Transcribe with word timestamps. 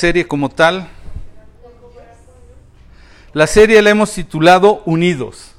serie 0.00 0.26
como 0.26 0.48
tal. 0.48 0.88
La 3.34 3.46
serie 3.46 3.82
la 3.82 3.90
hemos 3.90 4.14
titulado 4.14 4.82
Unidos. 4.86 5.54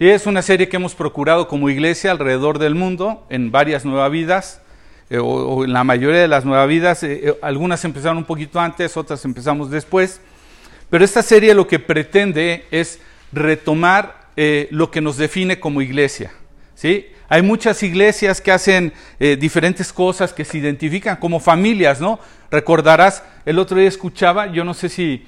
Y 0.00 0.08
es 0.08 0.26
una 0.26 0.40
serie 0.40 0.70
que 0.70 0.76
hemos 0.76 0.94
procurado 0.94 1.48
como 1.48 1.68
iglesia 1.68 2.10
alrededor 2.10 2.58
del 2.58 2.74
mundo, 2.74 3.26
en 3.28 3.52
varias 3.52 3.84
nuevas 3.84 4.10
vidas, 4.10 4.62
eh, 5.10 5.18
o, 5.18 5.64
en 5.64 5.74
la 5.74 5.84
mayoría 5.84 6.22
de 6.22 6.28
las 6.28 6.46
nuevas 6.46 6.66
vidas. 6.66 7.02
Eh, 7.02 7.28
eh, 7.28 7.38
algunas 7.42 7.84
empezaron 7.84 8.16
un 8.16 8.24
poquito 8.24 8.58
antes, 8.58 8.96
otras 8.96 9.22
empezamos 9.26 9.70
después. 9.70 10.22
Pero 10.88 11.04
esta 11.04 11.22
serie 11.22 11.52
lo 11.52 11.66
que 11.66 11.78
pretende 11.78 12.64
es 12.70 13.00
retomar 13.32 14.24
lo 14.70 14.90
que 14.90 15.00
nos 15.00 15.16
define 15.16 15.60
como 15.60 15.82
iglesia. 15.82 16.32
¿Sí? 16.74 17.06
Hay 17.28 17.42
muchas 17.42 17.82
iglesias 17.82 18.40
que 18.40 18.52
hacen 18.52 18.92
diferentes 19.18 19.92
cosas, 19.92 20.32
que 20.32 20.44
se 20.44 20.58
identifican 20.58 21.16
como 21.16 21.40
familias, 21.40 22.00
¿no? 22.00 22.20
Recordarás, 22.50 23.22
el 23.46 23.58
otro 23.58 23.78
día 23.78 23.88
escuchaba, 23.88 24.48
yo 24.52 24.62
no 24.62 24.74
sé 24.74 24.88
si, 24.90 25.26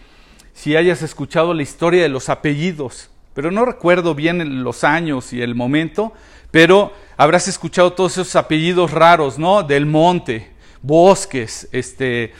si 0.52 0.76
hayas 0.76 1.02
escuchado 1.02 1.54
la 1.54 1.62
historia 1.62 2.02
de 2.02 2.10
los 2.10 2.28
apellidos 2.28 3.10
pero 3.36 3.50
no 3.50 3.66
recuerdo 3.66 4.14
bien 4.14 4.64
los 4.64 4.82
años 4.82 5.34
y 5.34 5.42
el 5.42 5.54
momento, 5.54 6.14
pero 6.50 6.94
habrás 7.18 7.48
escuchado 7.48 7.92
todos 7.92 8.12
esos 8.12 8.34
apellidos 8.34 8.92
raros, 8.92 9.38
¿no? 9.38 9.62
Del 9.62 9.84
monte, 9.84 10.52
bosques, 10.80 11.68
este, 11.70 12.32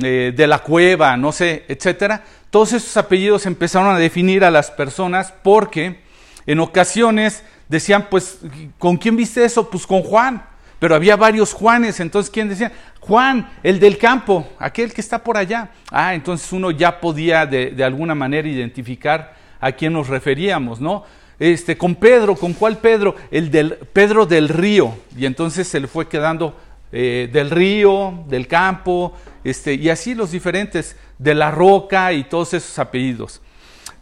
eh, 0.00 0.32
de 0.32 0.46
la 0.46 0.60
cueva, 0.60 1.16
no 1.16 1.32
sé, 1.32 1.64
etcétera. 1.66 2.22
Todos 2.50 2.72
esos 2.72 2.96
apellidos 2.96 3.46
empezaron 3.46 3.96
a 3.96 3.98
definir 3.98 4.44
a 4.44 4.52
las 4.52 4.70
personas 4.70 5.34
porque 5.42 5.98
en 6.46 6.60
ocasiones 6.60 7.42
decían, 7.68 8.08
pues, 8.10 8.38
¿con 8.78 8.96
quién 8.96 9.16
viste 9.16 9.44
eso? 9.44 9.68
Pues 9.68 9.86
con 9.86 10.02
Juan. 10.02 10.44
Pero 10.78 10.94
había 10.94 11.16
varios 11.16 11.52
Juanes, 11.52 12.00
entonces 12.00 12.30
¿quién 12.30 12.48
decía? 12.48 12.70
Juan, 13.00 13.50
el 13.62 13.80
del 13.80 13.96
campo, 13.96 14.46
aquel 14.58 14.92
que 14.92 15.00
está 15.00 15.22
por 15.22 15.36
allá. 15.36 15.70
Ah, 15.90 16.14
entonces 16.14 16.52
uno 16.52 16.70
ya 16.70 17.00
podía 17.00 17.46
de, 17.46 17.70
de 17.70 17.84
alguna 17.84 18.14
manera 18.14 18.46
identificar 18.46 19.34
a 19.60 19.72
quién 19.72 19.94
nos 19.94 20.08
referíamos, 20.08 20.80
¿no? 20.80 21.04
Este, 21.38 21.76
con 21.76 21.94
Pedro, 21.94 22.36
¿con 22.36 22.52
cuál 22.52 22.78
Pedro? 22.78 23.16
El 23.30 23.50
del 23.50 23.74
Pedro 23.92 24.26
del 24.26 24.48
río. 24.48 24.94
Y 25.16 25.26
entonces 25.26 25.66
se 25.66 25.80
le 25.80 25.86
fue 25.86 26.08
quedando 26.08 26.56
eh, 26.92 27.28
del 27.32 27.50
río, 27.50 28.24
del 28.28 28.46
campo, 28.46 29.14
este, 29.42 29.74
y 29.74 29.88
así 29.88 30.14
los 30.14 30.30
diferentes, 30.30 30.96
de 31.18 31.34
la 31.34 31.50
roca 31.50 32.12
y 32.12 32.24
todos 32.24 32.54
esos 32.54 32.78
apellidos. 32.78 33.40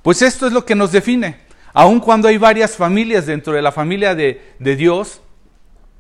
Pues 0.03 0.21
esto 0.21 0.47
es 0.47 0.53
lo 0.53 0.65
que 0.65 0.75
nos 0.75 0.93
define. 0.93 1.41
Aun 1.73 2.01
cuando 2.01 2.29
hay 2.29 2.37
varias 2.37 2.77
familias 2.77 3.27
dentro 3.27 3.53
de 3.55 3.63
la 3.63 3.73
familia 3.73 4.15
de, 4.15 4.41
Dios, 4.59 5.21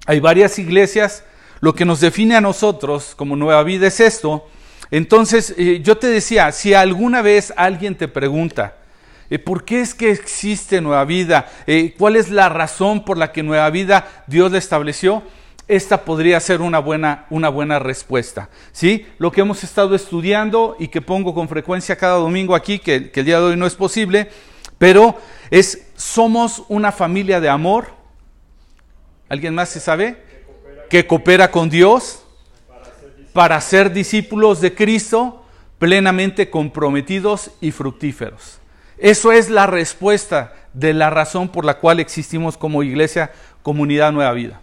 hay 0.06 0.20
varias 0.20 0.58
iglesias, 0.58 1.24
lo 1.60 1.74
que 1.74 1.84
nos 1.84 2.00
define 2.00 2.36
a 2.36 2.40
nosotros 2.40 3.14
como 3.16 3.36
nueva 3.36 3.62
vida 3.62 3.86
es 3.86 4.00
esto. 4.00 4.46
Entonces, 4.90 5.54
eh, 5.56 5.80
yo 5.82 5.96
te 5.96 6.08
decía, 6.08 6.52
si 6.52 6.74
alguna 6.74 7.22
vez 7.22 7.52
alguien 7.56 7.94
te 7.94 8.08
pregunta, 8.08 8.76
eh, 9.32 9.38
¿Por 9.38 9.64
qué 9.64 9.80
es 9.80 9.94
que 9.94 10.10
existe 10.10 10.82
Nueva 10.82 11.06
Vida? 11.06 11.50
Eh, 11.66 11.94
¿Cuál 11.96 12.16
es 12.16 12.28
la 12.28 12.50
razón 12.50 13.02
por 13.02 13.16
la 13.16 13.32
que 13.32 13.42
Nueva 13.42 13.70
Vida 13.70 14.24
Dios 14.26 14.52
la 14.52 14.58
estableció? 14.58 15.22
Esta 15.68 16.04
podría 16.04 16.38
ser 16.38 16.60
una 16.60 16.80
buena, 16.80 17.24
una 17.30 17.48
buena 17.48 17.78
respuesta. 17.78 18.50
¿sí? 18.72 19.06
Lo 19.16 19.32
que 19.32 19.40
hemos 19.40 19.64
estado 19.64 19.94
estudiando 19.94 20.76
y 20.78 20.88
que 20.88 21.00
pongo 21.00 21.32
con 21.32 21.48
frecuencia 21.48 21.96
cada 21.96 22.16
domingo 22.16 22.54
aquí, 22.54 22.78
que, 22.78 23.10
que 23.10 23.20
el 23.20 23.26
día 23.26 23.38
de 23.38 23.46
hoy 23.46 23.56
no 23.56 23.64
es 23.64 23.74
posible, 23.74 24.28
pero 24.82 25.16
es, 25.48 25.86
somos 25.94 26.64
una 26.68 26.90
familia 26.90 27.40
de 27.40 27.48
amor. 27.48 27.86
¿Alguien 29.28 29.54
más 29.54 29.68
se 29.68 29.78
sabe? 29.78 30.20
Que 30.90 31.06
coopera 31.06 31.52
con 31.52 31.70
Dios 31.70 32.24
para 33.32 33.60
ser 33.60 33.92
discípulos 33.92 34.60
de 34.60 34.74
Cristo 34.74 35.44
plenamente 35.78 36.50
comprometidos 36.50 37.52
y 37.60 37.70
fructíferos. 37.70 38.58
Eso 38.98 39.30
es 39.30 39.50
la 39.50 39.68
respuesta 39.68 40.52
de 40.72 40.94
la 40.94 41.10
razón 41.10 41.48
por 41.48 41.64
la 41.64 41.78
cual 41.78 42.00
existimos 42.00 42.56
como 42.56 42.82
iglesia, 42.82 43.30
comunidad 43.62 44.10
Nueva 44.10 44.32
Vida. 44.32 44.62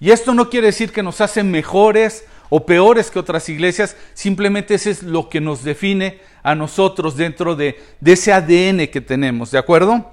Y 0.00 0.10
esto 0.10 0.32
no 0.32 0.48
quiere 0.48 0.68
decir 0.68 0.90
que 0.90 1.02
nos 1.02 1.20
hacen 1.20 1.50
mejores 1.50 2.24
o 2.50 2.66
peores 2.66 3.10
que 3.10 3.18
otras 3.18 3.48
iglesias, 3.48 3.96
simplemente 4.12 4.74
eso 4.74 4.90
es 4.90 5.02
lo 5.02 5.30
que 5.30 5.40
nos 5.40 5.64
define 5.64 6.20
a 6.42 6.54
nosotros 6.54 7.16
dentro 7.16 7.56
de, 7.56 7.80
ese 8.04 8.32
ADN 8.32 8.88
que 8.88 9.00
tenemos, 9.00 9.52
¿de 9.52 9.58
acuerdo? 9.58 10.12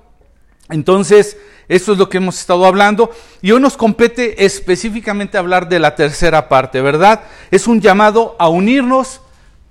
Entonces, 0.70 1.38
eso 1.68 1.94
es 1.94 1.98
lo 1.98 2.10
que 2.10 2.18
hemos 2.18 2.40
estado 2.40 2.66
hablando. 2.66 3.12
Y 3.42 3.52
hoy 3.52 3.62
nos 3.62 3.76
compete 3.76 4.46
específicamente 4.46 5.38
hablar 5.38 5.68
de 5.68 5.80
la 5.80 5.96
tercera 5.96 6.48
parte, 6.48 6.82
¿verdad? 6.82 7.24
Es 7.52 7.68
un 7.68 7.82
llamado 7.82 8.36
a 8.40 8.48
unirnos 8.50 9.22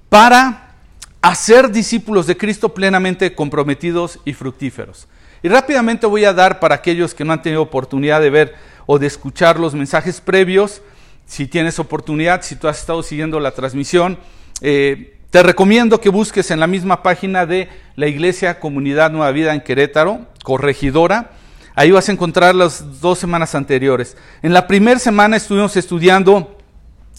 para 0.09 0.75
a 1.22 1.34
ser 1.34 1.71
discípulos 1.71 2.26
de 2.26 2.37
Cristo 2.37 2.72
plenamente 2.72 3.34
comprometidos 3.34 4.21
y 4.25 4.32
fructíferos. 4.32 5.06
Y 5.43 5.49
rápidamente 5.49 6.06
voy 6.06 6.25
a 6.25 6.32
dar 6.32 6.60
para 6.60 6.76
aquellos 6.76 7.15
que 7.15 7.25
no 7.25 7.32
han 7.32 7.43
tenido 7.43 7.62
oportunidad 7.62 8.21
de 8.21 8.31
ver 8.31 8.55
o 8.87 8.99
de 8.99 9.06
escuchar 9.06 9.59
los 9.59 9.75
mensajes 9.75 10.21
previos, 10.21 10.82
si 11.26 11.47
tienes 11.47 11.78
oportunidad, 11.78 12.42
si 12.42 12.56
tú 12.56 12.69
has 12.69 12.78
estado 12.78 13.03
siguiendo 13.03 13.41
la 13.41 13.50
transmisión, 13.53 14.19
eh, 14.62 15.19
te 15.31 15.42
recomiendo 15.42 16.00
que 16.00 16.09
busques 16.09 16.50
en 16.50 16.60
la 16.60 16.66
misma 16.66 17.03
página 17.03 17.44
de 17.47 17.69
la 17.97 18.06
Iglesia 18.06 18.59
Comunidad 18.60 19.10
Nueva 19.10 19.32
Vida 19.32 19.53
en 19.53 19.60
Querétaro, 19.60 20.26
corregidora. 20.44 21.32
Ahí 21.75 21.91
vas 21.91 22.09
a 22.09 22.12
encontrar 22.12 22.54
las 22.54 23.00
dos 23.00 23.19
semanas 23.19 23.54
anteriores. 23.54 24.16
En 24.42 24.54
la 24.54 24.66
primera 24.66 24.98
semana 24.98 25.37
estuvimos 25.37 25.76
estudiando 25.76 26.56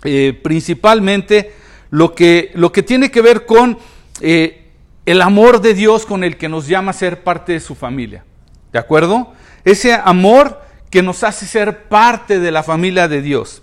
eh, 0.03 0.39
principalmente 0.41 1.53
lo 1.89 2.15
que, 2.15 2.51
lo 2.55 2.71
que 2.71 2.81
tiene 2.81 3.11
que 3.11 3.21
ver 3.21 3.45
con 3.45 3.77
eh, 4.21 4.71
el 5.05 5.21
amor 5.21 5.61
de 5.61 5.73
Dios 5.73 6.05
con 6.05 6.23
el 6.23 6.37
que 6.37 6.49
nos 6.49 6.67
llama 6.67 6.91
a 6.91 6.93
ser 6.93 7.23
parte 7.23 7.53
de 7.53 7.59
su 7.59 7.75
familia. 7.75 8.23
¿De 8.71 8.79
acuerdo? 8.79 9.33
Ese 9.63 9.93
amor 9.93 10.61
que 10.89 11.01
nos 11.01 11.23
hace 11.23 11.45
ser 11.45 11.83
parte 11.87 12.39
de 12.39 12.51
la 12.51 12.63
familia 12.63 13.07
de 13.07 13.21
Dios. 13.21 13.61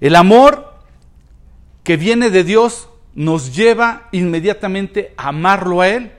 El 0.00 0.16
amor 0.16 0.74
que 1.84 1.96
viene 1.96 2.30
de 2.30 2.44
Dios 2.44 2.88
nos 3.14 3.54
lleva 3.54 4.08
inmediatamente 4.12 5.12
a 5.16 5.28
amarlo 5.28 5.80
a 5.80 5.88
Él 5.88 6.12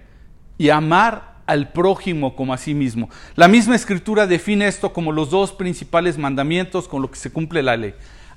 y 0.58 0.70
a 0.70 0.78
amar 0.78 1.36
al 1.46 1.72
prójimo 1.72 2.36
como 2.36 2.54
a 2.54 2.58
sí 2.58 2.74
mismo. 2.74 3.10
La 3.36 3.48
misma 3.48 3.76
escritura 3.76 4.28
define 4.28 4.68
esto 4.68 4.94
como 4.94 5.12
los 5.12 5.30
dos 5.30 5.52
principales 5.52 6.18
mandamientos 6.18 6.88
con 6.88 7.02
los 7.02 7.12
que 7.12 7.18
se 7.18 7.32
cumple 7.32 7.64
la 7.64 7.78
ley. 7.78 7.96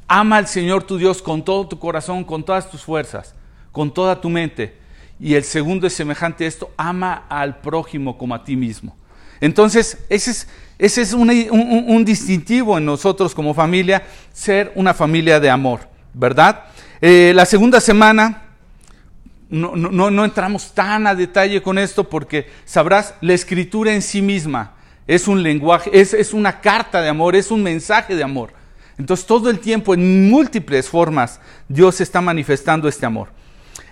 Ama 0.09 0.37
al 0.37 0.47
Señor 0.47 0.85
tu 0.85 0.99
Dios 0.99 1.23
con 1.23 1.45
todo 1.45 1.67
tu 1.67 1.79
corazón, 1.79 2.25
con 2.25 2.45
todas 2.45 2.71
tus 2.71 2.83
fuerzas 2.83 3.35
con 3.73 3.93
toda 3.93 4.21
tu 4.21 4.29
mente. 4.29 4.77
Y 5.19 5.35
el 5.35 5.45
segundo 5.45 5.87
es 5.87 5.95
semejante 5.95 6.45
a 6.45 6.49
esto, 6.49 6.71
ama 6.77 7.25
al 7.29 7.61
prójimo 7.61 8.19
como 8.19 8.35
a 8.35 8.45
ti 8.45 8.55
mismo. 8.55 8.97
Entonces, 9.41 10.05
ese 10.09 10.31
es, 10.31 10.49
ese 10.83 11.03
es 11.03 11.13
un, 11.13 12.05
distintivo 12.05 12.77
en 12.77 12.85
nosotros 12.85 13.37
como 13.37 13.55
familia, 13.55 14.03
ser 14.33 14.73
una 14.75 14.93
familia 14.93 15.39
de 15.39 15.49
amor, 15.49 15.89
¿verdad? 16.13 16.65
Eh, 17.01 17.31
la 17.37 17.47
segunda 17.47 17.81
semana, 17.81 18.43
no, 19.49 19.77
no, 19.77 20.11
no, 20.11 20.25
entramos 20.25 20.75
tan 20.75 21.07
a 21.07 21.15
detalle 21.15 21.63
con 21.63 21.79
esto 21.79 22.09
porque 22.09 22.49
sabrás, 22.65 23.15
la 23.21 23.33
escritura 23.33 23.95
en 23.95 24.03
sí 24.03 24.23
misma 24.23 24.73
es 25.07 25.29
un 25.29 25.45
lenguaje, 25.45 25.89
es, 25.93 26.15
es 26.15 26.35
una 26.35 26.61
carta 26.61 27.01
de 27.01 27.11
amor, 27.11 27.37
es 27.37 27.53
un 27.53 27.63
mensaje 27.63 28.17
de 28.17 28.25
amor. 28.25 28.53
Entonces 28.99 29.25
todo 29.25 29.51
el 29.51 29.61
tiempo, 29.61 29.95
en 29.95 30.29
múltiples 30.29 30.89
formas, 30.89 31.39
Dios 31.69 32.01
está 32.01 32.21
manifestando 32.21 32.89
este 32.89 33.07
amor. 33.07 33.29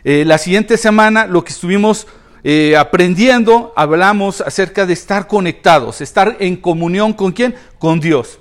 Eh, 0.02 0.24
la 0.26 0.38
siguiente 0.38 0.76
semana 0.76 1.24
lo 1.26 1.44
que 1.44 1.52
estuvimos 1.52 2.08
eh, 2.42 2.76
aprendiendo, 2.76 3.72
hablamos 3.76 4.40
acerca 4.40 4.86
de 4.86 4.92
estar 4.92 5.26
conectados, 5.26 6.00
estar 6.00 6.36
en 6.40 6.56
comunión 6.56 7.12
con 7.12 7.32
quién? 7.32 7.54
Con 7.78 8.00
Dios, 8.00 8.38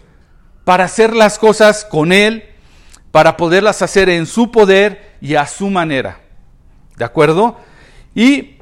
para 0.63 0.85
hacer 0.85 1.15
las 1.15 1.37
cosas 1.37 1.85
con 1.85 2.11
Él, 2.11 2.43
para 3.11 3.37
poderlas 3.37 3.81
hacer 3.81 4.09
en 4.09 4.25
su 4.25 4.51
poder 4.51 5.15
y 5.19 5.35
a 5.35 5.47
su 5.47 5.69
manera. 5.69 6.19
¿De 6.95 7.05
acuerdo? 7.05 7.57
Y 8.15 8.55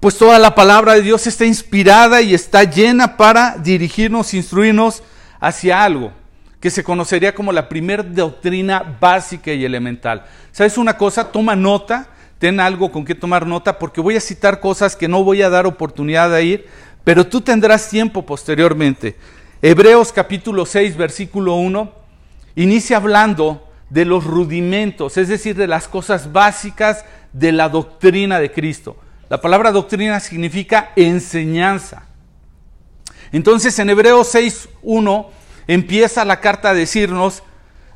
pues 0.00 0.18
toda 0.18 0.38
la 0.38 0.54
palabra 0.54 0.94
de 0.94 1.02
Dios 1.02 1.26
está 1.26 1.46
inspirada 1.46 2.20
y 2.20 2.34
está 2.34 2.64
llena 2.64 3.16
para 3.16 3.56
dirigirnos, 3.56 4.34
instruirnos 4.34 5.02
hacia 5.40 5.82
algo 5.82 6.12
que 6.60 6.70
se 6.70 6.82
conocería 6.82 7.34
como 7.34 7.52
la 7.52 7.68
primer 7.68 8.14
doctrina 8.14 8.96
básica 8.98 9.52
y 9.52 9.66
elemental. 9.66 10.24
¿Sabes 10.50 10.78
una 10.78 10.96
cosa? 10.96 11.30
Toma 11.30 11.54
nota 11.54 12.08
ten 12.44 12.60
algo 12.60 12.92
con 12.92 13.06
que 13.06 13.14
tomar 13.14 13.46
nota 13.46 13.78
porque 13.78 14.02
voy 14.02 14.16
a 14.16 14.20
citar 14.20 14.60
cosas 14.60 14.96
que 14.96 15.08
no 15.08 15.24
voy 15.24 15.40
a 15.40 15.48
dar 15.48 15.66
oportunidad 15.66 16.30
de 16.30 16.44
ir, 16.44 16.66
pero 17.02 17.26
tú 17.26 17.40
tendrás 17.40 17.88
tiempo 17.88 18.26
posteriormente. 18.26 19.16
Hebreos 19.62 20.12
capítulo 20.12 20.66
6, 20.66 20.94
versículo 20.94 21.54
1, 21.54 21.90
inicia 22.56 22.98
hablando 22.98 23.66
de 23.88 24.04
los 24.04 24.24
rudimentos, 24.24 25.16
es 25.16 25.28
decir, 25.28 25.56
de 25.56 25.66
las 25.66 25.88
cosas 25.88 26.32
básicas 26.32 27.06
de 27.32 27.50
la 27.50 27.70
doctrina 27.70 28.38
de 28.38 28.52
Cristo. 28.52 28.98
La 29.30 29.40
palabra 29.40 29.72
doctrina 29.72 30.20
significa 30.20 30.92
enseñanza. 30.96 32.02
Entonces 33.32 33.78
en 33.78 33.88
Hebreos 33.88 34.28
6, 34.28 34.68
1 34.82 35.30
empieza 35.66 36.26
la 36.26 36.40
carta 36.40 36.68
a 36.68 36.74
decirnos 36.74 37.42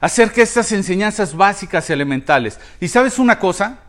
acerca 0.00 0.36
de 0.36 0.44
estas 0.44 0.72
enseñanzas 0.72 1.36
básicas 1.36 1.90
y 1.90 1.92
elementales. 1.92 2.58
¿Y 2.80 2.88
sabes 2.88 3.18
una 3.18 3.38
cosa? 3.38 3.80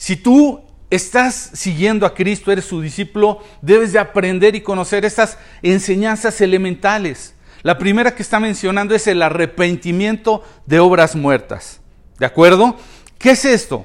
Si 0.00 0.16
tú 0.16 0.62
estás 0.88 1.50
siguiendo 1.52 2.06
a 2.06 2.14
Cristo, 2.14 2.50
eres 2.50 2.64
su 2.64 2.80
discípulo, 2.80 3.40
debes 3.60 3.92
de 3.92 3.98
aprender 3.98 4.56
y 4.56 4.62
conocer 4.62 5.04
estas 5.04 5.36
enseñanzas 5.60 6.40
elementales. 6.40 7.34
La 7.60 7.76
primera 7.76 8.14
que 8.14 8.22
está 8.22 8.40
mencionando 8.40 8.94
es 8.94 9.06
el 9.06 9.20
arrepentimiento 9.20 10.42
de 10.64 10.80
obras 10.80 11.14
muertas. 11.14 11.82
¿De 12.18 12.24
acuerdo? 12.24 12.78
¿Qué 13.18 13.32
es 13.32 13.44
esto? 13.44 13.84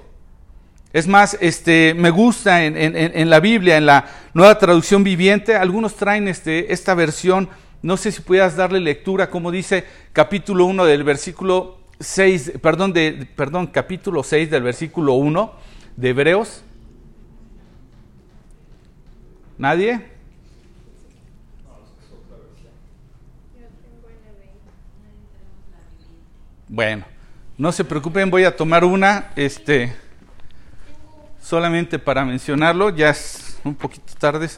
Es 0.94 1.06
más, 1.06 1.38
este, 1.42 1.94
me 1.94 2.12
gusta 2.12 2.64
en, 2.64 3.30
la 3.30 3.42
Biblia, 3.42 3.76
en 3.76 3.86
la 3.86 4.06
nueva 4.34 4.58
traducción 4.58 5.04
viviente, 5.04 5.58
algunos 5.58 5.96
traen 5.96 6.30
este, 6.30 6.72
esta 6.72 6.94
versión, 6.96 7.50
no 7.82 7.98
sé 7.98 8.14
si 8.14 8.22
puedas 8.22 8.56
darle 8.56 8.80
lectura, 8.80 9.30
como 9.30 9.52
dice 9.52 9.84
capítulo 10.14 10.64
1 10.64 10.86
del 10.86 11.04
versículo 11.04 11.80
6, 12.00 12.54
perdón, 12.62 12.94
de, 12.94 13.28
perdón, 13.36 13.68
capítulo 13.68 14.24
6 14.24 14.50
del 14.50 14.64
versículo 14.64 15.16
1 15.16 15.65
de 15.96 16.10
Hebreos. 16.10 16.62
¿Nadie? 19.58 20.14
Bueno, 26.68 27.06
no 27.58 27.72
se 27.72 27.86
preocupen, 27.86 28.30
voy 28.30 28.44
a 28.44 28.56
tomar 28.56 28.84
una, 28.84 29.32
este, 29.36 29.96
solamente 31.42 32.00
para 32.00 32.26
mencionarlo, 32.26 32.90
ya 32.90 33.12
es 33.12 33.58
un 33.64 33.76
poquito 33.76 34.14
tarde. 34.20 34.50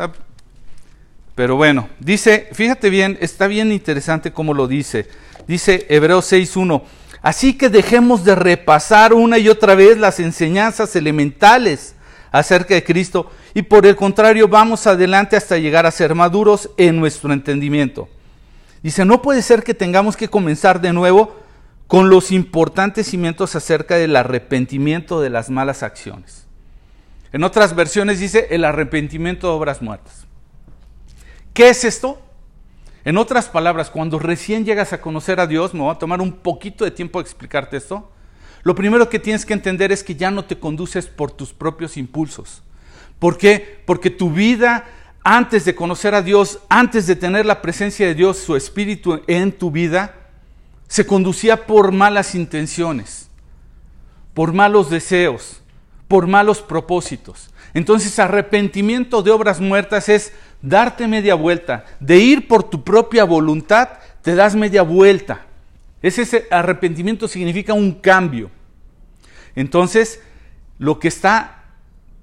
Pero 1.35 1.55
bueno, 1.55 1.89
dice, 1.99 2.49
fíjate 2.53 2.89
bien, 2.89 3.17
está 3.21 3.45
bien 3.47 3.71
interesante 3.71 4.31
cómo 4.31 4.53
lo 4.53 4.67
dice. 4.67 5.07
Dice 5.47 5.85
Hebreos 5.89 6.31
6.1, 6.31 6.81
así 7.21 7.57
que 7.57 7.69
dejemos 7.69 8.23
de 8.23 8.35
repasar 8.35 9.13
una 9.13 9.37
y 9.37 9.49
otra 9.49 9.75
vez 9.75 9.97
las 9.97 10.19
enseñanzas 10.19 10.95
elementales 10.95 11.95
acerca 12.31 12.73
de 12.73 12.83
Cristo 12.83 13.31
y 13.53 13.63
por 13.63 13.85
el 13.85 13.95
contrario 13.95 14.47
vamos 14.47 14.87
adelante 14.87 15.35
hasta 15.35 15.57
llegar 15.57 15.85
a 15.85 15.91
ser 15.91 16.13
maduros 16.15 16.69
en 16.77 16.99
nuestro 16.99 17.33
entendimiento. 17.33 18.09
Dice, 18.83 19.05
no 19.05 19.21
puede 19.21 19.41
ser 19.41 19.63
que 19.63 19.73
tengamos 19.73 20.15
que 20.15 20.29
comenzar 20.29 20.79
de 20.79 20.93
nuevo 20.93 21.35
con 21.87 22.09
los 22.09 22.31
importantes 22.31 23.07
cimientos 23.07 23.55
acerca 23.55 23.95
del 23.95 24.15
arrepentimiento 24.15 25.21
de 25.21 25.29
las 25.29 25.49
malas 25.49 25.83
acciones. 25.83 26.45
En 27.31 27.43
otras 27.43 27.75
versiones 27.75 28.19
dice 28.19 28.47
el 28.51 28.63
arrepentimiento 28.65 29.47
de 29.47 29.53
obras 29.53 29.81
muertas. 29.81 30.25
¿Qué 31.53 31.69
es 31.69 31.83
esto? 31.83 32.21
En 33.07 33.15
otras 33.15 33.47
palabras, 33.47 33.89
cuando 33.89 34.19
recién 34.19 34.65
llegas 34.65 34.91
a 34.91 34.99
conocer 34.99 35.39
a 35.39 35.47
Dios, 35.47 35.73
me 35.73 35.79
voy 35.79 35.95
a 35.95 35.97
tomar 35.97 36.19
un 36.19 36.33
poquito 36.33 36.83
de 36.83 36.91
tiempo 36.91 37.21
explicarte 37.21 37.77
esto. 37.77 38.11
Lo 38.63 38.75
primero 38.75 39.07
que 39.07 39.17
tienes 39.17 39.45
que 39.45 39.53
entender 39.53 39.93
es 39.93 40.03
que 40.03 40.15
ya 40.15 40.29
no 40.29 40.43
te 40.43 40.59
conduces 40.59 41.07
por 41.07 41.31
tus 41.31 41.53
propios 41.53 41.95
impulsos. 41.95 42.63
¿Por 43.17 43.37
qué? 43.37 43.81
Porque 43.85 44.09
tu 44.09 44.29
vida 44.29 44.83
antes 45.23 45.63
de 45.63 45.73
conocer 45.73 46.15
a 46.15 46.21
Dios, 46.21 46.59
antes 46.67 47.07
de 47.07 47.15
tener 47.15 47.45
la 47.45 47.61
presencia 47.61 48.05
de 48.05 48.13
Dios, 48.13 48.39
su 48.39 48.57
espíritu 48.57 49.21
en 49.27 49.53
tu 49.53 49.71
vida, 49.71 50.13
se 50.89 51.05
conducía 51.05 51.65
por 51.65 51.93
malas 51.93 52.35
intenciones, 52.35 53.29
por 54.33 54.51
malos 54.51 54.89
deseos, 54.89 55.61
por 56.09 56.27
malos 56.27 56.61
propósitos. 56.61 57.51
Entonces 57.73 58.17
arrepentimiento 58.19 59.21
de 59.21 59.31
obras 59.31 59.59
muertas 59.59 60.09
es 60.09 60.33
darte 60.61 61.07
media 61.07 61.35
vuelta, 61.35 61.85
de 61.99 62.17
ir 62.17 62.47
por 62.47 62.63
tu 62.63 62.83
propia 62.83 63.23
voluntad, 63.23 63.89
te 64.21 64.35
das 64.35 64.55
media 64.55 64.81
vuelta. 64.81 65.45
Ese 66.01 66.47
arrepentimiento 66.51 67.27
significa 67.27 67.73
un 67.73 67.93
cambio. 67.93 68.51
Entonces, 69.55 70.21
lo 70.77 70.99
que 70.99 71.07
está 71.07 71.63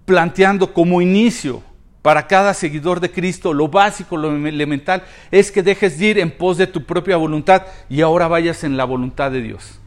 planteando 0.05 0.73
como 0.73 1.03
inicio 1.03 1.63
para 2.03 2.27
cada 2.27 2.53
seguidor 2.55 3.01
de 3.01 3.11
Cristo, 3.11 3.53
lo 3.53 3.69
básico, 3.69 4.17
lo 4.17 4.31
elemental, 4.47 5.05
es 5.31 5.51
que 5.51 5.63
dejes 5.63 5.99
de 5.99 6.07
ir 6.07 6.19
en 6.19 6.31
pos 6.31 6.59
de 6.59 6.67
tu 6.67 6.85
propia 6.85 7.17
voluntad 7.17 7.63
y 7.89 8.03
ahora 8.03 8.29
vayas 8.29 8.63
en 8.63 8.77
la 8.77 8.85
voluntad 8.85 9.31
de 9.31 9.41
Dios. 9.41 9.81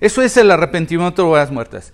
Eso 0.00 0.22
es 0.22 0.36
el 0.36 0.50
arrepentimiento 0.50 1.22
de 1.22 1.28
obras 1.28 1.50
muertas. 1.50 1.92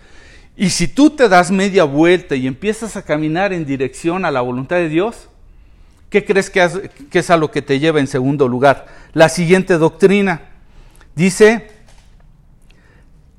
Y 0.61 0.71
si 0.71 0.89
tú 0.89 1.11
te 1.11 1.29
das 1.29 1.53
media 1.53 1.85
vuelta 1.85 2.35
y 2.35 2.49
empiezas 2.49 2.97
a 2.97 3.05
caminar 3.05 3.53
en 3.53 3.65
dirección 3.65 4.25
a 4.25 4.33
la 4.33 4.41
voluntad 4.41 4.75
de 4.75 4.89
Dios, 4.89 5.29
¿qué 6.11 6.25
crees 6.25 6.51
que, 6.51 6.69
es 7.13 7.31
a 7.31 7.37
lo 7.37 7.53
que 7.53 7.63
te 7.63 7.79
lleva 7.79 8.01
en 8.01 8.09
segundo 8.09 8.49
lugar? 8.49 8.89
La 9.13 9.29
siguiente 9.29 9.79
doctrina 9.79 10.51
dice, 11.15 11.71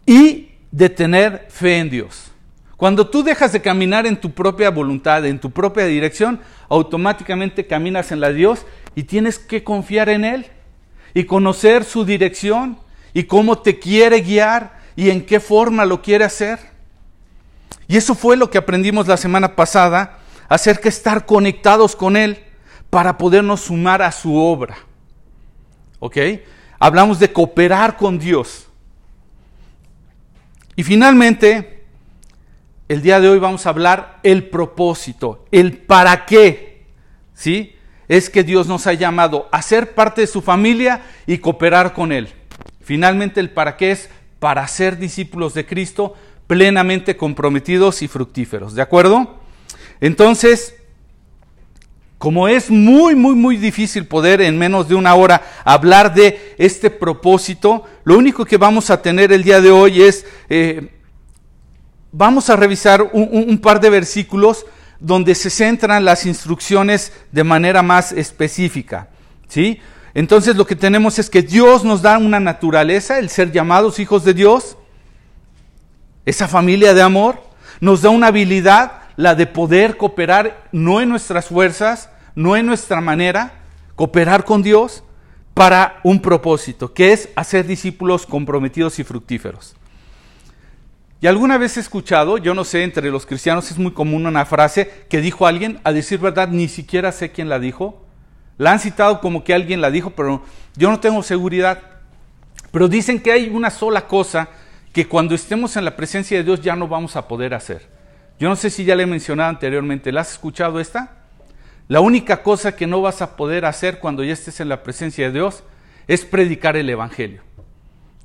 y 0.06 0.52
de 0.72 0.88
tener 0.88 1.48
fe 1.50 1.80
en 1.80 1.90
Dios. 1.90 2.32
Cuando 2.78 3.10
tú 3.10 3.22
dejas 3.22 3.52
de 3.52 3.62
caminar 3.62 4.08
en 4.08 4.16
tu 4.16 4.32
propia 4.32 4.70
voluntad, 4.70 5.26
en 5.26 5.40
tu 5.40 5.52
propia 5.52 5.88
dirección, 5.88 6.40
automáticamente 6.70 7.68
caminas 7.68 8.14
en 8.14 8.22
la 8.22 8.30
de 8.30 8.36
Dios 8.36 8.66
y 8.96 9.04
tienes 9.04 9.40
que 9.40 9.66
confiar 9.66 10.08
en 10.08 10.24
Él 10.24 10.46
y 11.14 11.26
conocer 11.26 11.84
su 11.84 12.06
dirección 12.06 12.80
y 13.14 13.24
cómo 13.24 13.58
te 13.58 13.78
quiere 13.78 14.22
guiar 14.22 14.80
y 14.96 15.10
en 15.10 15.26
qué 15.26 15.42
forma 15.42 15.84
lo 15.84 16.02
quiere 16.02 16.24
hacer. 16.24 16.79
Y 17.90 17.98
eso 17.98 18.14
fue 18.14 18.38
lo 18.38 18.52
que 18.52 18.60
aprendimos 18.60 19.08
la 19.08 19.18
semana 19.18 19.56
pasada 19.56 20.20
acerca 20.48 20.84
de 20.84 20.90
estar 20.90 21.26
conectados 21.26 21.96
con 21.96 22.16
Él 22.16 22.44
para 22.92 23.18
podernos 23.18 23.62
sumar 23.62 24.04
a 24.04 24.12
su 24.12 24.36
obra. 24.36 24.78
¿Ok? 25.98 26.18
Hablamos 26.78 27.18
de 27.18 27.34
cooperar 27.34 27.98
con 27.98 28.20
Dios. 28.20 28.68
Y 30.76 30.84
finalmente, 30.84 31.84
el 32.88 33.02
día 33.02 33.20
de 33.20 33.28
hoy 33.28 33.40
vamos 33.40 33.66
a 33.66 33.70
hablar 33.70 34.20
el 34.22 34.50
propósito, 34.50 35.48
el 35.52 35.76
para 35.80 36.28
qué. 36.28 36.86
¿Sí? 37.34 37.76
Es 38.08 38.30
que 38.30 38.44
Dios 38.44 38.68
nos 38.68 38.86
ha 38.86 38.94
llamado 38.94 39.50
a 39.52 39.64
ser 39.64 39.96
parte 39.96 40.22
de 40.22 40.28
su 40.28 40.44
familia 40.44 41.02
y 41.26 41.40
cooperar 41.40 41.94
con 41.94 42.12
Él. 42.12 42.30
Finalmente, 42.82 43.40
el 43.40 43.50
para 43.50 43.78
qué 43.78 43.90
es 43.90 44.12
para 44.38 44.68
ser 44.68 45.00
discípulos 45.00 45.56
de 45.56 45.66
Cristo, 45.66 46.16
plenamente 46.50 47.16
comprometidos 47.16 48.02
y 48.02 48.08
fructíferos. 48.08 48.74
¿De 48.74 48.82
acuerdo? 48.82 49.38
Entonces, 50.02 50.74
como 52.18 52.48
es 52.48 52.72
muy, 52.72 53.14
muy, 53.14 53.36
muy 53.36 53.56
difícil 53.56 54.08
poder 54.08 54.42
en 54.42 54.58
menos 54.58 54.90
de 54.90 54.96
una 54.96 55.14
hora 55.14 55.44
hablar 55.64 56.12
de 56.12 56.56
este 56.58 56.90
propósito, 56.90 57.84
lo 58.04 58.18
único 58.18 58.46
que 58.46 58.58
vamos 58.58 58.90
a 58.90 59.00
tener 59.00 59.32
el 59.32 59.44
día 59.44 59.62
de 59.62 59.70
hoy 59.70 60.02
es, 60.02 60.26
eh, 60.50 60.90
vamos 62.12 62.50
a 62.50 62.56
revisar 62.56 63.04
un, 63.14 63.30
un, 63.32 63.60
par 63.60 63.80
de 63.80 63.92
versículos 63.92 64.66
donde 65.00 65.36
se 65.36 65.52
centran 65.52 66.04
las 66.04 66.26
instrucciones 66.26 67.14
de 67.32 67.44
manera 67.44 67.84
más 67.84 68.12
específica. 68.12 69.10
¿sí? 69.48 69.80
Entonces 70.16 70.56
lo 70.56 70.66
que 70.66 70.76
tenemos 70.76 71.20
es 71.20 71.30
que 71.30 71.44
Dios 71.44 71.84
nos 71.84 72.02
da 72.02 72.18
una 72.18 72.40
naturaleza, 72.40 73.20
el 73.20 73.30
ser 73.30 73.52
llamados 73.52 74.00
hijos 74.00 74.24
de 74.24 74.34
Dios, 74.34 74.78
esa 76.30 76.48
familia 76.48 76.94
de 76.94 77.02
amor 77.02 77.42
nos 77.82 78.04
da 78.04 78.12
una 78.12 78.28
habilidad, 78.28 78.92
la 79.16 79.34
de 79.34 79.48
poder 79.48 79.98
cooperar 79.98 80.68
no 80.72 81.02
en 81.02 81.10
nuestras 81.10 81.48
fuerzas, 81.48 82.10
no 82.36 82.56
en 82.56 82.68
nuestra 82.68 83.02
manera, 83.02 83.54
cooperar 83.96 84.46
con 84.46 84.62
Dios 84.62 85.04
para 85.56 86.00
un 86.04 86.22
propósito, 86.22 86.94
que 86.94 87.14
es 87.14 87.30
hacer 87.36 87.66
discípulos 87.66 88.28
comprometidos 88.28 89.00
y 89.00 89.04
fructíferos. 89.04 89.76
Y 91.20 91.28
alguna 91.28 91.58
vez 91.58 91.78
he 91.78 91.80
escuchado, 91.80 92.38
yo 92.38 92.54
no 92.54 92.64
sé, 92.64 92.84
entre 92.84 93.10
los 93.10 93.26
cristianos 93.26 93.72
es 93.72 93.80
muy 93.80 93.92
común 93.92 94.28
una 94.28 94.46
frase 94.46 95.06
que 95.10 95.22
dijo 95.22 95.48
alguien, 95.48 95.80
a 95.84 95.92
decir 95.92 96.20
verdad, 96.20 96.48
ni 96.48 96.68
siquiera 96.68 97.12
sé 97.12 97.32
quién 97.32 97.50
la 97.50 97.60
dijo. 97.60 98.06
La 98.58 98.72
han 98.72 98.80
citado 98.80 99.20
como 99.20 99.44
que 99.44 99.54
alguien 99.54 99.82
la 99.82 99.90
dijo, 99.90 100.12
pero 100.12 100.44
yo 100.76 100.92
no 100.92 101.00
tengo 101.00 101.24
seguridad. 101.24 101.82
Pero 102.72 102.88
dicen 102.88 103.20
que 103.20 103.32
hay 103.32 103.50
una 103.50 103.70
sola 103.70 104.08
cosa 104.08 104.50
que 104.94 105.08
cuando 105.08 105.36
estemos 105.36 105.76
en 105.78 105.86
la 105.86 105.96
presencia 105.96 106.38
de 106.38 106.44
Dios 106.44 106.62
ya 106.62 106.76
no 106.76 106.88
vamos 106.88 107.16
a 107.16 107.28
poder 107.28 107.54
hacer. 107.54 107.88
Yo 108.40 108.50
no 108.50 108.56
sé 108.56 108.70
si 108.70 108.86
ya 108.86 108.96
le 108.96 109.04
he 109.04 109.08
mencionado 109.08 109.50
anteriormente, 109.50 110.12
¿la 110.12 110.22
has 110.22 110.32
escuchado 110.32 110.80
esta? 110.80 111.18
La 111.88 112.02
única 112.02 112.44
cosa 112.44 112.76
que 112.76 112.88
no 112.88 113.02
vas 113.02 113.22
a 113.22 113.36
poder 113.36 113.66
hacer 113.66 114.00
cuando 114.00 114.24
ya 114.24 114.34
estés 114.34 114.60
en 114.60 114.70
la 114.70 114.84
presencia 114.84 115.28
de 115.28 115.34
Dios 115.34 115.64
es 116.08 116.24
predicar 116.24 116.78
el 116.78 116.90
Evangelio. 116.90 117.42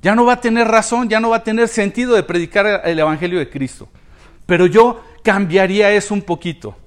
Ya 0.01 0.15
no 0.15 0.25
va 0.25 0.33
a 0.33 0.41
tener 0.41 0.67
razón, 0.67 1.09
ya 1.09 1.19
no 1.19 1.31
va 1.31 1.37
a 1.37 1.43
tener 1.43 1.67
sentido 1.67 2.15
de 2.15 2.23
predicar 2.23 2.81
el 2.85 2.99
Evangelio 2.99 3.39
de 3.39 3.49
Cristo. 3.49 3.89
Pero 4.45 4.67
yo 4.67 5.03
cambiaría 5.23 5.91
eso 5.91 6.13
un 6.13 6.21
poquito. 6.21 6.77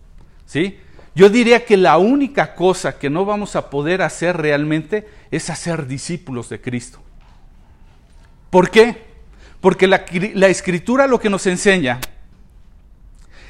¿sí? 0.46 0.78
Yo 1.14 1.28
diría 1.28 1.64
que 1.64 1.76
la 1.76 1.98
única 1.98 2.54
cosa 2.54 2.96
que 2.96 3.10
no 3.10 3.24
vamos 3.24 3.56
a 3.56 3.70
poder 3.70 4.02
hacer 4.02 4.36
realmente 4.36 5.08
es 5.32 5.50
hacer 5.50 5.88
discípulos 5.88 6.48
de 6.48 6.60
Cristo. 6.60 7.00
¿Por 8.50 8.70
qué? 8.70 9.07
Porque 9.60 9.86
la, 9.86 9.96
escritura 10.48 11.06
lo 11.06 11.18
que 11.18 11.30
nos 11.30 11.46
enseña 11.46 12.00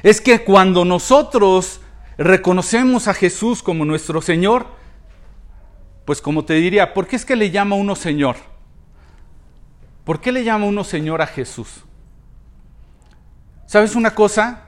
es 0.02 0.20
que 0.20 0.42
cuando 0.42 0.84
nosotros 0.84 1.80
reconocemos 2.16 3.08
a 3.08 3.14
Jesús 3.14 3.62
como 3.62 3.84
nuestro 3.84 4.22
Señor, 4.22 4.66
pues 6.04 6.22
como 6.22 6.44
te 6.44 6.54
diría, 6.54 6.94
¿por 6.94 7.06
qué 7.06 7.16
es 7.16 7.24
que 7.24 7.36
le 7.36 7.50
llama 7.50 7.76
uno 7.76 7.94
Señor? 7.94 8.36
¿Por 10.04 10.20
qué 10.20 10.32
le 10.32 10.44
llama 10.44 10.64
uno 10.64 10.82
Señor 10.82 11.20
a 11.20 11.26
Jesús? 11.26 11.84
¿Sabes 13.66 13.94
una 13.94 14.14
cosa? 14.14 14.64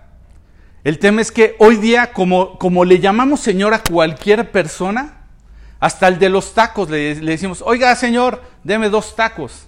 El 0.85 0.99
tema 0.99 1.23
es 1.23 1.33
que 1.33 1.57
hoy 1.59 1.77
día, 1.77 2.13
como, 2.13 2.59
como 2.59 2.85
le 2.85 3.01
llamamos 3.01 3.41
Señor 3.41 3.73
a 3.73 3.83
cualquier 3.83 4.51
persona, 4.51 5.25
hasta 5.79 6.09
el 6.09 6.19
de 6.19 6.29
los 6.29 6.53
tacos 6.53 6.91
le, 6.91 7.15
le 7.15 7.33
decimos, 7.33 7.63
oiga 7.65 7.97
Señor, 7.97 8.43
deme 8.63 8.91
dos 8.91 9.17
tacos. 9.17 9.67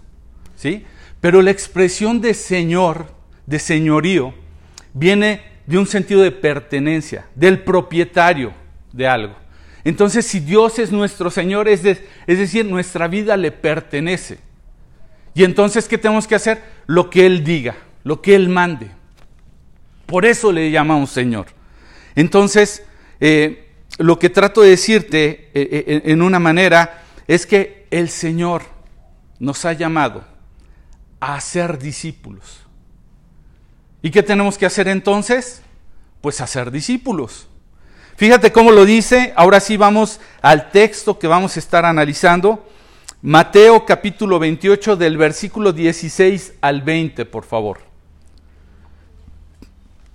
¿Sí? 0.55 0.85
Pero 1.23 1.41
la 1.41 1.53
expresión 1.53 2.21
de 2.21 2.35
Señor, 2.35 3.07
de 3.47 3.61
señorío, 3.61 4.35
viene 4.93 5.41
de 5.67 5.79
un 5.79 5.87
sentido 5.87 6.21
de 6.21 6.33
pertenencia, 6.33 7.27
del 7.37 7.61
propietario 7.61 8.53
de 8.93 9.07
algo. 9.07 9.37
Entonces, 9.85 10.27
si 10.27 10.41
Dios 10.41 10.81
es 10.81 10.91
nuestro 10.91 11.31
Señor, 11.31 11.69
es, 11.69 11.85
decir, 12.27 12.67
nuestra 12.67 13.07
vida 13.07 13.37
le 13.37 13.53
pertenece. 13.53 14.41
Y 15.33 15.45
entonces, 15.45 15.87
¿qué 15.87 15.97
tenemos 15.97 16.27
que 16.27 16.35
hacer? 16.35 16.61
Lo 16.87 17.09
que 17.09 17.25
Él 17.25 17.45
diga, 17.45 17.77
lo 18.03 18.21
que 18.21 18.35
Él 18.35 18.49
mande. 18.49 18.91
Por 20.07 20.27
eso 20.27 20.51
le 20.51 20.73
llamamos 20.73 21.11
Señor. 21.11 21.47
Entonces, 22.17 22.83
eh, 23.21 23.71
lo 23.99 24.19
que 24.19 24.29
trato 24.29 24.61
de 24.61 24.71
decirte 24.71 25.51
eh, 25.55 25.85
eh, 25.87 26.03
en 26.05 26.21
una 26.21 26.41
manera 26.41 27.05
es 27.29 27.47
que 27.47 27.87
el 27.93 28.09
Señor 28.09 28.63
nos 29.39 29.65
ha 29.65 29.73
llamado 29.73 30.32
a 31.23 31.41
ser 31.41 31.79
discípulos. 31.79 32.63
¿Y 34.03 34.11
qué 34.11 34.25
tenemos 34.25 34.59
que 34.59 34.67
hacer 34.67 34.89
entonces? 34.89 35.63
Pues 36.21 36.41
hacer 36.41 36.73
discípulos. 36.73 37.47
Fíjate 38.17 38.51
cómo 38.51 38.73
lo 38.73 38.85
dice. 38.85 39.33
Ahora 39.37 39.61
sí 39.61 39.77
vamos 39.77 40.19
al 40.41 40.73
texto 40.73 41.21
que 41.21 41.29
vamos 41.29 41.55
a 41.55 41.61
estar 41.61 41.85
analizando. 41.85 42.69
Mateo 43.23 43.87
capítulo 43.87 44.41
28 44.41 44.97
del 44.97 45.17
versículo 45.17 45.73
16 45.73 46.55
al 46.61 46.83
20, 46.83 47.25
por 47.27 47.45
favor. 47.45 47.79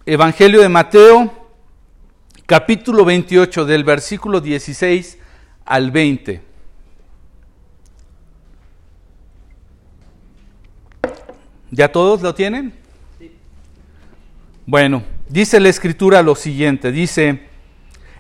Evangelio 0.06 0.62
de 0.62 0.68
Mateo 0.68 1.50
capítulo 2.46 3.06
28 3.06 3.64
del 3.64 3.86
versículo 3.86 4.42
16 4.42 5.20
al 5.64 5.90
20. 5.90 6.47
¿Ya 11.72 11.92
todos 11.92 12.22
lo 12.22 12.34
tienen? 12.34 12.74
Bueno, 14.66 15.04
dice 15.30 15.60
la 15.60 15.70
escritura 15.70 16.22
lo 16.22 16.36
siguiente, 16.36 16.92
dice, 16.92 17.48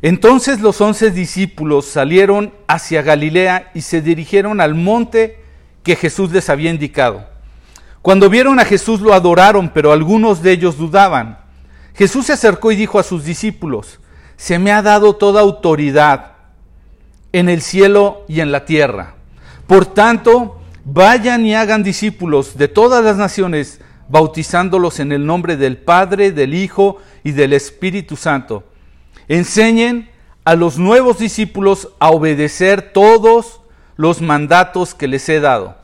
entonces 0.02 0.62
los 0.62 0.80
once 0.80 1.12
discípulos 1.12 1.86
salieron 1.86 2.54
hacia 2.68 3.02
Galilea 3.02 3.72
y 3.74 3.82
se 3.82 4.02
dirigieron 4.02 4.62
al 4.62 4.76
monte 4.76 5.42
que 5.84 5.96
Jesús 5.96 6.32
les 6.32 6.50
había 6.50 6.70
indicado. 6.70 7.28
Cuando 8.02 8.30
vieron 8.30 8.60
a 8.60 8.66
Jesús 8.66 9.02
lo 9.02 9.14
adoraron, 9.14 9.70
pero 9.70 9.92
algunos 9.92 10.42
de 10.42 10.52
ellos 10.52 10.78
dudaban. 10.78 11.40
Jesús 11.96 12.28
se 12.28 12.34
acercó 12.34 12.72
y 12.72 12.76
dijo 12.76 13.00
a 13.00 13.04
sus 13.04 13.26
discípulos, 13.26 14.00
se 14.38 14.60
me 14.60 14.72
ha 14.72 14.82
dado 14.82 15.16
toda 15.16 15.42
autoridad 15.42 16.34
en 17.34 17.50
el 17.50 17.62
cielo 17.62 18.24
y 18.28 18.40
en 18.40 18.52
la 18.52 18.66
tierra. 18.66 19.16
Por 19.66 19.86
tanto, 19.86 20.57
vayan 20.88 21.46
y 21.46 21.54
hagan 21.54 21.84
discípulos 21.84 22.58
de 22.58 22.68
todas 22.68 23.04
las 23.04 23.18
naciones, 23.18 23.82
bautizándolos 24.08 25.00
en 25.00 25.12
el 25.12 25.26
nombre 25.26 25.58
del 25.58 25.78
Padre, 25.78 26.32
del 26.32 26.54
Hijo 26.54 26.98
y 27.24 27.32
del 27.32 27.54
Espíritu 27.54 28.16
Santo 28.16 28.64
Enseñen 29.28 30.10
a 30.46 30.56
los 30.56 30.78
nuevos 30.78 31.20
discípulos 31.20 31.90
a 32.00 32.12
obedecer 32.12 32.94
todos 32.94 33.60
los 33.98 34.22
mandatos 34.22 34.96
que 34.96 35.08
les 35.08 35.28
he 35.28 35.42
dado. 35.42 35.78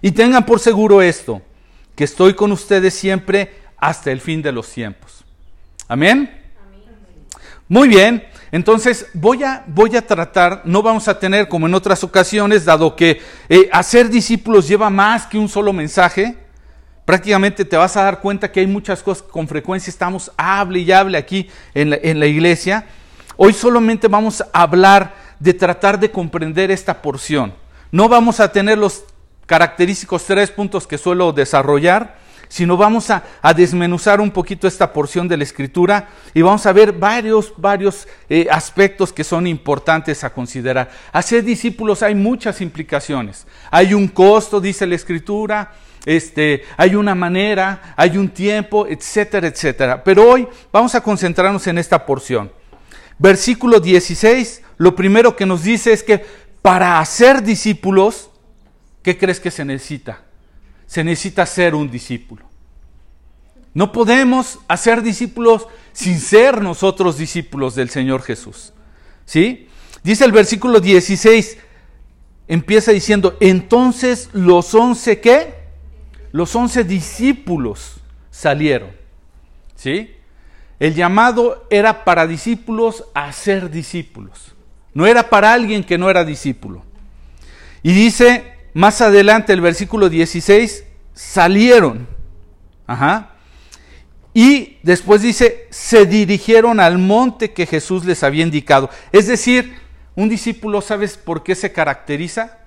Y 0.00 0.12
tengan 0.12 0.46
por 0.46 0.58
seguro 0.60 1.02
esto, 1.02 1.42
que 1.94 2.04
estoy 2.04 2.34
con 2.34 2.50
ustedes 2.52 2.94
siempre 2.94 3.52
hasta 3.76 4.10
el 4.10 4.20
fin 4.20 4.40
de 4.40 4.52
los 4.52 4.70
tiempos. 4.70 5.24
Amén. 5.86 6.34
Muy 7.68 7.88
bien, 7.88 8.24
entonces 8.50 9.06
voy 9.12 9.44
a, 9.44 9.64
voy 9.66 9.96
a 9.96 10.06
tratar, 10.06 10.62
no 10.64 10.82
vamos 10.82 11.08
a 11.08 11.18
tener 11.18 11.48
como 11.48 11.66
en 11.66 11.74
otras 11.74 12.02
ocasiones, 12.02 12.64
dado 12.64 12.96
que 12.96 13.20
eh, 13.48 13.68
hacer 13.72 14.08
discípulos 14.08 14.66
lleva 14.66 14.88
más 14.88 15.26
que 15.26 15.38
un 15.38 15.48
solo 15.48 15.72
mensaje, 15.72 16.36
prácticamente 17.04 17.64
te 17.64 17.76
vas 17.76 17.96
a 17.96 18.02
dar 18.02 18.20
cuenta 18.20 18.52
que 18.52 18.60
hay 18.60 18.66
muchas 18.66 19.02
cosas 19.02 19.22
que 19.22 19.30
con 19.30 19.48
frecuencia 19.48 19.90
estamos 19.90 20.30
hable 20.36 20.80
y 20.80 20.92
hable 20.92 21.18
aquí 21.18 21.48
en 21.74 21.90
la, 22.20 22.26
iglesia. 22.26 22.86
Hoy 23.36 23.52
solamente 23.52 24.08
vamos 24.08 24.42
a 24.42 24.62
hablar 24.62 25.14
de 25.38 25.54
tratar 25.54 25.98
de 25.98 26.10
comprender 26.10 26.70
esta 26.70 27.00
porción. 27.00 27.54
No 27.90 28.08
vamos 28.08 28.40
a 28.40 28.52
tener 28.52 28.76
los 28.76 29.04
característicos 29.46 30.24
tres 30.24 30.50
puntos 30.50 30.86
que 30.86 30.98
suelo 30.98 31.32
desarrollar, 31.32 32.18
sino 32.48 32.76
vamos 32.76 33.10
a, 33.10 33.22
desmenuzar 33.54 34.20
un 34.20 34.30
poquito 34.30 34.66
esta 34.66 34.92
porción 34.92 35.28
de 35.28 35.36
la 35.36 35.44
escritura 35.44 36.08
y 36.34 36.42
vamos 36.42 36.64
a 36.66 36.72
ver 36.72 36.92
varios, 36.92 37.52
varios 37.56 38.06
eh, 38.28 38.46
aspectos 38.50 39.12
que 39.12 39.24
son 39.24 39.46
importantes 39.46 40.24
a 40.24 40.30
considerar. 40.30 40.90
Hacer 41.12 41.44
discípulos 41.44 42.02
hay 42.02 42.14
muchas 42.14 42.60
implicaciones. 42.60 43.46
Hay 43.70 43.94
un 43.94 44.08
costo, 44.08 44.60
dice 44.60 44.86
la 44.86 44.94
escritura, 44.94 45.72
este, 46.06 46.64
hay 46.76 46.94
una 46.94 47.14
manera, 47.14 47.94
hay 47.96 48.16
un 48.16 48.28
tiempo, 48.28 48.86
etcétera, 48.86 49.46
etcétera. 49.48 50.02
Pero 50.02 50.28
hoy 50.28 50.48
vamos 50.72 50.94
a 50.94 51.02
concentrarnos 51.02 51.66
en 51.66 51.78
esta 51.78 52.04
porción. 52.06 52.50
Versículo 53.18 53.80
16, 53.80 54.62
lo 54.76 54.94
primero 54.94 55.34
que 55.34 55.46
nos 55.46 55.64
dice 55.64 55.92
es 55.92 56.02
que 56.02 56.24
para 56.62 57.00
hacer 57.00 57.42
discípulos, 57.42 58.30
¿qué 59.02 59.18
crees 59.18 59.40
que 59.40 59.50
se 59.50 59.64
necesita? 59.64 60.27
Se 60.88 61.04
necesita 61.04 61.46
ser 61.46 61.76
un 61.76 61.88
discípulo. 61.88 62.48
No 63.74 63.92
podemos 63.92 64.58
hacer 64.66 65.02
discípulos 65.02 65.68
sin 65.92 66.18
ser 66.18 66.60
nosotros 66.60 67.16
discípulos 67.16 67.76
del 67.76 67.90
Señor 67.90 68.22
Jesús. 68.22 68.72
¿Sí? 69.24 69.68
Dice 70.02 70.24
el 70.24 70.32
versículo 70.32 70.80
16, 70.80 71.58
empieza 72.48 72.90
diciendo, 72.90 73.36
entonces 73.38 74.30
los 74.32 74.74
once, 74.74 75.20
¿qué? 75.20 75.54
los 76.32 76.56
once 76.56 76.82
discípulos 76.82 78.00
salieron. 78.30 78.90
¿Sí? 79.76 80.16
El 80.80 80.94
llamado 80.94 81.66
era 81.70 82.04
para 82.04 82.26
discípulos 82.26 83.04
a 83.14 83.30
ser 83.32 83.70
discípulos. 83.70 84.54
No 84.94 85.06
era 85.06 85.30
para 85.30 85.52
alguien 85.52 85.84
que 85.84 85.98
no 85.98 86.10
era 86.10 86.24
discípulo. 86.24 86.82
Y 87.82 87.92
dice 87.92 88.57
más 88.74 89.00
adelante 89.00 89.52
el 89.52 89.60
versículo 89.60 90.08
16, 90.08 90.84
salieron. 91.14 92.06
Ajá. 92.86 93.34
Y 94.34 94.78
después 94.82 95.22
dice, 95.22 95.66
se 95.70 96.06
dirigieron 96.06 96.80
al 96.80 96.98
monte 96.98 97.52
que 97.52 97.66
Jesús 97.66 98.04
les 98.04 98.22
había 98.22 98.44
indicado. 98.44 98.90
Es 99.12 99.26
decir, 99.26 99.74
un 100.14 100.28
discípulo, 100.28 100.80
¿sabes 100.80 101.16
por 101.16 101.42
qué 101.42 101.54
se 101.54 101.72
caracteriza? 101.72 102.58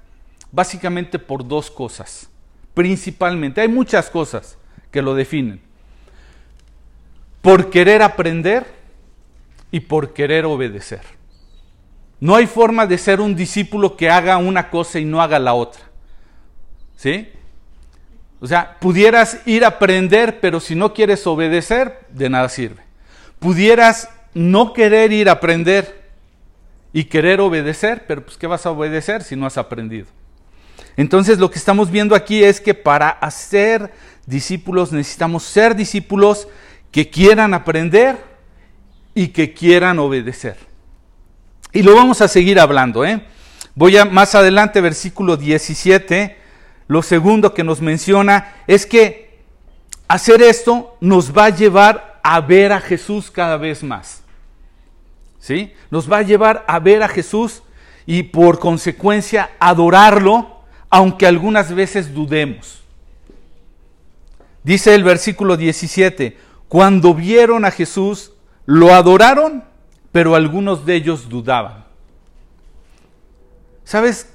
Básicamente 0.52 1.18
por 1.20 1.48
dos 1.48 1.72
cosas 1.72 2.32
principalmente. 2.74 3.62
Hay 3.62 3.68
muchas 3.68 4.10
cosas 4.10 4.58
que 4.92 5.02
lo 5.02 5.16
definen. 5.16 5.62
Por 7.42 7.70
querer 7.70 8.02
aprender 8.02 8.66
y 9.72 9.82
por 9.82 10.14
querer 10.14 10.46
obedecer. 10.46 11.02
No 12.20 12.36
hay 12.36 12.46
forma 12.46 12.86
de 12.86 12.98
ser 12.98 13.20
un 13.20 13.36
discípulo 13.36 13.98
que 13.98 14.10
haga 14.10 14.38
una 14.38 14.70
cosa 14.70 15.00
y 15.00 15.06
no 15.06 15.22
haga 15.22 15.40
la 15.40 15.54
otra. 15.54 15.82
¿Sí? 17.02 17.30
O 18.40 18.46
sea, 18.46 18.78
pudieras 18.80 19.40
ir 19.48 19.66
a 19.66 19.70
aprender, 19.70 20.40
pero 20.40 20.60
si 20.60 20.76
no 20.76 20.94
quieres 20.94 21.26
obedecer, 21.26 22.06
de 22.12 22.30
nada 22.30 22.48
sirve. 22.48 22.84
Pudieras 23.40 24.08
no 24.36 24.72
querer 24.72 25.12
ir 25.12 25.28
a 25.28 25.32
aprender 25.32 26.12
y 26.94 27.06
querer 27.06 27.42
obedecer, 27.42 28.06
pero 28.08 28.24
pues 28.24 28.38
¿qué 28.38 28.46
vas 28.46 28.68
a 28.68 28.70
obedecer 28.70 29.24
si 29.24 29.36
no 29.36 29.48
has 29.48 29.58
aprendido? 29.58 30.06
Entonces 30.96 31.40
lo 31.40 31.50
que 31.50 31.58
estamos 31.58 31.90
viendo 31.90 32.14
aquí 32.14 32.44
es 32.44 32.62
que 32.62 32.76
para 32.76 33.10
hacer 33.10 33.92
discípulos 34.28 34.92
necesitamos 34.92 35.42
ser 35.42 35.76
discípulos 35.76 36.48
que 36.92 37.10
quieran 37.10 37.56
aprender 37.56 38.24
y 39.16 39.30
que 39.30 39.56
quieran 39.56 39.98
obedecer. 39.98 40.58
Y 41.74 41.82
lo 41.82 41.96
vamos 41.96 42.22
a 42.22 42.28
seguir 42.28 42.60
hablando. 42.60 43.04
¿eh? 43.04 43.26
Voy 43.74 43.98
a 43.98 44.06
más 44.06 44.36
adelante, 44.36 44.82
versículo 44.82 45.36
17. 45.36 46.41
Lo 46.92 47.02
segundo 47.02 47.54
que 47.54 47.64
nos 47.64 47.80
menciona 47.80 48.54
es 48.68 48.86
que 48.86 49.40
hacer 50.10 50.42
esto 50.42 50.98
nos 51.00 51.32
va 51.32 51.46
a 51.46 51.50
llevar 51.50 52.20
a 52.22 52.42
ver 52.42 52.74
a 52.74 52.82
Jesús 52.82 53.32
cada 53.32 53.56
vez 53.56 53.82
más. 53.82 54.24
¿Sí? 55.40 55.72
Nos 55.90 56.12
va 56.12 56.18
a 56.18 56.22
llevar 56.24 56.66
a 56.68 56.80
ver 56.80 57.02
a 57.02 57.08
Jesús 57.08 57.64
y 58.06 58.24
por 58.24 58.60
consecuencia 58.60 59.52
adorarlo 59.58 60.64
aunque 60.90 61.26
algunas 61.26 61.74
veces 61.74 62.14
dudemos. 62.14 62.82
Dice 64.62 64.94
el 64.94 65.06
versículo 65.06 65.56
17, 65.56 66.38
cuando 66.68 67.14
vieron 67.14 67.64
a 67.64 67.72
Jesús, 67.72 68.34
lo 68.66 68.94
adoraron, 68.94 69.64
pero 70.12 70.36
algunos 70.36 70.86
de 70.86 70.96
ellos 70.96 71.30
dudaban. 71.30 71.86
¿Sabes? 73.86 74.28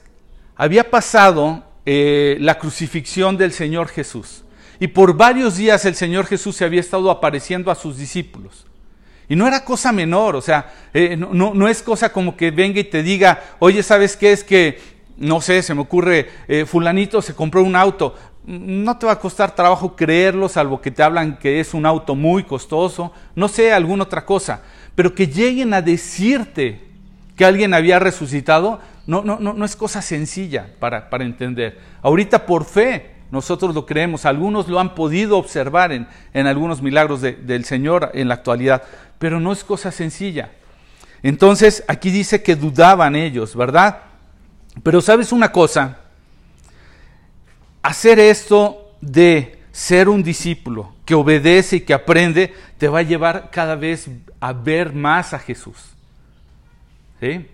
Había 0.56 0.90
pasado 0.90 1.65
eh, 1.86 2.36
la 2.40 2.58
crucifixión 2.58 3.36
del 3.36 3.52
Señor 3.52 3.88
Jesús 3.88 4.42
y 4.78 4.88
por 4.88 5.16
varios 5.16 5.56
días 5.56 5.84
el 5.84 5.94
Señor 5.94 6.26
Jesús 6.26 6.56
se 6.56 6.64
había 6.64 6.80
estado 6.80 7.10
apareciendo 7.10 7.70
a 7.70 7.74
sus 7.74 7.96
discípulos. 7.96 8.66
Y 9.28 9.34
no 9.34 9.48
era 9.48 9.64
cosa 9.64 9.90
menor, 9.90 10.36
o 10.36 10.40
sea, 10.40 10.72
eh, 10.94 11.16
no, 11.16 11.52
no, 11.52 11.68
es 11.68 11.82
cosa 11.82 12.12
como 12.12 12.36
que 12.36 12.52
venga 12.52 12.78
y 12.78 12.84
te 12.84 13.02
diga, 13.02 13.42
oye, 13.58 13.82
¿sabes 13.82 14.16
qué? 14.16 14.32
Es 14.32 14.44
que, 14.44 14.78
no 15.16 15.40
sé, 15.40 15.62
se 15.62 15.74
me 15.74 15.80
ocurre, 15.80 16.28
eh, 16.46 16.64
fulanito 16.64 17.20
se 17.20 17.34
compró 17.34 17.62
un 17.62 17.74
auto. 17.74 18.14
No 18.46 18.96
te 18.96 19.06
va 19.06 19.12
a 19.12 19.18
costar 19.18 19.56
trabajo 19.56 19.96
creerlo, 19.96 20.48
salvo 20.48 20.80
que 20.80 20.92
te 20.92 21.02
hablan 21.02 21.38
que 21.38 21.58
es 21.58 21.74
un 21.74 21.86
auto 21.86 22.14
muy 22.14 22.44
costoso, 22.44 23.12
no 23.34 23.48
sé, 23.48 23.72
alguna 23.72 24.04
otra 24.04 24.24
cosa. 24.24 24.62
Pero 24.94 25.12
que 25.12 25.26
lleguen 25.26 25.74
a 25.74 25.82
decirte 25.82 26.82
que 27.34 27.44
alguien 27.44 27.74
había 27.74 27.98
resucitado, 27.98 28.80
no, 29.06 29.22
no, 29.22 29.38
no, 29.38 29.52
no 29.52 29.64
es 29.64 29.76
cosa 29.76 30.02
sencilla 30.02 30.68
para, 30.80 31.10
para 31.10 31.24
entender. 31.24 31.78
Ahorita 32.02 32.46
por 32.46 32.64
fe 32.64 33.16
nosotros 33.30 33.74
lo 33.74 33.86
creemos, 33.86 34.24
algunos 34.24 34.68
lo 34.68 34.78
han 34.78 34.94
podido 34.94 35.38
observar 35.38 35.92
en, 35.92 36.06
en 36.32 36.46
algunos 36.46 36.82
milagros 36.82 37.20
del 37.20 37.64
Señor 37.64 38.10
en 38.14 38.28
la 38.28 38.34
actualidad, 38.34 38.82
pero 39.18 39.40
no 39.40 39.52
es 39.52 39.64
cosa 39.64 39.90
sencilla. 39.90 40.50
Entonces, 41.22 41.82
aquí 41.88 42.10
dice 42.10 42.42
que 42.42 42.54
dudaban 42.54 43.16
ellos, 43.16 43.56
¿verdad? 43.56 43.98
Pero 44.82 45.00
sabes 45.00 45.32
una 45.32 45.50
cosa, 45.50 45.98
hacer 47.82 48.18
esto 48.18 48.92
de 49.00 49.60
ser 49.72 50.08
un 50.08 50.22
discípulo 50.22 50.94
que 51.04 51.14
obedece 51.14 51.76
y 51.76 51.80
que 51.80 51.94
aprende, 51.94 52.54
te 52.78 52.88
va 52.88 53.00
a 53.00 53.02
llevar 53.02 53.50
cada 53.50 53.76
vez 53.76 54.08
a 54.40 54.52
ver 54.52 54.92
más 54.92 55.32
a 55.32 55.38
Jesús. 55.38 55.76
¿Sí? 57.20 57.46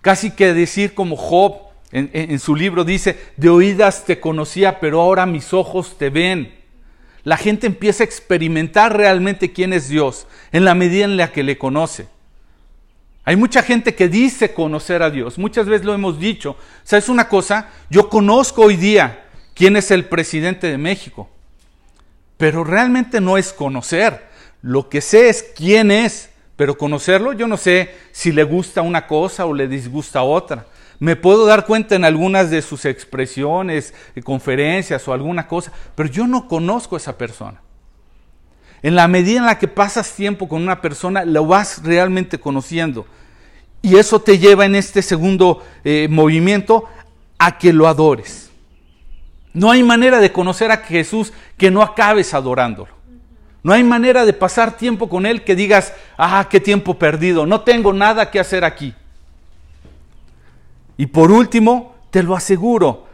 Casi 0.00 0.30
que 0.30 0.54
decir 0.54 0.94
como 0.94 1.16
Job, 1.16 1.68
en, 1.90 2.38
su 2.38 2.54
libro 2.54 2.84
dice, 2.84 3.18
de 3.36 3.48
oídas 3.48 4.04
te 4.04 4.20
conocía, 4.20 4.78
pero 4.78 5.00
ahora 5.00 5.26
mis 5.26 5.52
ojos 5.52 5.96
te 5.96 6.10
ven. 6.10 6.54
La 7.24 7.36
gente 7.36 7.66
empieza 7.66 8.02
a 8.02 8.06
experimentar 8.06 8.96
realmente 8.96 9.52
quién 9.52 9.72
es 9.72 9.88
Dios 9.88 10.26
en 10.52 10.64
la 10.64 10.74
medida 10.74 11.04
en 11.04 11.16
la 11.16 11.32
que 11.32 11.42
le 11.42 11.58
conoce. 11.58 12.06
Hay 13.24 13.36
mucha 13.36 13.62
gente 13.62 13.94
que 13.94 14.08
dice 14.08 14.54
conocer 14.54 15.02
a 15.02 15.10
Dios, 15.10 15.38
muchas 15.38 15.66
veces 15.66 15.84
lo 15.84 15.92
hemos 15.94 16.18
dicho. 16.18 16.56
¿Sabes 16.84 17.08
una 17.08 17.28
cosa? 17.28 17.68
Yo 17.90 18.08
conozco 18.08 18.62
hoy 18.62 18.76
día 18.76 19.26
quién 19.54 19.76
es 19.76 19.90
el 19.90 20.06
presidente 20.06 20.68
de 20.68 20.78
México, 20.78 21.28
pero 22.36 22.64
realmente 22.64 23.20
no 23.20 23.36
es 23.36 23.52
conocer. 23.52 24.28
Lo 24.62 24.88
que 24.88 25.00
sé 25.00 25.28
es 25.28 25.42
quién 25.54 25.90
es, 25.90 26.30
pero 26.58 26.76
conocerlo 26.76 27.34
yo 27.34 27.46
no 27.46 27.56
sé 27.56 27.94
si 28.10 28.32
le 28.32 28.42
gusta 28.42 28.82
una 28.82 29.06
cosa 29.06 29.46
o 29.46 29.54
le 29.54 29.68
disgusta 29.68 30.22
otra. 30.22 30.66
Me 30.98 31.14
puedo 31.14 31.46
dar 31.46 31.64
cuenta 31.64 31.94
en 31.94 32.04
algunas 32.04 32.50
de 32.50 32.62
sus 32.62 32.84
expresiones, 32.84 33.94
eh, 34.16 34.22
conferencias 34.22 35.06
o 35.06 35.12
alguna 35.12 35.46
cosa, 35.46 35.70
pero 35.94 36.08
yo 36.08 36.26
no 36.26 36.48
conozco 36.48 36.96
a 36.96 36.98
esa 36.98 37.16
persona. 37.16 37.62
En 38.82 38.96
la 38.96 39.06
medida 39.06 39.38
en 39.38 39.46
la 39.46 39.60
que 39.60 39.68
pasas 39.68 40.12
tiempo 40.12 40.48
con 40.48 40.60
una 40.60 40.80
persona, 40.80 41.24
lo 41.24 41.46
vas 41.46 41.80
realmente 41.84 42.40
conociendo. 42.40 43.06
Y 43.80 43.94
eso 43.94 44.20
te 44.20 44.40
lleva 44.40 44.66
en 44.66 44.74
este 44.74 45.00
segundo 45.00 45.64
eh, 45.84 46.08
movimiento 46.10 46.86
a 47.38 47.56
que 47.56 47.72
lo 47.72 47.86
adores. 47.86 48.50
No 49.52 49.70
hay 49.70 49.84
manera 49.84 50.18
de 50.18 50.32
conocer 50.32 50.72
a 50.72 50.78
Jesús 50.78 51.32
que 51.56 51.70
no 51.70 51.82
acabes 51.82 52.34
adorándolo. 52.34 52.97
No 53.62 53.72
hay 53.72 53.82
manera 53.82 54.24
de 54.24 54.32
pasar 54.32 54.76
tiempo 54.76 55.08
con 55.08 55.26
Él 55.26 55.44
que 55.44 55.56
digas, 55.56 55.92
ah, 56.16 56.46
qué 56.50 56.60
tiempo 56.60 56.98
perdido, 56.98 57.46
no 57.46 57.62
tengo 57.62 57.92
nada 57.92 58.30
que 58.30 58.40
hacer 58.40 58.64
aquí. 58.64 58.94
Y 60.96 61.06
por 61.06 61.30
último, 61.30 61.94
te 62.10 62.22
lo 62.22 62.34
aseguro, 62.34 63.06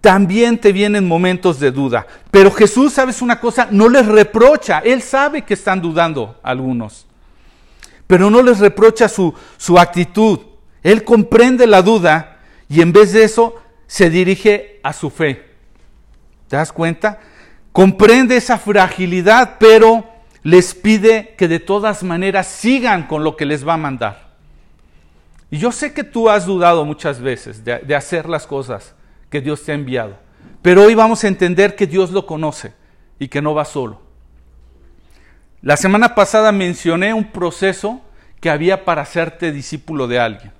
también 0.00 0.58
te 0.58 0.72
vienen 0.72 1.06
momentos 1.06 1.60
de 1.60 1.70
duda. 1.70 2.06
Pero 2.30 2.50
Jesús, 2.50 2.92
¿sabes 2.92 3.20
una 3.20 3.40
cosa? 3.40 3.68
No 3.70 3.88
les 3.88 4.06
reprocha. 4.06 4.80
Él 4.80 5.02
sabe 5.02 5.42
que 5.42 5.54
están 5.54 5.80
dudando 5.80 6.38
algunos. 6.42 7.06
Pero 8.06 8.30
no 8.30 8.42
les 8.42 8.58
reprocha 8.58 9.08
su, 9.08 9.34
su 9.56 9.78
actitud. 9.78 10.40
Él 10.82 11.04
comprende 11.04 11.66
la 11.66 11.82
duda 11.82 12.38
y 12.68 12.80
en 12.80 12.92
vez 12.92 13.12
de 13.12 13.24
eso 13.24 13.56
se 13.86 14.08
dirige 14.08 14.80
a 14.82 14.92
su 14.92 15.10
fe. 15.10 15.50
¿Te 16.48 16.56
das 16.56 16.72
cuenta? 16.72 17.20
Comprende 17.72 18.36
esa 18.36 18.58
fragilidad, 18.58 19.56
pero 19.58 20.04
les 20.42 20.74
pide 20.74 21.34
que 21.36 21.48
de 21.48 21.60
todas 21.60 22.02
maneras 22.02 22.46
sigan 22.46 23.06
con 23.06 23.24
lo 23.24 23.36
que 23.36 23.46
les 23.46 23.66
va 23.66 23.74
a 23.74 23.78
mandar. 23.78 24.30
Y 25.50 25.58
yo 25.58 25.72
sé 25.72 25.92
que 25.92 26.04
tú 26.04 26.28
has 26.30 26.46
dudado 26.46 26.84
muchas 26.84 27.20
veces 27.20 27.64
de, 27.64 27.94
hacer 27.94 28.28
las 28.28 28.46
cosas 28.46 28.94
que 29.28 29.40
Dios 29.40 29.62
te 29.64 29.72
ha 29.72 29.74
enviado, 29.74 30.16
pero 30.62 30.84
hoy 30.84 30.94
vamos 30.94 31.24
a 31.24 31.28
entender 31.28 31.74
que 31.76 31.86
Dios 31.86 32.10
lo 32.10 32.24
conoce 32.26 32.72
y 33.18 33.28
que 33.28 33.42
no 33.42 33.54
va 33.54 33.64
solo. 33.64 34.00
La 35.62 35.76
semana 35.76 36.14
pasada 36.14 36.52
mencioné 36.52 37.12
un 37.12 37.30
proceso 37.30 38.00
que 38.40 38.48
había 38.48 38.84
para 38.84 39.02
hacerte 39.02 39.52
discípulo 39.52 40.06
de 40.08 40.18
alguien. 40.18 40.52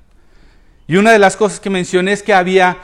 Y 0.86 0.96
una 0.96 1.12
de 1.12 1.18
las 1.18 1.36
cosas 1.36 1.60
que 1.60 1.70
mencioné 1.70 2.12
es 2.12 2.22
que 2.22 2.34
había 2.34 2.76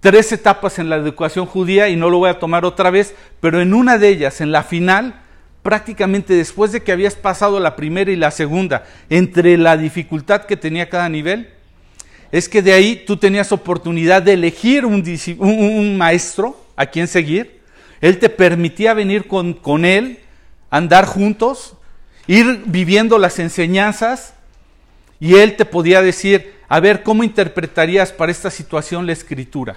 tres 0.00 0.32
etapas 0.32 0.78
en 0.78 0.88
la 0.88 0.96
educación 0.96 1.46
judía 1.46 1.88
y 1.88 1.96
no 1.96 2.10
lo 2.10 2.18
voy 2.18 2.30
a 2.30 2.38
tomar 2.38 2.64
otra 2.64 2.90
vez, 2.90 3.14
pero 3.40 3.60
en 3.60 3.74
una 3.74 3.98
de 3.98 4.08
ellas, 4.08 4.40
en 4.40 4.52
la 4.52 4.62
final, 4.62 5.20
prácticamente 5.62 6.34
después 6.34 6.72
de 6.72 6.82
que 6.82 6.92
habías 6.92 7.14
pasado 7.14 7.60
la 7.60 7.76
primera 7.76 8.10
y 8.10 8.16
la 8.16 8.30
segunda, 8.30 8.84
entre 9.10 9.56
la 9.58 9.76
dificultad 9.76 10.44
que 10.44 10.56
tenía 10.56 10.88
cada 10.88 11.08
nivel, 11.08 11.50
es 12.30 12.48
que 12.48 12.62
de 12.62 12.72
ahí 12.72 13.04
tú 13.06 13.16
tenías 13.16 13.52
oportunidad 13.52 14.22
de 14.22 14.34
elegir 14.34 14.84
un, 14.84 15.96
maestro 15.96 16.62
a 16.76 16.86
quien 16.86 17.08
seguir. 17.08 17.60
Él 18.00 18.18
te 18.18 18.28
permitía 18.28 18.94
venir 18.94 19.26
con, 19.26 19.54
con 19.54 19.84
él, 19.84 20.20
andar 20.70 21.06
juntos, 21.06 21.74
ir 22.26 22.62
viviendo 22.66 23.18
las 23.18 23.38
enseñanzas 23.38 24.34
y 25.18 25.36
él 25.36 25.56
te 25.56 25.64
podía 25.64 26.02
decir, 26.02 26.57
a 26.68 26.80
ver, 26.80 27.02
¿cómo 27.02 27.24
interpretarías 27.24 28.12
para 28.12 28.30
esta 28.30 28.50
situación 28.50 29.06
la 29.06 29.12
escritura? 29.12 29.76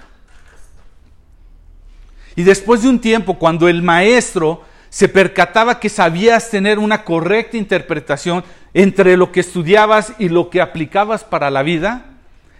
Y 2.36 2.42
después 2.42 2.82
de 2.82 2.88
un 2.88 3.00
tiempo, 3.00 3.38
cuando 3.38 3.68
el 3.68 3.82
maestro 3.82 4.62
se 4.90 5.08
percataba 5.08 5.80
que 5.80 5.88
sabías 5.88 6.50
tener 6.50 6.78
una 6.78 7.04
correcta 7.04 7.56
interpretación 7.56 8.44
entre 8.74 9.16
lo 9.16 9.32
que 9.32 9.40
estudiabas 9.40 10.12
y 10.18 10.28
lo 10.28 10.50
que 10.50 10.60
aplicabas 10.60 11.24
para 11.24 11.50
la 11.50 11.62
vida, 11.62 12.06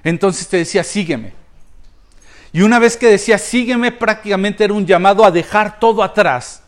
entonces 0.03 0.49
te 0.49 0.59
decía, 0.59 0.83
sígueme. 0.83 1.35
Y 2.53 2.63
una 2.63 2.79
vez 2.79 2.97
que 2.97 3.09
decía, 3.09 3.39
sígueme, 3.39 3.93
prácticamente 3.93 4.65
era 4.65 4.75
un 4.75 4.87
llamado 4.87 5.25
a 5.25 5.31
dejar 5.31 5.79
todo 5.79 6.03
atrás 6.03 6.63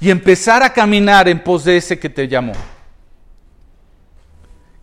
y 0.00 0.10
empezar 0.10 0.62
a 0.62 0.72
caminar 0.72 1.28
en 1.28 1.42
pos 1.42 1.64
de 1.64 1.78
ese 1.78 1.98
que 1.98 2.10
te 2.10 2.28
llamó. 2.28 2.52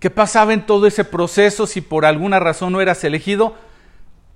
¿Qué 0.04 0.10
pasaba 0.10 0.54
en 0.54 0.66
todo 0.66 0.86
ese 0.86 1.06
proceso 1.06 1.66
si 1.66 1.80
por 1.80 2.06
alguna 2.06 2.38
razón 2.38 2.74
no 2.74 2.82
eras 2.82 3.06
elegido? 3.06 3.56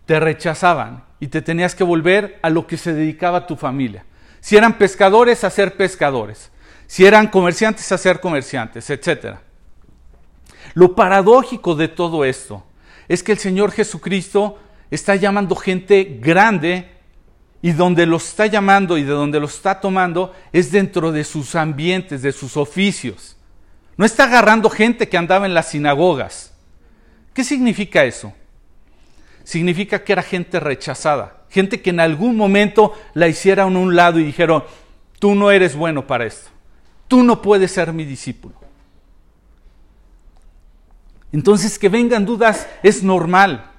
Te 0.06 0.18
rechazaban 0.18 1.04
y 1.20 1.28
te 1.28 1.42
tenías 1.42 1.76
que 1.76 1.84
volver 1.84 2.40
a 2.42 2.50
lo 2.50 2.68
que 2.68 2.78
se 2.78 2.94
dedicaba 2.94 3.48
tu 3.48 3.58
familia. 3.58 4.06
Si 4.40 4.56
eran 4.56 4.78
pescadores, 4.78 5.44
a 5.44 5.50
ser 5.50 5.76
pescadores. 5.76 6.52
Si 6.86 7.06
eran 7.06 7.28
comerciantes, 7.28 7.92
a 7.92 7.98
ser 7.98 8.22
comerciantes, 8.22 8.90
etc. 8.90 9.40
Lo 10.74 10.96
paradójico 10.96 11.76
de 11.76 11.90
todo 11.90 12.24
esto 12.24 12.64
es 13.10 13.22
que 13.22 13.34
el 13.34 13.38
Señor 13.38 13.74
Jesucristo 13.74 14.58
está 14.90 15.18
llamando 15.18 15.54
gente 15.54 16.18
grande 16.22 16.92
y 17.62 17.74
donde 17.74 18.06
los 18.06 18.26
está 18.26 18.46
llamando 18.46 18.98
y 18.98 19.04
de 19.04 19.12
donde 19.12 19.42
los 19.42 19.56
está 19.56 19.82
tomando 19.82 20.34
es 20.54 20.72
dentro 20.72 21.12
de 21.12 21.26
sus 21.26 21.56
ambientes, 21.56 22.22
de 22.22 22.32
sus 22.32 22.56
oficios. 22.56 23.37
No 23.98 24.06
está 24.06 24.26
agarrando 24.26 24.70
gente 24.70 25.10
que 25.10 25.18
andaba 25.18 25.46
en 25.46 25.54
las 25.54 25.70
sinagogas. 25.70 26.54
¿Qué 27.34 27.44
significa 27.44 28.06
eso? 28.06 28.34
Significa 29.44 30.04
que 30.04 30.14
era 30.14 30.22
gente 30.22 30.60
rechazada 30.60 31.38
gente 31.50 31.82
que 31.82 31.90
en 31.90 32.00
algún 32.00 32.36
momento 32.36 32.94
la 33.14 33.28
hicieron 33.28 33.76
a 33.76 33.80
un 33.80 33.96
lado 33.96 34.20
y 34.20 34.24
dijeron, 34.24 34.64
tú 35.20 35.36
no 35.36 35.52
eres 35.52 35.76
bueno 35.76 36.06
para 36.06 36.26
esto, 36.26 36.50
tú 37.08 37.24
no 37.24 37.42
puedes 37.42 37.72
ser 37.72 37.94
mi 37.94 38.06
discípulo. 38.06 38.56
Entonces 41.32 41.78
que 41.78 41.90
vengan 41.90 42.26
dudas 42.26 42.68
es 42.84 43.04
normal. 43.04 43.72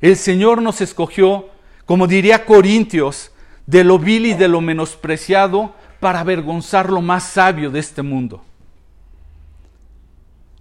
El 0.00 0.16
Señor 0.16 0.62
nos 0.62 0.80
escogió, 0.80 1.48
como 1.84 2.06
diría 2.06 2.44
Corintios, 2.44 3.32
de 3.66 3.84
lo 3.84 3.98
vil 3.98 4.26
y 4.26 4.34
de 4.34 4.48
lo 4.48 4.60
menospreciado 4.60 5.74
para 6.00 6.20
avergonzar 6.20 6.90
lo 6.90 7.00
más 7.00 7.24
sabio 7.24 7.70
de 7.70 7.80
este 7.80 8.02
mundo. 8.02 8.44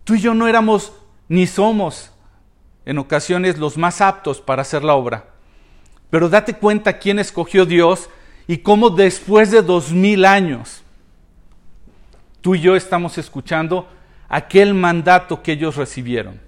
Tú 0.09 0.15
y 0.15 0.21
yo 0.21 0.33
no 0.33 0.47
éramos 0.47 0.91
ni 1.27 1.45
somos 1.45 2.09
en 2.83 2.97
ocasiones 2.97 3.59
los 3.59 3.77
más 3.77 4.01
aptos 4.01 4.41
para 4.41 4.63
hacer 4.63 4.83
la 4.83 4.95
obra. 4.95 5.27
Pero 6.09 6.29
date 6.29 6.55
cuenta 6.55 6.97
quién 6.97 7.19
escogió 7.19 7.63
Dios 7.67 8.09
y 8.47 8.57
cómo 8.57 8.89
después 8.89 9.51
de 9.51 9.61
dos 9.61 9.91
mil 9.91 10.25
años 10.25 10.81
tú 12.41 12.55
y 12.55 12.61
yo 12.61 12.75
estamos 12.75 13.19
escuchando 13.19 13.87
aquel 14.29 14.73
mandato 14.73 15.43
que 15.43 15.51
ellos 15.51 15.75
recibieron. 15.75 16.41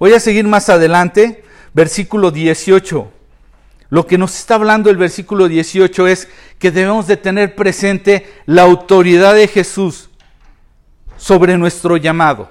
Voy 0.00 0.12
a 0.14 0.18
seguir 0.18 0.44
más 0.44 0.68
adelante, 0.68 1.44
versículo 1.74 2.32
18. 2.32 3.12
Lo 3.88 4.04
que 4.08 4.18
nos 4.18 4.36
está 4.36 4.56
hablando 4.56 4.90
el 4.90 4.96
versículo 4.96 5.46
18 5.46 6.08
es 6.08 6.28
que 6.58 6.72
debemos 6.72 7.06
de 7.06 7.18
tener 7.18 7.54
presente 7.54 8.26
la 8.46 8.62
autoridad 8.62 9.36
de 9.36 9.46
Jesús 9.46 10.07
sobre 11.18 11.58
nuestro 11.58 11.98
llamado. 11.98 12.48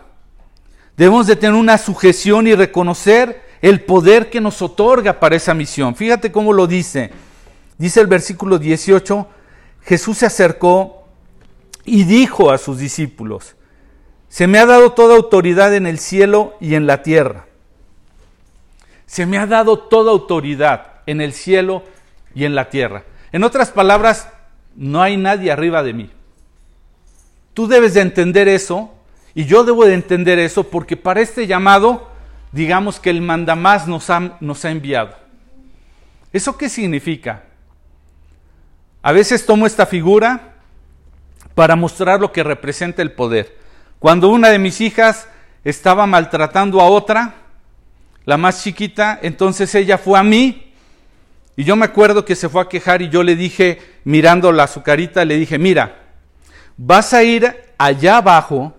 Debemos 0.95 1.25
de 1.25 1.36
tener 1.36 1.56
una 1.56 1.77
sujeción 1.77 2.45
y 2.45 2.53
reconocer 2.53 3.41
el 3.62 3.82
poder 3.82 4.30
que 4.30 4.41
nos 4.41 4.62
otorga 4.62 5.19
para 5.19 5.36
esa 5.36 5.53
misión. 5.53 5.95
Fíjate 5.95 6.32
cómo 6.32 6.53
lo 6.53 6.67
dice. 6.67 7.12
Dice 7.77 8.01
el 8.01 8.08
versículo 8.08 8.60
18, 8.60 9.27
Jesús 9.82 10.19
se 10.19 10.25
acercó 10.25 11.08
y 11.86 12.03
dijo 12.03 12.51
a 12.51 12.58
sus 12.58 12.77
discípulos, 12.80 13.56
se 14.27 14.47
me 14.47 14.60
ha 14.60 14.65
dado 14.65 14.91
toda 14.91 15.15
autoridad 15.15 15.73
en 15.73 15.88
el 15.88 15.99
cielo 15.99 16.56
y 16.60 16.75
en 16.75 16.86
la 16.86 17.01
tierra. 17.01 17.45
Se 19.06 19.25
me 19.25 19.38
ha 19.38 19.47
dado 19.47 19.80
toda 19.80 20.12
autoridad 20.12 21.01
en 21.06 21.21
el 21.21 21.32
cielo 21.32 21.84
y 22.36 22.43
en 22.43 22.53
la 22.53 22.69
tierra. 22.69 23.06
En 23.32 23.43
otras 23.43 23.71
palabras, 23.71 24.30
no 24.75 25.01
hay 25.01 25.15
nadie 25.15 25.51
arriba 25.51 25.82
de 25.82 25.93
mí. 25.93 26.12
Tú 27.57 27.67
debes 27.67 27.95
de 27.95 28.01
entender 28.01 28.47
eso 28.47 28.93
y 29.33 29.45
yo 29.45 29.63
debo 29.63 29.83
de 29.83 29.95
entender 29.95 30.37
eso 30.37 30.65
porque 30.65 30.95
para 30.95 31.21
este 31.21 31.47
llamado, 31.47 32.07
digamos 32.51 32.99
que 32.99 33.09
el 33.09 33.19
mandamás 33.23 33.87
nos 33.87 34.11
ha, 34.11 34.37
nos 34.41 34.63
ha 34.63 34.69
enviado. 34.69 35.15
¿Eso 36.31 36.55
qué 36.55 36.69
significa? 36.69 37.45
A 39.01 39.11
veces 39.11 39.43
tomo 39.43 39.65
esta 39.65 39.87
figura 39.87 40.53
para 41.55 41.75
mostrar 41.75 42.19
lo 42.19 42.31
que 42.31 42.43
representa 42.43 43.01
el 43.01 43.13
poder. 43.13 43.57
Cuando 43.97 44.29
una 44.29 44.49
de 44.49 44.59
mis 44.59 44.79
hijas 44.79 45.27
estaba 45.63 46.05
maltratando 46.05 46.79
a 46.79 46.87
otra, 46.87 47.37
la 48.25 48.37
más 48.37 48.61
chiquita, 48.61 49.17
entonces 49.19 49.73
ella 49.73 49.97
fue 49.97 50.19
a 50.19 50.21
mí 50.21 50.73
y 51.55 51.63
yo 51.63 51.75
me 51.75 51.85
acuerdo 51.85 52.23
que 52.23 52.35
se 52.35 52.49
fue 52.49 52.61
a 52.61 52.69
quejar 52.69 53.01
y 53.01 53.09
yo 53.09 53.23
le 53.23 53.35
dije, 53.35 53.79
mirando 54.03 54.51
la 54.51 54.65
azucarita, 54.65 55.25
le 55.25 55.37
dije, 55.37 55.57
mira, 55.57 56.03
vas 56.77 57.13
a 57.13 57.23
ir 57.23 57.53
allá 57.77 58.17
abajo, 58.17 58.73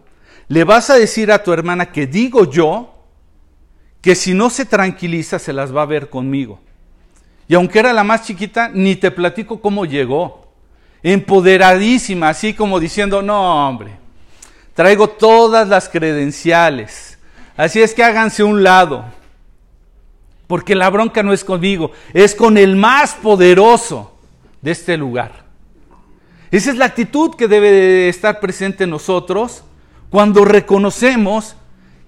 le 0.46 0.64
vas 0.64 0.88
a 0.88 0.94
decir 0.94 1.30
a 1.30 1.42
tu 1.42 1.52
hermana 1.52 1.92
que 1.92 2.06
digo 2.06 2.50
yo, 2.50 2.94
que 4.00 4.14
si 4.14 4.32
no 4.32 4.48
se 4.48 4.64
tranquiliza 4.64 5.38
se 5.38 5.52
las 5.52 5.74
va 5.74 5.82
a 5.82 5.86
ver 5.86 6.08
conmigo. 6.08 6.60
Y 7.48 7.54
aunque 7.54 7.78
era 7.78 7.92
la 7.92 8.04
más 8.04 8.24
chiquita, 8.24 8.70
ni 8.72 8.94
te 8.96 9.10
platico 9.10 9.60
cómo 9.60 9.84
llegó. 9.84 10.52
Empoderadísima, 11.02 12.28
así 12.28 12.54
como 12.54 12.78
diciendo, 12.78 13.22
no 13.22 13.68
hombre, 13.68 13.92
traigo 14.74 15.08
todas 15.08 15.68
las 15.68 15.88
credenciales. 15.88 17.18
Así 17.56 17.80
es 17.80 17.94
que 17.94 18.04
háganse 18.04 18.44
un 18.44 18.62
lado. 18.62 19.04
Porque 20.46 20.74
la 20.74 20.88
bronca 20.90 21.22
no 21.22 21.32
es 21.32 21.44
conmigo, 21.44 21.92
es 22.12 22.34
con 22.34 22.56
el 22.56 22.76
más 22.76 23.14
poderoso 23.14 24.16
de 24.62 24.70
este 24.70 24.96
lugar. 24.96 25.47
Esa 26.50 26.70
es 26.70 26.76
la 26.76 26.86
actitud 26.86 27.34
que 27.34 27.48
debe 27.48 28.08
estar 28.08 28.40
presente 28.40 28.84
en 28.84 28.90
nosotros 28.90 29.64
cuando 30.10 30.44
reconocemos 30.44 31.56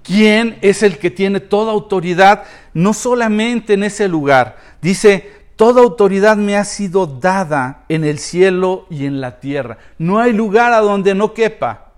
quién 0.03 0.59
es 0.62 0.83
el 0.83 0.98
que 0.98 1.11
tiene 1.11 1.40
toda 1.40 1.72
autoridad, 1.72 2.44
no 2.72 2.94
solamente 2.94 3.74
en 3.74 3.85
ese 3.85 4.09
lugar. 4.09 4.57
Dice, 4.81 5.31
toda 5.57 5.83
autoridad 5.83 6.37
me 6.37 6.57
ha 6.57 6.64
sido 6.64 7.07
dada 7.07 7.85
en 7.88 8.05
el 8.05 8.18
cielo 8.18 8.87
y 8.88 9.05
en 9.05 9.20
la 9.20 9.40
tierra. 9.40 9.76
No 9.98 10.18
hay 10.18 10.33
lugar 10.33 10.72
a 10.72 10.81
donde 10.81 11.14
no 11.14 11.35
quepa 11.35 11.92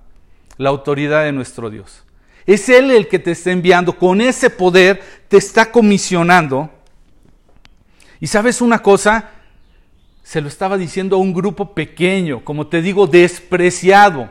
la 0.57 0.71
autoridad 0.71 1.25
de 1.25 1.33
nuestro 1.33 1.71
Dios. 1.71 2.03
Es 2.45 2.69
Él 2.69 2.91
el 2.91 3.07
que 3.07 3.21
te 3.21 3.31
está 3.31 3.53
enviando, 3.53 3.97
con 3.97 4.21
ese 4.21 4.51
poder 4.51 5.01
te 5.29 5.37
está 5.37 5.71
comisionando. 5.71 6.71
Y 8.19 8.27
sabes 8.27 8.61
una 8.61 8.81
cosa, 8.81 9.31
se 10.33 10.41
lo 10.41 10.49
estaba 10.49 10.79
diciendo 10.79 11.17
a 11.17 11.19
un 11.19 11.35
grupo 11.35 11.75
pequeño, 11.75 12.43
como 12.43 12.67
te 12.67 12.81
digo, 12.81 13.07
despreciado. 13.07 14.31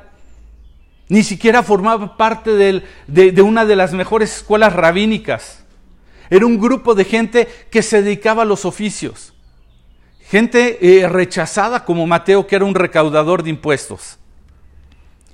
Ni 1.10 1.22
siquiera 1.22 1.62
formaba 1.62 2.18
parte 2.18 2.56
de, 2.56 3.42
una 3.44 3.66
de 3.66 3.76
las 3.76 3.94
mejores 3.94 4.38
escuelas 4.38 4.74
rabínicas. 4.74 5.64
Era 6.32 6.48
un 6.48 6.60
grupo 6.60 6.96
de 6.96 7.06
gente 7.06 7.48
que 7.70 7.84
se 7.84 8.02
dedicaba 8.02 8.42
a 8.42 8.46
los 8.46 8.66
oficios. 8.66 9.36
Gente 10.28 10.80
eh, 10.82 11.08
rechazada 11.08 11.86
como 11.86 12.08
Mateo, 12.08 12.48
que 12.48 12.56
era 12.56 12.66
un 12.66 12.74
recaudador 12.74 13.44
de 13.44 13.52
impuestos. 13.52 14.18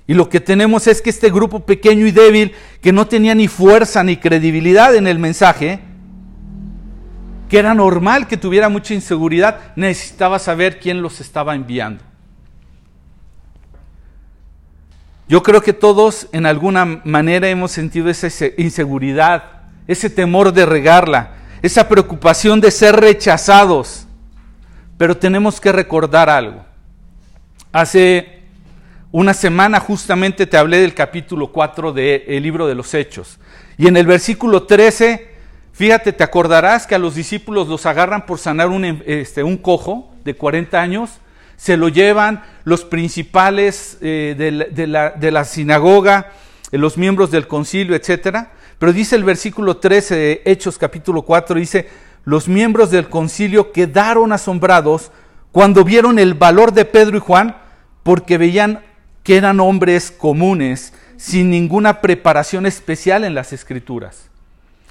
Y 0.06 0.12
lo 0.12 0.28
que 0.28 0.38
tenemos 0.38 0.86
es 0.86 1.00
que 1.00 1.08
este 1.08 1.30
grupo 1.30 1.60
pequeño 1.60 2.06
y 2.06 2.10
débil, 2.10 2.52
que 2.82 2.92
no 2.92 3.06
tenía 3.06 3.34
ni 3.34 3.48
fuerza 3.48 4.04
ni 4.04 4.18
credibilidad 4.18 4.94
en 4.94 5.06
el 5.06 5.18
mensaje, 5.18 5.80
que 7.48 7.58
era 7.58 7.74
normal 7.74 8.26
que 8.26 8.36
tuviera 8.36 8.68
mucha 8.68 8.94
inseguridad, 8.94 9.74
necesitaba 9.76 10.38
saber 10.38 10.78
quién 10.78 11.02
los 11.02 11.20
estaba 11.20 11.54
enviando. 11.54 12.04
Yo 15.28 15.42
creo 15.42 15.60
que 15.60 15.74
todos 15.74 16.26
en 16.32 16.46
alguna 16.46 17.02
manera 17.04 17.48
hemos 17.48 17.70
sentido 17.70 18.08
esa 18.08 18.28
inseguridad, 18.56 19.44
ese 19.86 20.08
temor 20.08 20.52
de 20.52 20.64
regarla, 20.64 21.34
esa 21.60 21.88
preocupación 21.88 22.60
de 22.60 22.70
ser 22.70 22.96
rechazados. 22.96 24.06
Pero 24.96 25.16
tenemos 25.16 25.60
que 25.60 25.70
recordar 25.70 26.30
algo. 26.30 26.64
Hace 27.72 28.42
una 29.12 29.34
semana 29.34 29.80
justamente 29.80 30.46
te 30.46 30.56
hablé 30.56 30.78
del 30.78 30.94
capítulo 30.94 31.52
4 31.52 31.92
del 31.92 32.42
libro 32.42 32.66
de 32.66 32.74
los 32.74 32.94
Hechos. 32.94 33.38
Y 33.76 33.86
en 33.86 33.96
el 33.96 34.06
versículo 34.06 34.64
13 34.64 35.27
Fíjate, 35.78 36.12
te 36.12 36.24
acordarás 36.24 36.88
que 36.88 36.96
a 36.96 36.98
los 36.98 37.14
discípulos 37.14 37.68
los 37.68 37.86
agarran 37.86 38.26
por 38.26 38.40
sanar 38.40 38.66
un, 38.66 38.84
este, 39.06 39.44
un 39.44 39.56
cojo 39.56 40.12
de 40.24 40.34
40 40.34 40.80
años, 40.80 41.20
se 41.56 41.76
lo 41.76 41.88
llevan 41.88 42.42
los 42.64 42.84
principales 42.84 43.96
eh, 44.00 44.34
de, 44.36 44.88
la, 44.88 45.10
de, 45.10 45.30
la, 45.30 45.44
sinagoga, 45.44 46.32
eh, 46.72 46.78
los 46.78 46.98
miembros 46.98 47.30
del 47.30 47.46
concilio, 47.46 47.94
etc. 47.94 48.48
Pero 48.80 48.92
dice 48.92 49.14
el 49.14 49.22
versículo 49.22 49.76
13 49.76 50.16
de 50.16 50.42
Hechos 50.46 50.78
capítulo 50.78 51.22
4, 51.22 51.60
dice, 51.60 51.88
los 52.24 52.48
miembros 52.48 52.90
del 52.90 53.08
concilio 53.08 53.70
quedaron 53.70 54.32
asombrados 54.32 55.12
cuando 55.52 55.84
vieron 55.84 56.18
el 56.18 56.34
valor 56.34 56.72
de 56.72 56.86
Pedro 56.86 57.18
y 57.18 57.20
Juan, 57.20 57.56
porque 58.02 58.36
veían 58.36 58.82
que 59.22 59.36
eran 59.36 59.60
hombres 59.60 60.10
comunes, 60.10 60.92
sin 61.16 61.50
ninguna 61.50 62.00
preparación 62.00 62.66
especial 62.66 63.22
en 63.22 63.36
las 63.36 63.52
escrituras. 63.52 64.27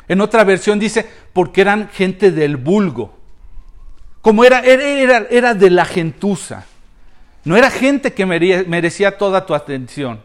En 0.08 0.22
otra 0.22 0.43
versión 0.43 0.80
dice, 0.80 1.08
porque 1.34 1.62
eran 1.62 1.89
gente 1.89 2.32
del 2.32 2.58
vulgo. 2.58 3.17
Como 4.22 4.43
era, 4.43 4.60
era, 4.62 5.28
era 5.30 5.54
de 5.54 5.70
la 5.70 5.86
gentuza. 5.86 6.65
No 7.43 7.56
era 7.56 7.70
gente 7.70 8.13
que 8.13 8.26
merecía 8.26 9.17
toda 9.17 9.46
tu 9.46 9.54
atención. 9.54 10.22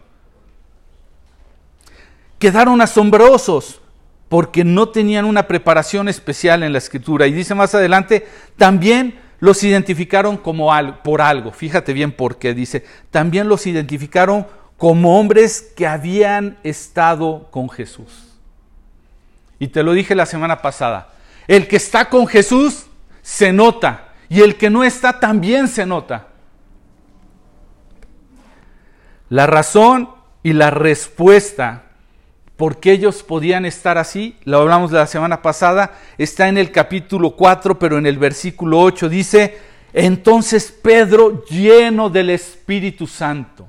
Quedaron 2.38 2.81
asombrosos 2.81 3.81
porque 4.29 4.64
no 4.64 4.88
tenían 4.88 5.25
una 5.25 5.47
preparación 5.47 6.09
especial 6.09 6.62
en 6.62 6.73
la 6.73 6.79
escritura. 6.79 7.27
Y 7.27 7.33
dice 7.33 7.55
más 7.55 7.75
adelante, 7.75 8.27
también 8.57 9.21
los 9.38 9.62
identificaron 9.62 10.37
como 10.37 10.71
por 11.05 11.21
algo. 11.21 11.53
Fíjate 11.53 11.92
bien 11.92 12.12
por 12.12 12.38
qué 12.38 12.55
dice, 12.55 12.85
también 13.11 13.49
los 13.49 13.66
identificaron 13.66 14.47
como 14.77 15.21
hombres 15.21 15.73
que 15.77 15.87
habían 15.87 16.59
estado 16.62 17.49
con 17.51 17.68
Jesús. 17.68 18.32
Y 19.62 19.68
te 19.68 19.85
lo 19.85 19.92
dije 19.92 20.16
la 20.16 20.27
semana 20.27 20.61
pasada. 20.61 21.11
El 21.46 21.68
que 21.68 21.77
está 21.77 22.09
con 22.09 22.27
Jesús 22.27 22.87
se 23.22 23.53
nota. 23.53 24.09
Y 24.29 24.40
el 24.40 24.57
que 24.57 24.70
no 24.70 24.83
está 24.83 25.20
también 25.20 25.68
se 25.68 25.87
nota. 25.87 26.27
La 29.29 29.46
razón 29.46 30.11
y 30.42 30.53
la 30.53 30.70
respuesta 30.70 31.85
por 32.57 32.81
qué 32.81 32.90
ellos 32.90 33.22
podían 33.22 33.64
estar 33.64 33.98
así, 33.98 34.37
lo 34.42 34.59
hablamos 34.59 34.90
la 34.90 35.07
semana 35.07 35.42
pasada, 35.42 35.96
está 36.18 36.48
en 36.48 36.59
el 36.59 36.72
capítulo 36.72 37.37
4, 37.37 37.79
pero 37.79 37.98
en 37.98 38.07
el 38.07 38.18
versículo 38.18 38.81
8 38.81 39.09
dice, 39.09 39.59
entonces 39.92 40.72
Pedro 40.72 41.44
lleno 41.44 42.11
del 42.11 42.31
Espíritu 42.31 43.07
Santo 43.07 43.68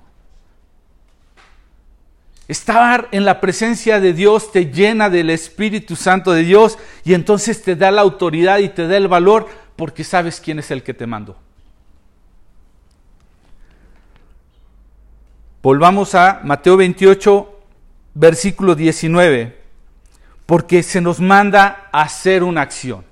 Estar 2.48 3.08
en 3.12 3.24
la 3.24 3.40
presencia 3.40 4.00
de 4.00 4.14
Dios 4.14 4.52
te 4.52 4.66
llena 4.66 5.10
del 5.10 5.30
Espíritu 5.30 5.96
Santo 5.96 6.34
de 6.34 6.44
Dios 6.44 6.78
y 7.06 7.14
entonces 7.14 7.62
te 7.62 7.76
da 7.76 7.90
la 7.90 8.02
autoridad 8.02 8.60
y 8.60 8.70
te 8.70 8.88
da 8.88 8.98
el 8.98 9.08
valor 9.08 9.48
porque 9.76 10.04
sabes 10.04 10.42
quién 10.42 10.60
es 10.60 10.70
el 10.70 10.84
que 10.84 10.94
te 10.94 11.08
mandó. 11.08 11.38
Volvamos 15.62 16.14
a 16.14 16.42
Mateo 16.44 16.76
28, 16.76 17.60
versículo 18.16 18.76
19, 18.76 19.58
porque 20.46 20.84
se 20.84 21.00
nos 21.00 21.22
manda 21.22 21.88
a 21.94 22.02
hacer 22.02 22.44
una 22.44 22.62
acción. 22.62 23.06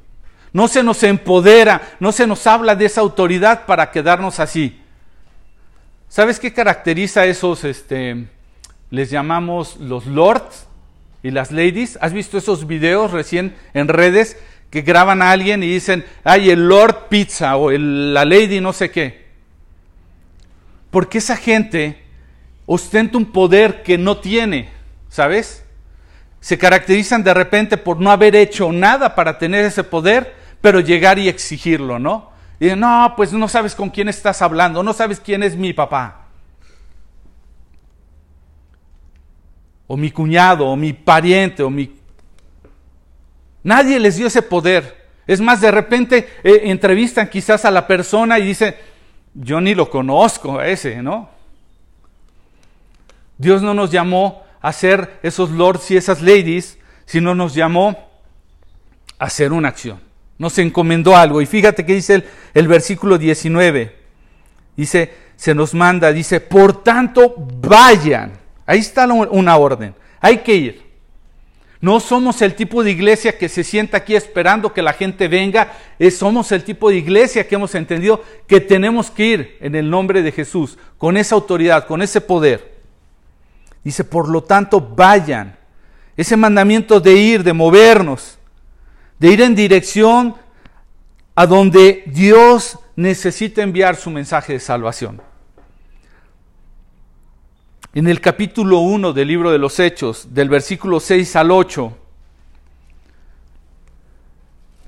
No 0.51 0.67
se 0.67 0.83
nos 0.83 1.01
empodera, 1.03 1.81
no 2.01 2.11
se 2.11 2.27
nos 2.27 2.45
habla 2.45 2.75
de 2.75 2.85
esa 2.85 2.99
autoridad 2.99 3.65
para 3.65 3.89
quedarnos 3.89 4.41
así. 4.41 4.81
¿Sabes 6.09 6.41
qué 6.41 6.51
caracteriza 6.51 7.25
esos 7.25 7.63
este, 7.63 8.27
les 8.91 9.09
llamamos 9.09 9.77
los 9.77 10.05
lords 10.05 10.67
y 11.23 11.31
las 11.31 11.51
ladies. 11.51 11.97
¿Has 12.01 12.13
visto 12.13 12.37
esos 12.37 12.67
videos 12.67 13.11
recién 13.11 13.55
en 13.73 13.87
redes 13.87 14.37
que 14.69 14.81
graban 14.81 15.21
a 15.21 15.31
alguien 15.31 15.63
y 15.63 15.67
dicen, 15.67 16.05
ay, 16.23 16.49
el 16.51 16.67
lord 16.67 17.07
pizza 17.09 17.57
o 17.57 17.71
la 17.71 18.25
lady 18.25 18.61
no 18.61 18.73
sé 18.73 18.91
qué? 18.91 19.25
Porque 20.91 21.17
esa 21.17 21.37
gente 21.37 22.03
ostenta 22.65 23.17
un 23.17 23.25
poder 23.25 23.81
que 23.81 23.97
no 23.97 24.17
tiene, 24.17 24.69
¿sabes? 25.09 25.63
Se 26.41 26.57
caracterizan 26.57 27.23
de 27.23 27.33
repente 27.33 27.77
por 27.77 27.99
no 27.99 28.11
haber 28.11 28.35
hecho 28.35 28.71
nada 28.71 29.15
para 29.15 29.37
tener 29.37 29.63
ese 29.63 29.83
poder, 29.83 30.35
pero 30.59 30.79
llegar 30.79 31.17
y 31.17 31.29
exigirlo, 31.29 31.97
¿no? 31.97 32.31
Y 32.59 32.75
no, 32.75 33.13
pues 33.15 33.31
no 33.31 33.47
sabes 33.47 33.73
con 33.73 33.89
quién 33.89 34.09
estás 34.09 34.41
hablando, 34.41 34.83
no 34.83 34.93
sabes 34.93 35.19
quién 35.19 35.43
es 35.43 35.55
mi 35.55 35.73
papá. 35.73 36.20
O 39.91 39.97
mi 39.97 40.11
cuñado, 40.11 40.67
o 40.67 40.75
mi 40.75 40.93
pariente, 40.93 41.63
o 41.63 41.69
mi... 41.69 41.91
Nadie 43.63 43.99
les 43.99 44.15
dio 44.15 44.27
ese 44.27 44.41
poder. 44.41 45.05
Es 45.27 45.41
más, 45.41 45.61
de 45.61 45.71
repente 45.71 46.29
eh, 46.43 46.61
entrevistan 46.65 47.29
quizás 47.29 47.65
a 47.65 47.71
la 47.71 47.85
persona 47.85 48.39
y 48.39 48.45
dicen, 48.45 48.75
yo 49.33 49.59
ni 49.59 49.75
lo 49.75 49.89
conozco 49.89 50.59
a 50.59 50.67
ese, 50.67 51.01
¿no? 51.01 51.29
Dios 53.37 53.61
no 53.61 53.73
nos 53.73 53.91
llamó 53.91 54.43
a 54.61 54.71
ser 54.71 55.19
esos 55.23 55.51
lords 55.51 55.89
y 55.91 55.97
esas 55.97 56.21
ladies, 56.21 56.77
sino 57.05 57.35
nos 57.35 57.53
llamó 57.53 57.97
a 59.19 59.25
hacer 59.25 59.51
una 59.51 59.69
acción 59.69 60.11
nos 60.41 60.57
encomendó 60.57 61.15
algo. 61.15 61.39
Y 61.39 61.45
fíjate 61.45 61.85
que 61.85 61.93
dice 61.93 62.23
el, 62.55 62.67
versículo 62.67 63.19
19. 63.19 63.95
Dice, 64.75 65.13
se 65.35 65.53
nos 65.53 65.75
manda, 65.75 66.11
dice, 66.11 66.41
por 66.41 66.81
tanto, 66.83 67.35
vayan. 67.37 68.40
Ahí 68.65 68.79
está 68.79 69.05
una 69.05 69.57
orden. 69.57 69.95
Hay 70.19 70.39
que 70.39 70.55
ir. 70.55 70.91
No 71.81 71.99
somos 71.99 72.43
el 72.43 72.53
tipo 72.53 72.83
de 72.83 72.91
iglesia 72.91 73.35
que 73.35 73.49
se 73.49 73.63
sienta 73.63 73.97
aquí 73.97 74.15
esperando 74.15 74.71
que 74.71 74.83
la 74.83 74.93
gente 74.93 75.27
venga. 75.27 75.73
somos 76.11 76.51
el 76.51 76.63
tipo 76.63 76.89
de 76.89 76.97
iglesia 76.97 77.47
que 77.47 77.55
hemos 77.55 77.73
entendido 77.73 78.23
que 78.45 78.61
tenemos 78.61 79.09
que 79.09 79.25
ir 79.25 79.57
en 79.61 79.73
el 79.73 79.89
nombre 79.89 80.21
de 80.21 80.31
Jesús, 80.31 80.77
con 80.99 81.17
esa 81.17 81.33
autoridad, 81.33 81.87
con 81.87 82.03
ese 82.03 82.21
poder. 82.21 82.79
Dice, 83.83 84.03
por 84.03 84.29
lo 84.29 84.43
tanto, 84.43 84.79
vayan. 84.79 85.57
Ese 86.15 86.37
mandamiento 86.37 86.99
de 86.99 87.13
ir, 87.13 87.43
de 87.43 87.53
movernos, 87.53 88.37
de 89.17 89.29
ir 89.29 89.41
en 89.41 89.55
dirección 89.55 90.35
a 91.33 91.47
donde 91.47 92.03
Dios 92.05 92.77
necesita 92.95 93.63
enviar 93.63 93.95
su 93.95 94.11
mensaje 94.11 94.53
de 94.53 94.59
salvación. 94.59 95.30
En 97.93 98.07
el 98.07 98.21
capítulo 98.21 98.79
1 98.79 99.11
del 99.11 99.27
libro 99.27 99.51
de 99.51 99.57
los 99.57 99.77
Hechos, 99.77 100.33
del 100.33 100.47
versículo 100.47 101.01
6 101.01 101.35
al 101.35 101.51
8, 101.51 101.97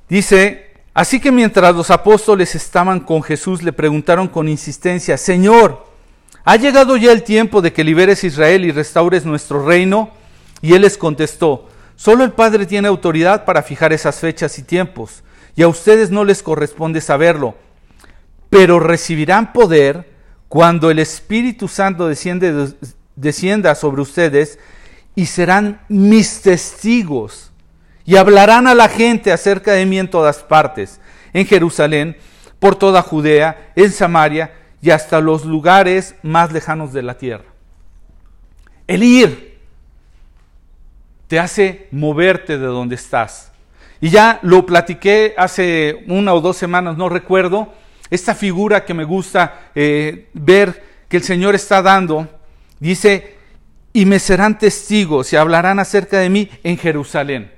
dice, 0.07 0.71
así 0.93 1.19
que 1.19 1.29
mientras 1.29 1.75
los 1.75 1.91
apóstoles 1.91 2.55
estaban 2.55 3.01
con 3.01 3.21
Jesús, 3.21 3.61
le 3.61 3.73
preguntaron 3.73 4.29
con 4.29 4.47
insistencia, 4.47 5.17
Señor, 5.17 5.85
¿ha 6.45 6.55
llegado 6.55 6.95
ya 6.95 7.11
el 7.11 7.23
tiempo 7.23 7.61
de 7.61 7.73
que 7.73 7.83
liberes 7.83 8.23
Israel 8.23 8.63
y 8.63 8.71
restaures 8.71 9.25
nuestro 9.25 9.65
reino? 9.65 10.11
Y 10.61 10.73
él 10.73 10.83
les 10.83 10.97
contestó, 10.97 11.67
Solo 11.97 12.23
el 12.23 12.31
Padre 12.31 12.65
tiene 12.65 12.87
autoridad 12.87 13.43
para 13.43 13.63
fijar 13.63 13.91
esas 13.91 14.19
fechas 14.19 14.57
y 14.59 14.63
tiempos, 14.63 15.23
y 15.55 15.63
a 15.63 15.67
ustedes 15.67 16.09
no 16.09 16.23
les 16.23 16.41
corresponde 16.41 17.01
saberlo, 17.01 17.55
pero 18.49 18.79
recibirán 18.79 19.51
poder 19.51 20.12
cuando 20.53 20.91
el 20.91 20.99
Espíritu 20.99 21.67
Santo 21.67 22.07
descienda 22.07 23.73
sobre 23.73 24.03
ustedes 24.03 24.59
y 25.15 25.25
serán 25.25 25.81
mis 25.89 26.43
testigos 26.43 27.51
y 28.05 28.17
hablarán 28.17 28.67
a 28.67 28.75
la 28.75 28.87
gente 28.87 29.31
acerca 29.31 29.71
de 29.71 29.87
mí 29.87 29.97
en 29.97 30.11
todas 30.11 30.43
partes, 30.43 31.01
en 31.33 31.47
Jerusalén, 31.47 32.17
por 32.59 32.75
toda 32.75 33.01
Judea, 33.01 33.71
en 33.75 33.91
Samaria 33.91 34.53
y 34.79 34.91
hasta 34.91 35.21
los 35.21 35.43
lugares 35.43 36.13
más 36.21 36.51
lejanos 36.51 36.93
de 36.93 37.01
la 37.01 37.17
tierra. 37.17 37.45
El 38.85 39.01
ir 39.01 39.57
te 41.27 41.39
hace 41.39 41.87
moverte 41.89 42.59
de 42.59 42.67
donde 42.67 42.93
estás. 42.93 43.51
Y 43.99 44.11
ya 44.11 44.37
lo 44.43 44.67
platiqué 44.67 45.33
hace 45.35 46.03
una 46.07 46.31
o 46.35 46.41
dos 46.41 46.57
semanas, 46.57 46.95
no 46.95 47.09
recuerdo, 47.09 47.73
esta 48.13 48.35
figura 48.35 48.85
que 48.85 48.93
me 48.93 49.05
gusta 49.05 49.71
eh, 49.73 50.29
ver 50.33 50.83
que 51.09 51.17
el 51.17 51.23
Señor 51.23 51.55
está 51.55 51.81
dando, 51.81 52.27
dice, 52.79 53.37
y 53.91 54.05
me 54.05 54.19
serán 54.19 54.59
testigos 54.59 55.33
y 55.33 55.35
hablarán 55.35 55.79
acerca 55.79 56.19
de 56.19 56.29
mí 56.29 56.47
en 56.63 56.77
Jerusalén. 56.77 57.51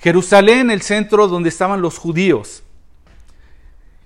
Jerusalén, 0.00 0.72
el 0.72 0.82
centro 0.82 1.28
donde 1.28 1.48
estaban 1.48 1.80
los 1.80 1.96
judíos. 1.96 2.64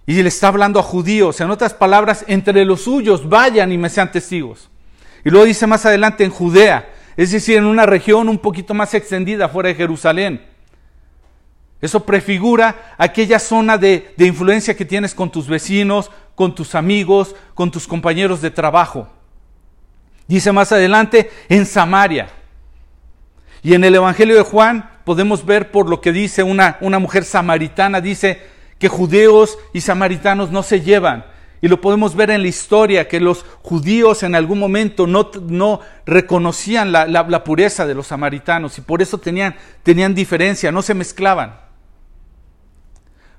Y 0.06 0.22
le 0.22 0.28
está 0.28 0.48
hablando 0.48 0.78
a 0.78 0.82
judíos, 0.82 1.40
en 1.40 1.50
otras 1.50 1.72
palabras, 1.72 2.26
entre 2.28 2.62
los 2.66 2.82
suyos, 2.82 3.26
vayan 3.26 3.72
y 3.72 3.78
me 3.78 3.88
sean 3.88 4.12
testigos. 4.12 4.68
Y 5.24 5.30
luego 5.30 5.46
dice 5.46 5.66
más 5.66 5.86
adelante 5.86 6.22
en 6.22 6.30
Judea, 6.30 6.86
es 7.16 7.30
decir, 7.30 7.56
en 7.56 7.64
una 7.64 7.86
región 7.86 8.28
un 8.28 8.38
poquito 8.38 8.74
más 8.74 8.92
extendida 8.92 9.48
fuera 9.48 9.70
de 9.70 9.74
Jerusalén. 9.74 10.44
Eso 11.84 12.06
prefigura 12.06 12.94
aquella 12.96 13.38
zona 13.38 13.76
de, 13.76 14.14
influencia 14.16 14.74
que 14.74 14.86
tienes 14.86 15.14
con 15.14 15.30
tus 15.30 15.46
vecinos, 15.46 16.10
con 16.34 16.54
tus 16.54 16.74
amigos, 16.74 17.36
con 17.52 17.70
tus 17.70 17.86
compañeros 17.86 18.40
de 18.40 18.50
trabajo. 18.50 19.06
Dice 20.26 20.50
más 20.50 20.72
adelante, 20.72 21.30
en 21.50 21.66
Samaria. 21.66 22.30
Y 23.62 23.74
en 23.74 23.84
el 23.84 23.96
Evangelio 23.96 24.34
de 24.34 24.40
Juan 24.40 24.92
podemos 25.04 25.44
ver 25.44 25.70
por 25.70 25.90
lo 25.90 26.00
que 26.00 26.12
dice 26.12 26.42
una, 26.42 26.78
mujer 26.80 27.22
samaritana, 27.22 28.00
dice 28.00 28.40
que 28.78 28.88
judeos 28.88 29.58
y 29.74 29.82
samaritanos 29.82 30.50
no 30.50 30.62
se 30.62 30.80
llevan. 30.80 31.26
Y 31.60 31.68
lo 31.68 31.82
podemos 31.82 32.16
ver 32.16 32.30
en 32.30 32.40
la 32.40 32.48
historia, 32.48 33.08
que 33.08 33.20
los 33.20 33.44
judíos 33.60 34.22
en 34.22 34.34
algún 34.34 34.58
momento 34.58 35.06
no, 35.06 35.30
no 35.50 35.80
reconocían 36.06 36.92
la, 36.92 37.44
pureza 37.44 37.84
de 37.84 37.94
los 37.94 38.06
samaritanos 38.06 38.78
y 38.78 38.80
por 38.80 39.02
eso 39.02 39.18
tenían, 39.18 39.54
tenían 39.82 40.14
diferencia, 40.14 40.72
no 40.72 40.80
se 40.80 40.94
mezclaban. 40.94 41.63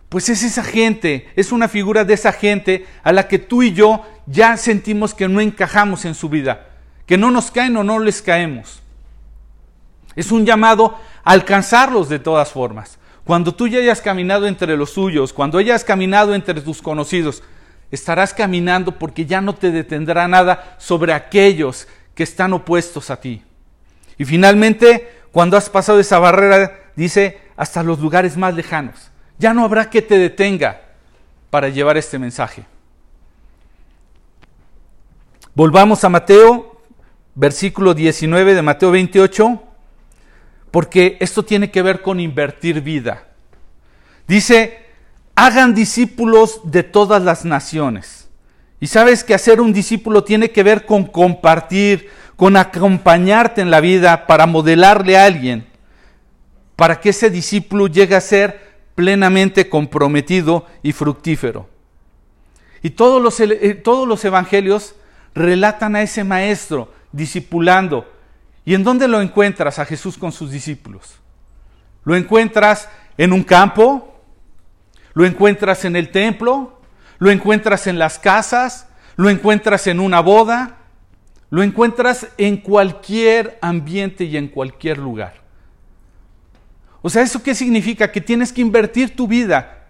Pues 0.09 0.29
es 0.29 0.43
esa 0.43 0.63
gente, 0.63 1.29
es 1.35 1.51
una 1.51 1.67
figura 1.67 2.05
de 2.05 2.13
esa 2.13 2.31
gente 2.31 2.85
a 3.03 3.11
la 3.11 3.27
que 3.27 3.39
tú 3.39 3.63
y 3.63 3.73
yo 3.73 4.05
ya 4.27 4.57
sentimos 4.57 5.13
que 5.13 5.27
no 5.27 5.41
encajamos 5.41 6.05
en 6.05 6.15
su 6.15 6.29
vida, 6.29 6.67
que 7.05 7.17
no 7.17 7.31
nos 7.31 7.51
caen 7.51 7.75
o 7.77 7.83
no 7.83 7.99
les 7.99 8.21
caemos. 8.21 8.81
Es 10.15 10.31
un 10.31 10.45
llamado 10.45 10.97
a 11.23 11.31
alcanzarlos 11.31 12.07
de 12.07 12.19
todas 12.19 12.51
formas. 12.51 12.97
Cuando 13.25 13.53
tú 13.53 13.67
ya 13.67 13.79
hayas 13.79 14.01
caminado 14.01 14.47
entre 14.47 14.77
los 14.77 14.91
suyos, 14.91 15.33
cuando 15.33 15.57
hayas 15.57 15.83
caminado 15.83 16.35
entre 16.35 16.61
tus 16.61 16.81
conocidos, 16.81 17.43
estarás 17.91 18.33
caminando 18.33 18.97
porque 18.99 19.25
ya 19.25 19.41
no 19.41 19.55
te 19.55 19.71
detendrá 19.71 20.27
nada 20.27 20.75
sobre 20.77 21.11
aquellos 21.13 21.87
que 22.13 22.23
están 22.23 22.53
opuestos 22.53 23.09
a 23.09 23.19
ti. 23.19 23.43
Y 24.17 24.25
finalmente, 24.25 25.11
cuando 25.31 25.57
has 25.57 25.69
pasado 25.69 25.99
esa 25.99 26.19
barrera, 26.19 26.79
dice, 26.95 27.41
hasta 27.57 27.83
los 27.83 27.99
lugares 27.99 28.37
más 28.37 28.53
lejanos. 28.53 29.11
Ya 29.37 29.53
no 29.53 29.63
habrá 29.65 29.89
que 29.89 30.01
te 30.01 30.17
detenga 30.17 30.81
para 31.49 31.69
llevar 31.69 31.97
este 31.97 32.17
mensaje. 32.19 32.65
Volvamos 35.53 36.03
a 36.03 36.09
Mateo, 36.09 36.81
versículo 37.33 37.93
19 37.93 38.55
de 38.55 38.61
Mateo 38.61 38.91
28, 38.91 39.63
porque 40.71 41.17
esto 41.19 41.43
tiene 41.43 41.71
que 41.71 41.81
ver 41.81 42.01
con 42.01 42.19
invertir 42.19 42.81
vida. 42.81 43.23
Dice, 44.27 44.85
hagan 45.35 45.73
discípulos 45.73 46.61
de 46.63 46.83
todas 46.83 47.21
las 47.23 47.45
naciones. 47.45 48.27
Y 48.79 48.87
sabes 48.87 49.23
que 49.23 49.33
hacer 49.33 49.61
un 49.61 49.71
discípulo 49.71 50.23
tiene 50.23 50.51
que 50.51 50.63
ver 50.63 50.85
con 50.85 51.05
compartir, 51.05 52.09
con 52.35 52.57
acompañarte 52.57 53.61
en 53.61 53.71
la 53.71 53.79
vida 53.79 54.27
para 54.27 54.45
modelarle 54.45 55.17
a 55.17 55.25
alguien, 55.25 55.65
para 56.75 56.99
que 56.99 57.09
ese 57.09 57.29
discípulo 57.29 57.87
llegue 57.87 58.15
a 58.15 58.21
ser 58.21 58.74
plenamente 58.95 59.69
comprometido 59.69 60.65
y 60.81 60.93
fructífero. 60.93 61.69
Y 62.81 62.91
todos 62.91 63.21
los, 63.21 63.39
eh, 63.39 63.75
todos 63.75 64.07
los 64.07 64.23
evangelios 64.25 64.95
relatan 65.33 65.95
a 65.95 66.01
ese 66.01 66.23
maestro 66.23 66.93
discipulando. 67.11 68.09
¿Y 68.63 68.73
en 68.73 68.83
dónde 68.83 69.07
lo 69.07 69.21
encuentras 69.21 69.79
a 69.79 69.85
Jesús 69.85 70.17
con 70.17 70.31
sus 70.31 70.51
discípulos? 70.51 71.19
Lo 72.03 72.15
encuentras 72.15 72.89
en 73.17 73.33
un 73.33 73.43
campo, 73.43 74.21
lo 75.13 75.25
encuentras 75.25 75.85
en 75.85 75.95
el 75.95 76.09
templo, 76.09 76.81
lo 77.19 77.31
encuentras 77.31 77.87
en 77.87 77.99
las 77.99 78.19
casas, 78.19 78.87
lo 79.15 79.29
encuentras 79.29 79.87
en 79.87 79.99
una 79.99 80.19
boda, 80.19 80.77
lo 81.49 81.63
encuentras 81.63 82.27
en 82.37 82.57
cualquier 82.57 83.57
ambiente 83.61 84.25
y 84.25 84.37
en 84.37 84.47
cualquier 84.47 84.97
lugar. 84.97 85.44
O 87.05 87.09
sea, 87.11 87.21
¿eso 87.21 87.43
qué 87.43 87.53
significa? 87.53 88.11
Que 88.11 88.19
tienes 88.19 88.51
que 88.51 88.61
invertir 88.61 89.15
tu 89.15 89.27
vida, 89.27 89.89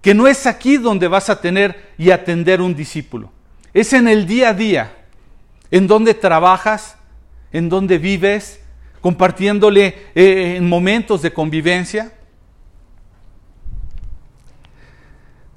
que 0.00 0.14
no 0.14 0.28
es 0.28 0.46
aquí 0.46 0.76
donde 0.76 1.08
vas 1.08 1.28
a 1.28 1.40
tener 1.40 1.90
y 1.98 2.12
atender 2.12 2.60
un 2.60 2.72
discípulo, 2.72 3.32
es 3.74 3.92
en 3.92 4.06
el 4.06 4.28
día 4.28 4.50
a 4.50 4.54
día, 4.54 4.96
en 5.72 5.88
donde 5.88 6.14
trabajas, 6.14 6.98
en 7.50 7.68
donde 7.68 7.98
vives, 7.98 8.60
compartiéndole 9.00 9.86
eh, 10.14 10.54
en 10.56 10.68
momentos 10.68 11.20
de 11.20 11.32
convivencia. 11.32 12.12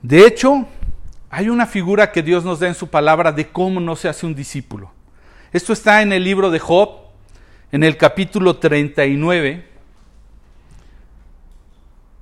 De 0.02 0.26
hecho, 0.26 0.68
hay 1.30 1.50
una 1.50 1.68
figura 1.68 2.12
que 2.12 2.24
Dios 2.24 2.44
nos 2.44 2.62
da 2.62 2.68
en 2.68 2.74
su 2.74 2.88
palabra 2.88 3.32
de 3.32 3.48
cómo 3.50 3.80
no 3.80 3.96
se 3.96 4.10
hace 4.10 4.26
un 4.26 4.34
discípulo. 4.34 4.92
Esto 5.54 5.72
está 5.72 6.02
en 6.02 6.14
el 6.14 6.24
libro 6.24 6.50
de 6.50 6.58
Job, 6.58 6.90
en 7.72 7.84
el 7.84 7.96
capítulo 7.96 8.58
39. 8.58 9.69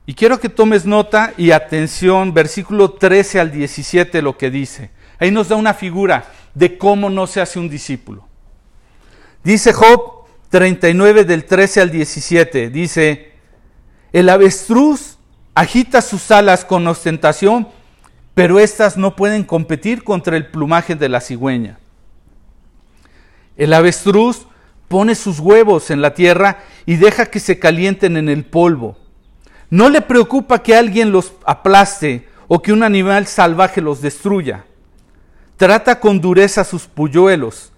Y 0.09 0.13
quiero 0.13 0.39
que 0.39 0.47
tomes 0.47 0.85
nota 0.85 1.33
y 1.35 1.51
atención, 1.51 2.33
versículo 2.33 2.91
13 2.91 3.41
al 3.41 3.51
17, 3.51 4.21
lo 4.21 4.37
que 4.37 4.49
dice. 4.49 4.89
Ahí 5.19 5.31
nos 5.31 5.49
da 5.49 5.57
una 5.57 5.73
figura 5.73 6.31
de 6.53 6.77
cómo 6.77 7.09
no 7.09 7.27
se 7.27 7.41
hace 7.41 7.59
un 7.59 7.67
discípulo. 7.67 8.25
Dice 9.43 9.73
Job 9.73 10.25
39 10.49 11.25
del 11.25 11.43
13 11.43 11.81
al 11.81 11.91
17, 11.91 12.69
dice, 12.69 13.33
el 14.13 14.29
avestruz 14.29 15.17
agita 15.53 16.01
sus 16.01 16.31
alas 16.31 16.63
con 16.63 16.87
ostentación, 16.87 17.67
pero 18.33 18.59
éstas 18.61 18.95
no 18.95 19.13
pueden 19.17 19.43
competir 19.43 20.05
contra 20.05 20.37
el 20.37 20.47
plumaje 20.47 20.95
de 20.95 21.09
la 21.09 21.19
cigüeña. 21.19 21.79
El 23.57 23.73
avestruz 23.73 24.47
pone 24.87 25.15
sus 25.15 25.39
huevos 25.39 25.91
en 25.91 26.01
la 26.01 26.13
tierra 26.13 26.59
y 26.85 26.95
deja 26.95 27.25
que 27.25 27.41
se 27.41 27.59
calienten 27.59 28.15
en 28.15 28.29
el 28.29 28.45
polvo. 28.45 28.97
No 29.69 29.89
le 29.89 30.01
preocupa 30.01 30.63
que 30.63 30.75
alguien 30.75 31.11
los 31.11 31.33
aplaste 31.45 32.27
o 32.47 32.61
que 32.61 32.71
un 32.71 32.83
animal 32.83 33.27
salvaje 33.27 33.81
los 33.81 34.01
destruya. 34.01 34.65
Trata 35.57 35.99
con 35.99 36.21
dureza 36.21 36.63
sus 36.63 36.87
polluelos, 36.87 37.71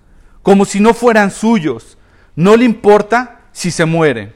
como 0.44 0.66
si 0.66 0.80
no 0.80 0.94
fueran 0.94 1.32
suyos. 1.32 1.98
No 2.36 2.56
le 2.56 2.66
importa 2.66 3.42
si 3.52 3.72
se 3.72 3.86
mueren, 3.86 4.34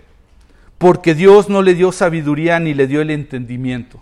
porque 0.78 1.14
Dios 1.14 1.50
no 1.50 1.62
le 1.62 1.76
dio 1.76 1.92
sabiduría 1.92 2.60
ni 2.60 2.74
le 2.74 2.88
dio 2.88 3.02
el 3.02 3.12
entendimiento. 3.12 4.02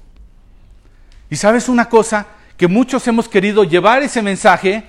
Y 1.29 1.35
sabes 1.35 1.69
una 1.69 1.89
cosa, 1.89 2.27
que 2.57 2.67
muchos 2.67 3.07
hemos 3.07 3.27
querido 3.27 3.63
llevar 3.63 4.03
ese 4.03 4.21
mensaje, 4.21 4.83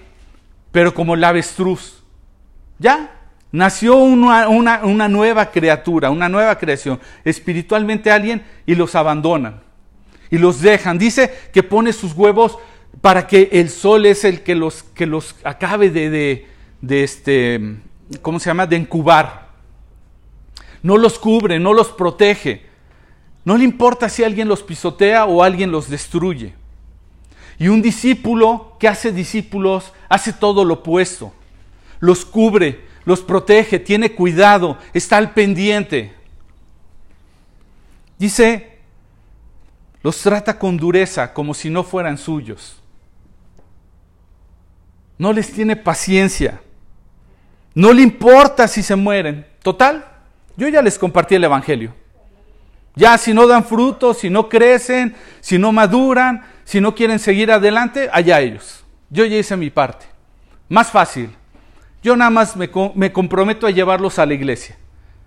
pero 0.72 0.92
como 0.92 1.14
el 1.14 1.24
avestruz. 1.24 2.02
Ya, 2.78 3.21
nació 3.52 3.96
una, 3.96 4.48
una, 4.48 5.08
nueva 5.08 5.50
criatura, 5.50 6.10
una 6.10 6.28
nueva 6.28 6.58
creación, 6.58 6.98
espiritualmente 7.24 8.10
alguien, 8.10 8.42
y 8.66 8.74
los 8.74 8.94
abandonan. 8.94 9.60
Y 10.30 10.38
los 10.38 10.60
dejan. 10.60 10.98
Dice 10.98 11.32
que 11.52 11.62
pone 11.62 11.92
sus 11.92 12.14
huevos 12.14 12.58
para 13.02 13.26
que 13.26 13.50
el 13.52 13.68
sol 13.68 14.06
es 14.06 14.24
el 14.24 14.42
que 14.42 14.54
los, 14.54 14.82
que 14.82 15.06
los 15.06 15.36
acabe 15.44 15.90
de, 15.90 16.08
de, 16.10 16.46
de 16.80 17.04
este, 17.04 17.76
¿cómo 18.22 18.40
se 18.40 18.50
llama?, 18.50 18.66
de 18.66 18.76
incubar. 18.76 19.48
No 20.82 20.96
los 20.96 21.18
cubre, 21.18 21.60
no 21.60 21.74
los 21.74 21.88
protege. 21.88 22.66
No 23.44 23.56
le 23.56 23.64
importa 23.64 24.08
si 24.08 24.24
alguien 24.24 24.48
los 24.48 24.62
pisotea 24.62 25.26
o 25.26 25.42
alguien 25.42 25.70
los 25.70 25.90
destruye. 25.90 26.54
Y 27.58 27.68
un 27.68 27.82
discípulo 27.82 28.76
que 28.80 28.88
hace 28.88 29.12
discípulos 29.12 29.92
hace 30.08 30.32
todo 30.32 30.64
lo 30.64 30.74
opuesto. 30.74 31.32
Los 32.00 32.24
cubre, 32.24 32.80
los 33.04 33.22
protege, 33.22 33.78
tiene 33.78 34.12
cuidado, 34.12 34.78
está 34.92 35.16
al 35.16 35.32
pendiente. 35.32 36.14
Dice, 38.18 38.78
los 40.02 40.20
trata 40.20 40.58
con 40.58 40.76
dureza 40.76 41.32
como 41.32 41.54
si 41.54 41.70
no 41.70 41.82
fueran 41.82 42.18
suyos. 42.18 42.80
No 45.18 45.32
les 45.32 45.52
tiene 45.52 45.76
paciencia. 45.76 46.60
No 47.74 47.92
le 47.92 48.02
importa 48.02 48.68
si 48.68 48.82
se 48.82 48.96
mueren. 48.96 49.46
Total, 49.62 50.04
yo 50.56 50.68
ya 50.68 50.82
les 50.82 50.98
compartí 50.98 51.34
el 51.34 51.44
Evangelio. 51.44 51.94
Ya 52.94 53.16
si 53.16 53.32
no 53.32 53.46
dan 53.46 53.64
frutos, 53.64 54.18
si 54.18 54.28
no 54.28 54.48
crecen, 54.48 55.14
si 55.40 55.58
no 55.58 55.72
maduran, 55.72 56.44
si 56.64 56.80
no 56.80 56.94
quieren 56.94 57.18
seguir 57.18 57.50
adelante, 57.50 58.10
allá 58.12 58.40
ellos. 58.40 58.84
Yo 59.10 59.24
ya 59.24 59.36
hice 59.36 59.56
mi 59.56 59.70
parte. 59.70 60.06
Más 60.68 60.90
fácil. 60.90 61.30
Yo 62.02 62.16
nada 62.16 62.30
más 62.30 62.56
me, 62.56 62.68
me 62.94 63.12
comprometo 63.12 63.66
a 63.66 63.70
llevarlos 63.70 64.18
a 64.18 64.26
la 64.26 64.34
iglesia. 64.34 64.76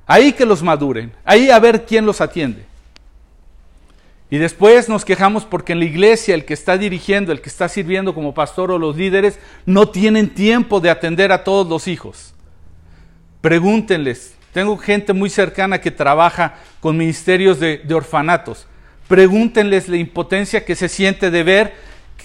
Ahí 0.05 0.33
que 0.33 0.45
los 0.45 0.61
maduren. 0.61 1.11
Ahí 1.23 1.49
a 1.49 1.59
ver 1.59 1.85
quién 1.85 2.05
los 2.05 2.21
atiende. 2.21 2.65
Y 4.29 4.37
después 4.37 4.89
nos 4.89 5.05
quejamos 5.05 5.45
porque 5.45 5.73
en 5.73 5.79
la 5.79 5.85
iglesia 5.85 6.35
el 6.35 6.45
que 6.45 6.53
está 6.53 6.77
dirigiendo, 6.77 7.31
el 7.31 7.41
que 7.41 7.49
está 7.49 7.69
sirviendo 7.69 8.13
como 8.13 8.33
pastor 8.33 8.71
o 8.71 8.79
los 8.79 8.97
líderes, 8.97 9.39
no 9.65 9.89
tienen 9.89 10.33
tiempo 10.33 10.79
de 10.79 10.89
atender 10.89 11.31
a 11.31 11.43
todos 11.43 11.67
los 11.67 11.87
hijos. 11.87 12.33
Pregúntenles, 13.41 14.33
tengo 14.51 14.77
gente 14.77 15.13
muy 15.13 15.29
cercana 15.29 15.79
que 15.79 15.91
trabaja 15.91 16.55
con 16.79 16.97
ministerios 16.97 17.59
de, 17.59 17.81
orfanatos. 17.93 18.67
Pregúntenles 19.07 19.87
la 19.87 19.97
impotencia 19.97 20.65
que 20.65 20.75
se 20.75 20.89
siente 20.89 21.29
de 21.29 21.43
ver. 21.43 21.73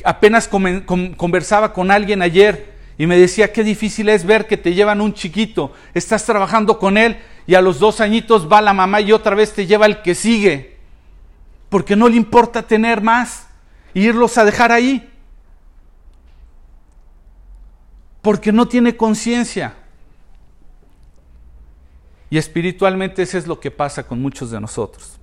Apenas 0.03 0.49
conversaba 0.49 1.75
con 1.75 1.91
alguien 1.91 2.23
ayer 2.23 2.70
y 3.01 3.07
me 3.07 3.17
decía 3.17 3.51
qué 3.51 3.65
difícil 3.65 4.11
es 4.11 4.27
ver 4.27 4.47
que 4.47 4.59
te 4.59 4.75
llevan 4.75 5.01
un 5.01 5.15
chiquito, 5.15 5.73
estás 5.95 6.27
trabajando 6.27 6.79
con 6.79 6.99
él 6.99 7.19
y 7.47 7.55
a 7.55 7.63
los 7.63 7.79
dos 7.79 7.99
añitos 8.03 8.47
va 8.47 8.61
la 8.61 8.75
mamá 8.75 9.01
y 9.01 9.11
otra 9.11 9.35
vez 9.35 9.55
te 9.55 9.67
lleva 9.67 9.87
el 9.87 10.03
que 10.03 10.15
sigue, 10.15 10.77
porque 11.71 11.97
no 11.97 12.11
le 12.11 12.17
importa 12.17 12.61
tener 12.61 13.01
más 13.01 13.47
e 13.95 14.01
irlos 14.01 14.37
a 14.37 14.45
dejar 14.45 14.71
ahí, 14.71 15.11
porque 18.21 18.53
no 18.53 18.69
tiene 18.69 18.95
conciencia. 18.95 19.77
Y 22.29 22.37
espiritualmente 22.37 23.23
eso 23.23 23.39
es 23.39 23.47
lo 23.47 23.59
que 23.61 23.71
pasa 23.71 24.07
con 24.07 24.21
muchos 24.21 24.51
de 24.51 24.61
nosotros. 24.61 25.19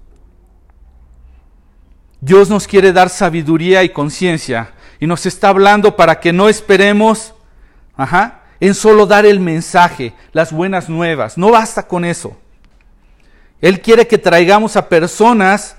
Dios 2.22 2.50
nos 2.50 2.66
quiere 2.66 2.92
dar 2.92 3.10
sabiduría 3.10 3.84
y 3.84 3.90
conciencia 3.90 4.74
y 5.00 5.06
nos 5.06 5.28
está 5.28 5.50
hablando 5.50 5.96
para 5.96 6.20
que 6.20 6.34
no 6.34 6.50
esperemos 6.50 7.36
ajá, 7.98 8.44
en 8.60 8.74
solo 8.74 9.06
dar 9.06 9.26
el 9.26 9.40
mensaje, 9.40 10.14
las 10.32 10.54
buenas 10.54 10.88
nuevas. 10.88 11.38
No 11.38 11.52
basta 11.52 11.88
con 11.88 12.06
eso. 12.06 12.38
Él 13.60 13.82
quiere 13.82 14.08
que 14.08 14.18
traigamos 14.18 14.78
a 14.78 14.88
personas 14.88 15.76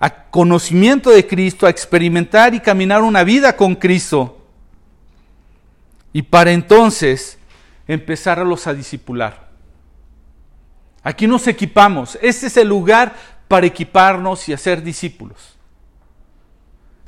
a 0.00 0.26
conocimiento 0.26 1.10
de 1.10 1.26
Cristo, 1.26 1.66
a 1.66 1.70
experimentar 1.70 2.54
y 2.54 2.60
caminar 2.60 3.02
una 3.02 3.24
vida 3.24 3.56
con 3.56 3.74
Cristo. 3.74 4.46
Y 6.12 6.22
para 6.22 6.52
entonces 6.52 7.38
empezar 7.86 8.38
a 8.38 8.44
a 8.66 8.74
discipular. 8.74 9.48
Aquí 11.02 11.26
nos 11.26 11.46
equipamos. 11.46 12.18
Este 12.20 12.46
es 12.46 12.56
el 12.56 12.68
lugar 12.68 13.14
para 13.48 13.66
equiparnos 13.66 14.48
y 14.48 14.52
hacer 14.52 14.82
discípulos. 14.82 15.57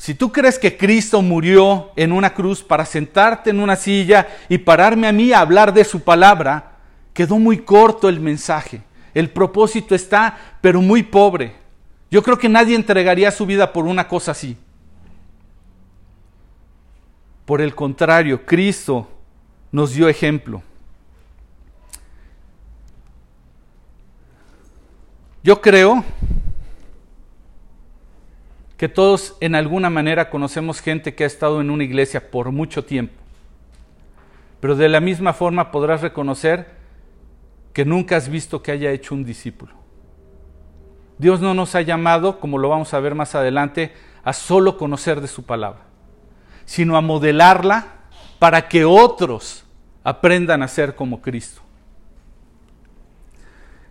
Si 0.01 0.15
tú 0.15 0.33
crees 0.33 0.59
que 0.59 0.79
Cristo 0.79 1.21
murió 1.21 1.91
en 1.95 2.13
una 2.13 2.33
cruz 2.33 2.63
para 2.63 2.87
sentarte 2.87 3.51
en 3.51 3.61
una 3.61 3.77
silla 3.77 4.27
y 4.49 4.57
pararme 4.57 5.07
a 5.07 5.13
mí 5.13 5.31
a 5.31 5.41
hablar 5.41 5.75
de 5.75 5.85
su 5.85 6.01
palabra, 6.01 6.79
quedó 7.13 7.39
muy 7.39 7.59
corto 7.59 8.09
el 8.09 8.19
mensaje. 8.19 8.81
El 9.13 9.29
propósito 9.29 9.95
está, 9.95 10.57
pero 10.63 10.81
muy 10.81 11.03
pobre. 11.03 11.55
Yo 12.11 12.23
creo 12.23 12.39
que 12.39 12.49
nadie 12.49 12.77
entregaría 12.77 13.31
su 13.31 13.45
vida 13.45 13.75
por 13.75 13.85
una 13.85 14.09
cosa 14.09 14.31
así. 14.31 14.57
Por 17.45 17.61
el 17.61 17.75
contrario, 17.75 18.47
Cristo 18.47 19.07
nos 19.71 19.93
dio 19.93 20.09
ejemplo. 20.09 20.63
Yo 25.43 25.61
creo 25.61 26.03
que 28.81 28.89
todos 28.89 29.37
en 29.41 29.55
alguna 29.57 29.91
manera 29.91 30.31
conocemos 30.31 30.81
gente 30.81 31.15
que 31.15 31.25
ha 31.25 31.27
estado 31.27 31.61
en 31.61 31.69
una 31.69 31.85
iglesia 31.85 32.31
por 32.31 32.51
mucho 32.51 32.83
tiempo, 32.83 33.13
pero 34.59 34.75
de 34.75 34.89
la 34.89 35.01
misma 35.01 35.35
forma 35.35 35.71
podrás 35.71 36.01
reconocer 36.01 36.67
que 37.75 37.85
nunca 37.85 38.17
has 38.17 38.31
visto 38.31 38.63
que 38.63 38.73
haya 38.73 38.91
hecho 38.91 39.15
un 39.15 39.23
discípulo. 39.23 39.75
Dios 41.19 41.43
no 41.43 41.53
nos 41.53 41.75
ha 41.75 41.83
llamado, 41.83 42.41
como 42.41 42.57
lo 42.57 42.71
vamos 42.71 42.95
a 42.95 43.01
ver 43.01 43.15
más 43.15 43.35
adelante, 43.35 43.93
a 44.25 44.33
solo 44.33 44.79
conocer 44.79 45.21
de 45.21 45.29
su 45.29 45.43
palabra, 45.43 45.81
sino 46.65 46.97
a 46.97 47.03
modelarla 47.03 47.87
para 48.39 48.67
que 48.67 48.87
otros 48.87 49.67
aprendan 50.05 50.63
a 50.63 50.69
ser 50.69 50.95
como 50.95 51.21
Cristo. 51.21 51.61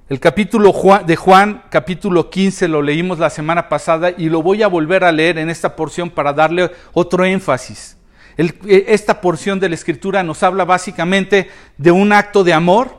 El 0.10 0.20
capítulo 0.20 0.74
de 1.06 1.16
Juan, 1.16 1.62
capítulo 1.70 2.32
15, 2.32 2.68
lo 2.68 2.82
leímos 2.82 3.20
la 3.20 3.30
semana 3.30 3.70
pasada 3.70 4.10
y 4.10 4.30
lo 4.30 4.42
voy 4.42 4.64
a 4.64 4.68
volver 4.68 5.04
a 5.04 5.12
leer 5.12 5.38
en 5.38 5.52
esta 5.52 5.76
porción 5.76 6.10
para 6.10 6.34
darle 6.34 6.72
otro 6.94 7.26
énfasis. 7.26 7.96
E, 8.36 8.86
esta 8.88 9.22
porción 9.22 9.60
de 9.60 9.70
la 9.70 9.76
escritura 9.76 10.24
nos 10.24 10.42
habla 10.42 10.66
básicamente 10.66 11.52
de 11.78 11.92
un 11.92 12.12
acto 12.12 12.44
de 12.44 12.54
amor, 12.54 12.90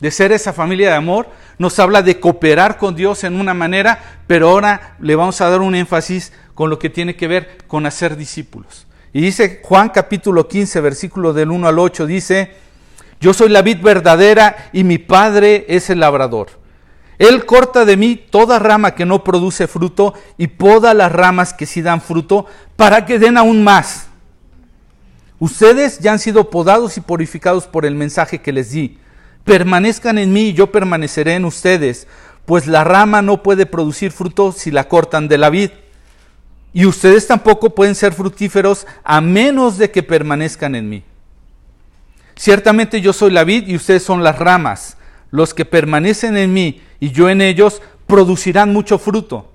de 0.00 0.10
ser 0.10 0.32
esa 0.32 0.52
familia 0.52 0.88
de 0.88 0.96
amor, 0.96 1.28
nos 1.58 1.78
habla 1.78 2.02
de 2.02 2.18
cooperar 2.18 2.76
con 2.76 2.96
Dios 2.96 3.22
en 3.22 3.38
una 3.38 3.54
manera, 3.54 4.18
pero 4.26 4.48
ahora 4.48 4.96
le 4.98 5.14
vamos 5.14 5.40
a 5.40 5.48
dar 5.50 5.60
un 5.60 5.76
énfasis 5.76 6.32
con 6.54 6.70
lo 6.70 6.80
que 6.80 6.90
tiene 6.90 7.14
que 7.14 7.28
ver 7.28 7.58
con 7.68 7.86
hacer 7.86 8.16
discípulos. 8.16 8.88
Y 9.12 9.20
dice 9.20 9.60
Juan 9.62 9.90
capítulo 9.90 10.48
15, 10.48 10.80
versículo 10.80 11.32
del 11.32 11.52
1 11.52 11.68
al 11.68 11.78
8, 11.78 12.04
dice, 12.04 12.50
yo 13.20 13.34
soy 13.34 13.48
la 13.48 13.62
vid 13.62 13.80
verdadera 13.80 14.70
y 14.72 14.84
mi 14.84 14.98
Padre 14.98 15.66
es 15.68 15.90
el 15.90 16.00
labrador. 16.00 16.48
Él 17.18 17.46
corta 17.46 17.84
de 17.84 17.96
mí 17.96 18.16
toda 18.16 18.60
rama 18.60 18.94
que 18.94 19.04
no 19.04 19.24
produce 19.24 19.66
fruto 19.66 20.14
y 20.36 20.46
poda 20.46 20.94
las 20.94 21.10
ramas 21.10 21.52
que 21.52 21.66
sí 21.66 21.82
dan 21.82 22.00
fruto 22.00 22.46
para 22.76 23.04
que 23.06 23.18
den 23.18 23.36
aún 23.36 23.64
más. 23.64 24.06
Ustedes 25.40 25.98
ya 25.98 26.12
han 26.12 26.20
sido 26.20 26.50
podados 26.50 26.96
y 26.96 27.00
purificados 27.00 27.66
por 27.66 27.84
el 27.84 27.96
mensaje 27.96 28.40
que 28.40 28.52
les 28.52 28.70
di. 28.70 28.98
Permanezcan 29.44 30.18
en 30.18 30.32
mí 30.32 30.48
y 30.48 30.52
yo 30.52 30.70
permaneceré 30.70 31.34
en 31.34 31.44
ustedes, 31.44 32.06
pues 32.44 32.66
la 32.66 32.84
rama 32.84 33.20
no 33.20 33.42
puede 33.42 33.66
producir 33.66 34.12
fruto 34.12 34.52
si 34.52 34.70
la 34.70 34.88
cortan 34.88 35.26
de 35.26 35.38
la 35.38 35.50
vid. 35.50 35.70
Y 36.72 36.86
ustedes 36.86 37.26
tampoco 37.26 37.74
pueden 37.74 37.94
ser 37.94 38.12
fructíferos 38.12 38.86
a 39.02 39.20
menos 39.20 39.78
de 39.78 39.90
que 39.90 40.02
permanezcan 40.02 40.74
en 40.74 40.88
mí. 40.88 41.04
Ciertamente 42.38 43.00
yo 43.00 43.12
soy 43.12 43.32
la 43.32 43.42
vid 43.42 43.66
y 43.66 43.74
ustedes 43.74 44.04
son 44.04 44.22
las 44.22 44.38
ramas. 44.38 44.96
Los 45.32 45.54
que 45.54 45.64
permanecen 45.64 46.36
en 46.36 46.52
mí 46.52 46.80
y 47.00 47.10
yo 47.10 47.28
en 47.28 47.40
ellos 47.40 47.82
producirán 48.06 48.72
mucho 48.72 48.96
fruto, 48.96 49.50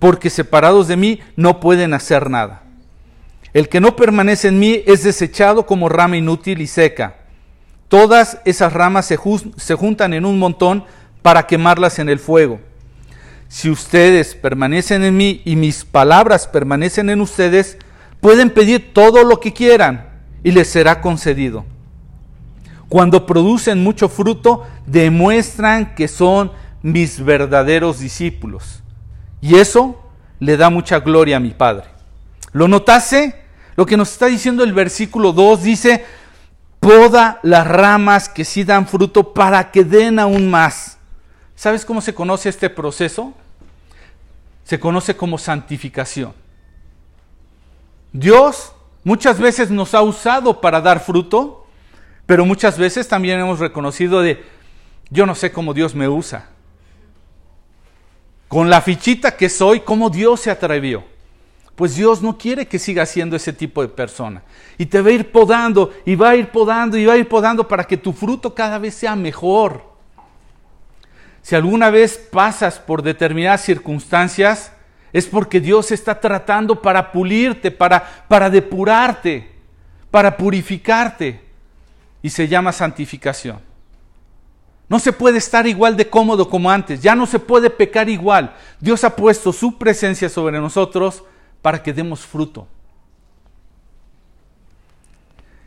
porque 0.00 0.28
separados 0.28 0.88
de 0.88 0.96
mí 0.96 1.20
no 1.36 1.60
pueden 1.60 1.94
hacer 1.94 2.28
nada. 2.28 2.64
El 3.54 3.68
que 3.68 3.80
no 3.80 3.94
permanece 3.94 4.48
en 4.48 4.58
mí 4.58 4.82
es 4.84 5.04
desechado 5.04 5.64
como 5.64 5.88
rama 5.88 6.16
inútil 6.16 6.60
y 6.60 6.66
seca. 6.66 7.18
Todas 7.86 8.40
esas 8.44 8.72
ramas 8.72 9.06
se, 9.06 9.16
se 9.56 9.74
juntan 9.76 10.12
en 10.12 10.26
un 10.26 10.40
montón 10.40 10.84
para 11.22 11.46
quemarlas 11.46 12.00
en 12.00 12.08
el 12.08 12.18
fuego. 12.18 12.58
Si 13.46 13.70
ustedes 13.70 14.34
permanecen 14.34 15.04
en 15.04 15.16
mí 15.16 15.40
y 15.44 15.54
mis 15.54 15.84
palabras 15.84 16.48
permanecen 16.48 17.10
en 17.10 17.20
ustedes, 17.20 17.78
pueden 18.20 18.50
pedir 18.50 18.92
todo 18.92 19.22
lo 19.22 19.38
que 19.38 19.52
quieran 19.52 20.08
y 20.42 20.50
les 20.50 20.66
será 20.66 21.00
concedido. 21.00 21.64
Cuando 22.88 23.26
producen 23.26 23.82
mucho 23.82 24.08
fruto, 24.08 24.64
demuestran 24.86 25.94
que 25.94 26.08
son 26.08 26.52
mis 26.82 27.24
verdaderos 27.24 27.98
discípulos. 27.98 28.82
Y 29.40 29.56
eso 29.56 30.00
le 30.38 30.56
da 30.56 30.70
mucha 30.70 31.00
gloria 31.00 31.38
a 31.38 31.40
mi 31.40 31.50
Padre. 31.50 31.86
¿Lo 32.52 32.68
notase? 32.68 33.42
Lo 33.74 33.84
que 33.84 33.96
nos 33.96 34.12
está 34.12 34.26
diciendo 34.26 34.64
el 34.64 34.72
versículo 34.72 35.32
2 35.32 35.62
dice, 35.62 36.04
poda 36.80 37.40
las 37.42 37.66
ramas 37.66 38.28
que 38.28 38.44
sí 38.44 38.64
dan 38.64 38.86
fruto 38.86 39.34
para 39.34 39.70
que 39.70 39.84
den 39.84 40.18
aún 40.18 40.50
más. 40.50 40.96
¿Sabes 41.54 41.84
cómo 41.84 42.00
se 42.00 42.14
conoce 42.14 42.48
este 42.48 42.70
proceso? 42.70 43.34
Se 44.64 44.78
conoce 44.78 45.16
como 45.16 45.38
santificación. 45.38 46.32
Dios 48.12 48.72
muchas 49.04 49.38
veces 49.38 49.70
nos 49.70 49.94
ha 49.94 50.02
usado 50.02 50.60
para 50.60 50.80
dar 50.80 51.00
fruto, 51.00 51.65
pero 52.26 52.44
muchas 52.44 52.76
veces 52.76 53.08
también 53.08 53.38
hemos 53.38 53.60
reconocido 53.60 54.20
de, 54.20 54.44
yo 55.10 55.26
no 55.26 55.34
sé 55.34 55.52
cómo 55.52 55.72
Dios 55.72 55.94
me 55.94 56.08
usa. 56.08 56.48
Con 58.48 58.68
la 58.68 58.80
fichita 58.80 59.36
que 59.36 59.48
soy, 59.48 59.80
cómo 59.80 60.10
Dios 60.10 60.40
se 60.40 60.50
atrevió. 60.50 61.04
Pues 61.76 61.94
Dios 61.94 62.22
no 62.22 62.38
quiere 62.38 62.66
que 62.66 62.78
siga 62.78 63.04
siendo 63.06 63.36
ese 63.36 63.52
tipo 63.52 63.82
de 63.82 63.88
persona. 63.88 64.42
Y 64.78 64.86
te 64.86 65.00
va 65.00 65.10
a 65.10 65.12
ir 65.12 65.30
podando, 65.30 65.92
y 66.04 66.16
va 66.16 66.30
a 66.30 66.36
ir 66.36 66.48
podando, 66.48 66.96
y 66.96 67.04
va 67.04 67.12
a 67.12 67.18
ir 67.18 67.28
podando 67.28 67.68
para 67.68 67.84
que 67.84 67.96
tu 67.96 68.12
fruto 68.12 68.54
cada 68.54 68.78
vez 68.78 68.94
sea 68.94 69.14
mejor. 69.14 69.96
Si 71.42 71.54
alguna 71.54 71.90
vez 71.90 72.16
pasas 72.16 72.78
por 72.78 73.02
determinadas 73.02 73.60
circunstancias, 73.60 74.72
es 75.12 75.26
porque 75.26 75.60
Dios 75.60 75.92
está 75.92 76.18
tratando 76.18 76.82
para 76.82 77.12
pulirte, 77.12 77.70
para, 77.70 78.26
para 78.26 78.50
depurarte, 78.50 79.52
para 80.10 80.36
purificarte. 80.36 81.45
Y 82.26 82.30
se 82.30 82.48
llama 82.48 82.72
santificación. 82.72 83.60
No 84.88 84.98
se 84.98 85.12
puede 85.12 85.38
estar 85.38 85.64
igual 85.64 85.96
de 85.96 86.10
cómodo 86.10 86.50
como 86.50 86.68
antes, 86.68 87.00
ya 87.00 87.14
no 87.14 87.24
se 87.24 87.38
puede 87.38 87.70
pecar 87.70 88.08
igual. 88.08 88.56
Dios 88.80 89.04
ha 89.04 89.14
puesto 89.14 89.52
su 89.52 89.78
presencia 89.78 90.28
sobre 90.28 90.58
nosotros 90.58 91.22
para 91.62 91.80
que 91.80 91.92
demos 91.92 92.26
fruto. 92.26 92.66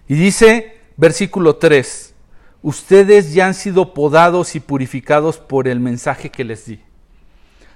Y 0.05 0.16
dice 0.16 0.82
versículo 0.97 1.55
3, 1.55 2.14
ustedes 2.62 3.32
ya 3.32 3.47
han 3.47 3.53
sido 3.53 3.93
podados 3.93 4.53
y 4.53 4.60
purificados 4.60 5.38
por 5.38 5.66
el 5.66 5.80
mensaje 5.80 6.30
que 6.30 6.43
les 6.43 6.66
di. 6.66 6.82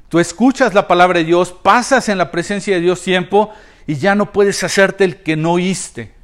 Tú 0.10 0.20
escuchas 0.20 0.74
la 0.74 0.90
palabra 0.90 1.20
de 1.20 1.26
Dios, 1.26 1.54
pasas 1.54 2.10
en 2.10 2.18
la 2.18 2.32
presencia 2.32 2.76
de 2.76 2.82
Dios 2.82 3.02
tiempo 3.02 3.50
y 3.88 3.96
ya 3.96 4.14
no 4.14 4.34
puedes 4.34 4.62
hacerte 4.62 5.06
el 5.06 5.24
que 5.24 5.38
no 5.38 5.54
oíste. 5.54 6.22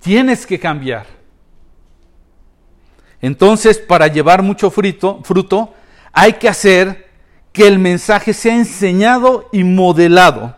Tienes 0.00 0.46
que 0.46 0.58
cambiar. 0.58 1.06
Entonces, 3.20 3.78
para 3.78 4.06
llevar 4.06 4.42
mucho 4.42 4.70
fruto, 4.70 5.74
hay 6.12 6.34
que 6.34 6.48
hacer 6.48 7.08
que 7.52 7.66
el 7.66 7.78
mensaje 7.78 8.32
sea 8.32 8.54
enseñado 8.54 9.48
y 9.52 9.64
modelado 9.64 10.56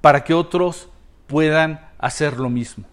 para 0.00 0.22
que 0.22 0.34
otros 0.34 0.88
puedan 1.26 1.80
hacer 1.98 2.38
lo 2.38 2.50
mismo. 2.50 2.84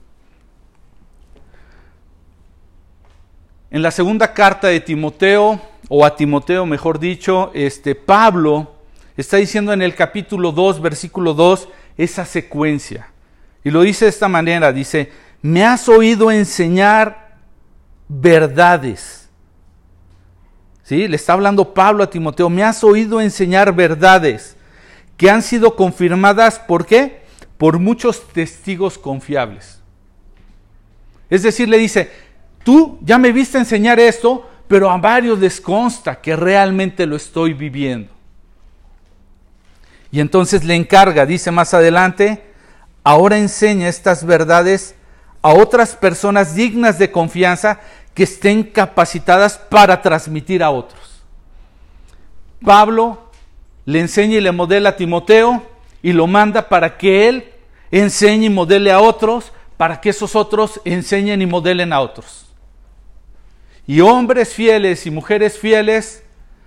En 3.71 3.82
la 3.82 3.91
segunda 3.91 4.34
carta 4.34 4.67
de 4.67 4.80
Timoteo, 4.80 5.61
o 5.89 6.05
a 6.05 6.15
Timoteo 6.15 6.65
mejor 6.65 6.99
dicho, 6.99 7.51
este, 7.53 7.93
Pablo 7.93 8.75
está 9.15 9.38
diciendo 9.38 9.73
en 9.73 9.82
el 9.82 9.93
capítulo 9.93 10.51
2, 10.51 10.82
versículo 10.82 11.34
2, 11.34 11.67
esa 11.97 12.25
secuencia. 12.25 13.11
Y 13.64 13.72
lo 13.72 13.82
dice 13.82 14.05
de 14.05 14.10
esta 14.10 14.28
manera, 14.28 14.72
dice, 14.72 15.12
me 15.41 15.66
has 15.66 15.88
oído 15.89 16.32
enseñar 16.32 17.38
verdades. 18.07 19.30
¿Sí? 20.84 21.07
Le 21.07 21.16
está 21.16 21.34
hablando 21.34 21.74
Pablo 21.74 22.03
a 22.03 22.10
Timoteo, 22.10 22.49
me 22.49 22.64
has 22.64 22.84
oído 22.84 23.22
enseñar 23.22 23.74
verdades 23.76 24.55
que 25.18 25.30
han 25.30 25.41
sido 25.41 25.76
confirmadas, 25.76 26.60
¿por 26.60 26.86
qué? 26.86 27.24
Por 27.57 27.78
muchos 27.78 28.28
testigos 28.30 28.97
confiables. 28.97 29.82
Es 31.30 31.43
decir, 31.43 31.70
le 31.70 31.78
dice, 31.78 32.10
Tú 32.64 32.99
ya 33.01 33.18
me 33.18 33.32
viste 33.32 33.57
enseñar 33.57 33.99
esto, 33.99 34.47
pero 34.68 34.91
a 34.91 34.97
varios 34.97 35.39
les 35.39 35.60
consta 35.62 36.22
que 36.22 36.36
realmente 36.36 37.05
lo 37.05 37.16
estoy 37.16 37.53
viviendo. 37.53 38.12
Y 40.12 40.20
entonces 40.20 40.64
le 40.64 40.76
encarga, 40.76 41.26
dice 41.26 41.51
más 41.51 41.74
adelante, 41.74 42.49
ahora 43.04 43.38
enseña 43.38 43.88
estas 43.88 44.26
verdades 44.26 44.95
a 45.41 45.54
otras 45.54 45.95
personas 45.95 46.56
dignas 46.56 47.00
de 47.00 47.12
confianza 47.12 47.80
que 48.14 48.24
estén 48.24 48.64
capacitadas 48.64 49.58
para 49.58 50.02
transmitir 50.02 50.62
a 50.64 50.70
otros. 50.70 51.22
Pablo 52.64 53.30
le 53.86 54.02
enseña 54.02 54.38
y 54.38 54.41
le 54.41 54.52
modela 54.52 54.89
a 54.89 54.95
Timoteo 54.95 55.66
y 56.02 56.14
lo 56.14 56.28
manda 56.28 56.68
para 56.68 56.97
que 56.97 57.30
él 57.30 57.54
enseñe 57.91 58.45
y 58.45 58.50
modele 58.50 58.91
a 58.91 59.00
otros, 59.00 59.52
para 59.78 60.02
que 60.02 60.10
esos 60.10 60.36
otros 60.36 60.82
enseñen 60.84 61.41
y 61.41 61.45
modelen 61.45 61.93
a 61.93 62.02
otros. 62.02 62.45
Y 63.88 64.02
hombres 64.02 64.54
fieles 64.54 65.06
y 65.06 65.12
mujeres 65.12 65.58
fieles 65.58 66.24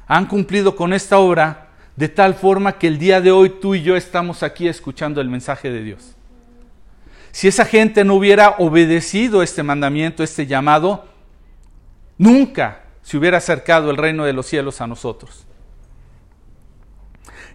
han 0.06 0.26
cumplido 0.26 0.74
con 0.74 0.92
esta 0.92 1.18
obra 1.18 1.68
de 1.94 2.08
tal 2.08 2.34
forma 2.34 2.78
que 2.78 2.88
el 2.88 2.98
día 2.98 3.20
de 3.20 3.30
hoy 3.30 3.50
tú 3.60 3.74
y 3.74 3.82
yo 3.82 3.96
estamos 3.96 4.42
aquí 4.42 4.66
escuchando 4.66 5.20
el 5.20 5.28
mensaje 5.28 5.70
de 5.70 5.82
Dios. 5.82 6.16
Si 7.32 7.48
esa 7.48 7.64
gente 7.64 8.04
no 8.04 8.14
hubiera 8.14 8.50
obedecido 8.58 9.42
este 9.42 9.62
mandamiento, 9.62 10.22
este 10.22 10.46
llamado, 10.46 11.08
nunca 12.18 12.82
se 13.02 13.16
hubiera 13.16 13.38
acercado 13.38 13.90
el 13.90 13.96
reino 13.96 14.24
de 14.24 14.34
los 14.34 14.46
cielos 14.46 14.80
a 14.80 14.86
nosotros. 14.86 15.46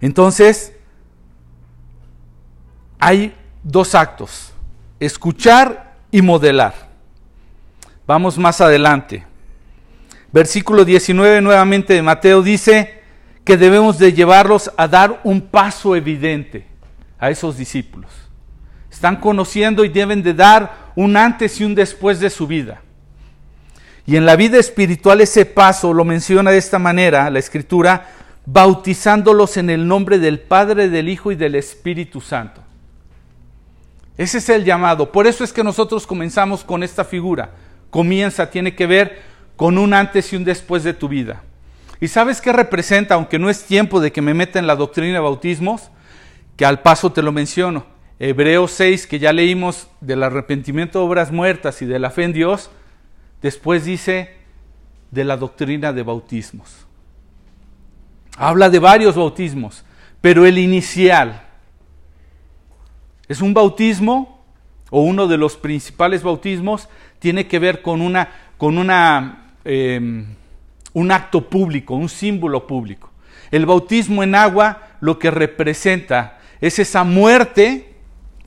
Entonces, 0.02 0.74
hay 3.00 3.36
dos 3.64 3.94
actos, 3.94 4.52
escuchar 5.00 5.96
y 6.12 6.22
modelar. 6.22 6.74
Vamos 8.08 8.38
más 8.38 8.62
adelante. 8.62 9.26
Versículo 10.32 10.86
19 10.86 11.42
nuevamente 11.42 11.94
de 11.94 12.02
Mateo 12.02 12.42
dice 12.42 13.02
que 13.44 13.58
debemos 13.58 13.98
de 14.00 14.12
llevarlos 14.12 14.72
a 14.76 14.88
dar 14.88 15.22
un 15.24 15.42
paso 15.42 15.96
evidente 15.96 16.68
a 17.20 17.30
esos 17.30 17.58
discípulos. 17.58 18.27
Están 18.98 19.18
conociendo 19.18 19.86
y 19.86 19.90
deben 19.90 20.24
de 20.24 20.34
dar 20.34 20.92
un 20.96 21.18
antes 21.18 21.62
y 21.62 21.64
un 21.64 21.76
después 21.76 22.20
de 22.20 22.32
su 22.32 22.48
vida. 22.48 22.82
Y 24.08 24.16
en 24.16 24.26
la 24.26 24.36
vida 24.36 24.58
espiritual 24.58 25.22
ese 25.22 25.46
paso 25.46 25.94
lo 25.94 26.04
menciona 26.04 26.50
de 26.50 26.58
esta 26.58 26.80
manera 26.80 27.30
la 27.30 27.38
escritura, 27.38 28.08
bautizándolos 28.48 29.58
en 29.58 29.70
el 29.70 29.88
nombre 29.88 30.18
del 30.18 30.40
Padre, 30.40 30.90
del 30.90 31.10
Hijo 31.10 31.32
y 31.32 31.36
del 31.36 31.54
Espíritu 31.54 32.22
Santo. 32.22 32.64
Ese 34.18 34.40
es 34.40 34.50
el 34.50 34.66
llamado. 34.66 35.12
Por 35.12 35.28
eso 35.28 35.44
es 35.44 35.54
que 35.54 35.64
nosotros 35.64 36.08
comenzamos 36.08 36.64
con 36.64 36.82
esta 36.82 37.06
figura. 37.06 37.52
Comienza, 37.92 38.50
tiene 38.50 38.74
que 38.74 38.88
ver 38.88 39.22
con 39.56 39.78
un 39.78 39.94
antes 39.94 40.34
y 40.34 40.38
un 40.38 40.44
después 40.44 40.84
de 40.84 40.96
tu 40.96 41.08
vida. 41.08 41.44
¿Y 42.02 42.08
sabes 42.08 42.42
qué 42.42 42.52
representa, 42.52 43.14
aunque 43.14 43.38
no 43.38 43.52
es 43.52 43.64
tiempo 43.64 44.00
de 44.00 44.12
que 44.12 44.24
me 44.24 44.34
meta 44.34 44.58
en 44.58 44.66
la 44.66 44.76
doctrina 44.76 45.14
de 45.14 45.20
bautismos? 45.20 45.92
Que 46.56 46.66
al 46.66 46.82
paso 46.82 47.12
te 47.12 47.22
lo 47.22 47.32
menciono. 47.32 47.97
Hebreos 48.20 48.72
6, 48.72 49.06
que 49.06 49.20
ya 49.20 49.32
leímos 49.32 49.88
del 50.02 50.24
arrepentimiento 50.24 51.00
de 51.00 51.06
obras 51.06 51.32
muertas 51.32 51.82
y 51.82 51.86
de 51.86 52.00
la 52.00 52.10
fe 52.10 52.24
en 52.24 52.34
Dios, 52.34 52.72
después 53.42 53.86
dice 53.86 54.36
de 55.12 55.24
la 55.24 55.38
doctrina 55.38 55.94
de 55.94 56.04
bautismos. 56.04 56.88
Habla 58.36 58.70
de 58.70 58.80
varios 58.80 59.16
bautismos, 59.16 59.84
pero 60.22 60.46
el 60.46 60.58
inicial, 60.58 61.44
Es 63.30 63.42
un 63.42 63.54
bautismo, 63.54 64.42
o 64.90 65.02
uno 65.02 65.28
de 65.28 65.36
los 65.36 65.58
principales 65.58 66.24
bautismos, 66.24 66.88
tiene 67.20 67.46
que 67.46 67.60
ver 67.60 67.82
con, 67.82 68.02
una, 68.02 68.30
con 68.58 68.78
una, 68.78 69.52
em, 69.66 70.26
un 70.94 71.12
acto 71.12 71.50
público, 71.50 71.94
un 71.94 72.08
símbolo 72.08 72.66
público. 72.66 73.12
El 73.52 73.66
bautismo 73.66 74.24
en 74.24 74.34
agua 74.34 74.82
lo 75.02 75.20
que 75.20 75.30
representa 75.30 76.40
es 76.62 76.80
esa 76.80 77.04
muerte, 77.04 77.97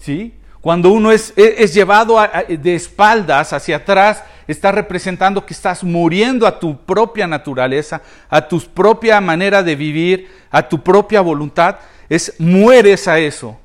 ¿sí? 0.01 0.34
Cuando 0.61 0.90
uno 0.90 1.11
es, 1.11 1.32
es 1.36 1.72
llevado 1.72 2.18
de 2.48 2.74
espaldas 2.74 3.53
hacia 3.53 3.76
atrás, 3.76 4.22
está 4.46 4.72
representando 4.72 5.46
que 5.46 5.55
estás 5.55 5.82
muriendo 5.82 6.46
a 6.46 6.59
tu 6.59 6.76
propia 6.76 7.26
naturaleza, 7.26 8.03
a 8.28 8.46
tu 8.46 8.61
propia 8.61 9.20
manera 9.22 9.62
de 9.62 9.74
vivir, 9.74 10.28
a 10.51 10.68
tu 10.68 10.82
propia 10.82 11.22
voluntad. 11.22 11.76
Es 12.11 12.34
mueres 12.38 13.09
a 13.09 13.18
eso. 13.18 13.59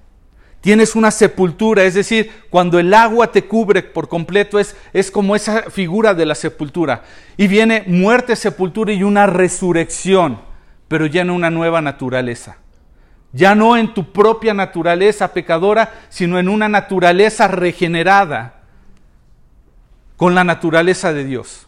Tienes 0.62 0.96
una 0.96 1.12
sepultura, 1.12 1.84
es 1.84 1.96
decir, 1.96 2.32
cuando 2.50 2.80
el 2.80 2.94
agua 2.94 3.32
te 3.32 3.44
cubre 3.44 3.84
por 3.84 4.08
completo, 4.08 4.58
es, 4.58 4.76
es 4.94 5.12
como 5.12 5.36
esa 5.36 5.64
figura 5.70 6.14
de 6.14 6.26
la 6.26 6.34
sepultura. 6.34 7.04
Y 7.38 7.48
viene 7.48 7.84
muerte, 7.88 8.36
sepultura 8.36 8.94
y 8.94 9.04
una 9.04 9.28
resurrección, 9.28 10.40
pero 10.88 11.06
ya 11.06 11.22
en 11.22 11.30
una 11.30 11.50
nueva 11.52 11.82
naturaleza 11.82 12.58
ya 13.36 13.54
no 13.54 13.76
en 13.76 13.94
tu 13.94 14.14
propia 14.14 14.54
naturaleza 14.54 15.34
pecadora, 15.34 15.92
sino 16.08 16.40
en 16.40 16.48
una 16.48 16.70
naturaleza 16.70 17.50
regenerada 17.50 18.62
con 20.16 20.34
la 20.34 20.46
naturaleza 20.46 21.12
de 21.12 21.26
Dios. 21.26 21.68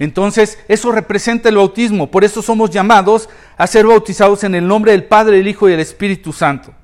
Entonces, 0.00 0.58
eso 0.66 0.90
representa 0.90 1.48
el 1.48 1.56
bautismo, 1.56 2.10
por 2.10 2.24
eso 2.24 2.42
somos 2.42 2.70
llamados 2.70 3.28
a 3.56 3.68
ser 3.68 3.86
bautizados 3.86 4.42
en 4.42 4.56
el 4.56 4.66
nombre 4.66 4.90
del 4.90 5.04
Padre, 5.04 5.38
el 5.38 5.46
Hijo 5.46 5.68
y 5.68 5.72
el 5.72 5.78
Espíritu 5.78 6.32
Santo. 6.32 6.74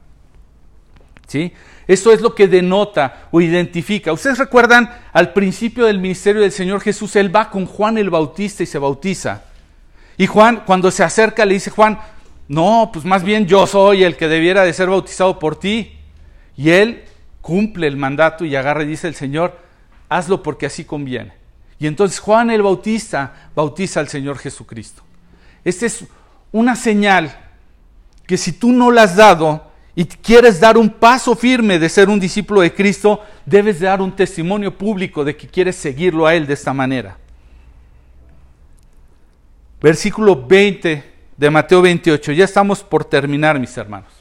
¿Sí? 1.27 1.53
Eso 1.89 2.13
es 2.13 2.21
lo 2.21 2.37
que 2.37 2.47
denota 2.47 3.27
o 3.33 3.41
identifica. 3.41 4.13
Ustedes 4.13 4.39
recuerdan 4.39 4.97
al 5.13 5.33
principio 5.33 5.87
del 5.87 5.99
ministerio 5.99 6.43
del 6.43 6.53
Señor 6.53 6.81
Jesús, 6.83 7.17
Él 7.17 7.35
va 7.35 7.51
con 7.51 7.67
Juan 7.67 7.99
el 7.99 8.11
Bautista 8.11 8.63
y 8.63 8.67
se 8.67 8.79
bautiza. 8.79 9.43
Y 10.17 10.29
Juan, 10.29 10.63
cuando 10.65 10.93
se 10.93 11.03
acerca, 11.03 11.45
le 11.45 11.55
dice, 11.55 11.71
Juan, 11.71 11.99
no, 12.49 12.91
pues 12.93 13.05
más 13.05 13.23
bien 13.23 13.47
yo 13.47 13.67
soy 13.67 14.03
el 14.03 14.17
que 14.17 14.27
debiera 14.27 14.65
de 14.65 14.73
ser 14.73 14.89
bautizado 14.89 15.39
por 15.39 15.59
ti. 15.59 15.93
Y 16.57 16.71
él 16.71 17.05
cumple 17.43 17.87
el 17.87 17.97
mandato 17.97 18.45
y 18.45 18.57
agarra 18.57 18.83
y 18.83 18.87
dice 18.87 19.07
el 19.07 19.15
Señor, 19.15 19.59
hazlo 20.09 20.43
porque 20.43 20.67
así 20.67 20.85
conviene. 20.85 21.33
Y 21.79 21.87
entonces 21.87 22.19
Juan 22.19 22.51
el 22.51 22.63
Bautista 22.63 23.51
bautiza 23.55 24.01
al 24.01 24.09
Señor 24.09 24.39
Jesucristo. 24.39 25.03
Esta 25.63 25.87
es 25.87 26.05
una 26.51 26.75
señal 26.75 27.37
que 28.27 28.39
si 28.39 28.53
tú 28.53 28.73
no 28.73 28.91
la 28.91 29.03
has 29.03 29.15
dado 29.15 29.71
y 29.95 30.07
quieres 30.07 30.59
dar 30.59 30.79
un 30.79 30.89
paso 30.89 31.37
firme 31.37 31.79
de 31.79 31.89
ser 31.89 32.09
un 32.09 32.19
discípulo 32.19 32.63
de 32.63 32.73
Cristo, 32.73 33.23
debes 33.45 33.81
dar 33.81 34.01
un 34.01 34.15
testimonio 34.17 34.77
público 34.77 35.25
de 35.25 35.37
que 35.37 35.47
quieres 35.47 35.77
seguirlo 35.77 36.27
a 36.27 36.35
Él 36.35 36.47
de 36.47 36.55
esta 36.55 36.73
manera. 36.73 37.19
Versículo 39.81 40.47
20 40.47 41.18
de 41.39 41.51
Mateo 41.51 41.81
28. 41.81 42.33
Ya 42.33 42.45
estamos 42.45 42.83
por 42.83 43.05
terminar, 43.05 43.59
mis 43.59 43.75
hermanos. 43.79 44.13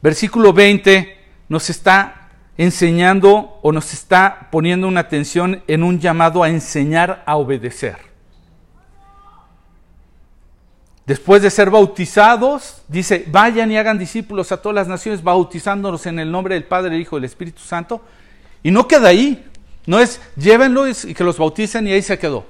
Versículo 0.00 0.52
20 0.52 1.18
nos 1.48 1.70
está 1.70 2.28
enseñando 2.56 3.58
o 3.62 3.72
nos 3.72 3.92
está 3.92 4.48
poniendo 4.52 4.86
una 4.86 5.00
atención 5.00 5.62
en 5.66 5.82
un 5.82 5.98
llamado 5.98 6.42
a 6.42 6.50
enseñar 6.50 7.22
a 7.26 7.36
obedecer. 7.36 7.96
Después 11.06 11.42
de 11.42 11.50
ser 11.50 11.70
bautizados, 11.70 12.82
dice, 12.88 13.24
vayan 13.28 13.70
y 13.70 13.76
hagan 13.76 13.98
discípulos 13.98 14.52
a 14.52 14.62
todas 14.62 14.74
las 14.74 14.88
naciones, 14.88 15.22
bautizándonos 15.22 16.06
en 16.06 16.18
el 16.18 16.30
nombre 16.30 16.54
del 16.54 16.64
Padre, 16.64 16.94
el 16.94 17.00
Hijo 17.00 17.16
y 17.16 17.20
del 17.20 17.26
Espíritu 17.26 17.60
Santo. 17.60 18.02
Y 18.62 18.70
no 18.70 18.86
queda 18.86 19.08
ahí. 19.08 19.44
No 19.86 19.98
es 19.98 20.20
llévenlo 20.36 20.88
y 20.88 20.94
que 20.94 21.24
los 21.24 21.36
bauticen 21.36 21.86
y 21.86 21.92
ahí 21.92 22.00
se 22.00 22.18
quedó. 22.18 22.46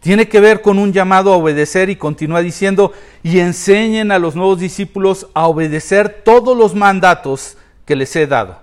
Tiene 0.00 0.28
que 0.28 0.40
ver 0.40 0.62
con 0.62 0.78
un 0.78 0.92
llamado 0.92 1.32
a 1.32 1.36
obedecer 1.36 1.90
y 1.90 1.96
continúa 1.96 2.40
diciendo, 2.40 2.92
y 3.22 3.40
enseñen 3.40 4.12
a 4.12 4.18
los 4.18 4.36
nuevos 4.36 4.60
discípulos 4.60 5.26
a 5.34 5.46
obedecer 5.48 6.22
todos 6.24 6.56
los 6.56 6.74
mandatos 6.74 7.56
que 7.84 7.96
les 7.96 8.14
he 8.14 8.26
dado. 8.26 8.60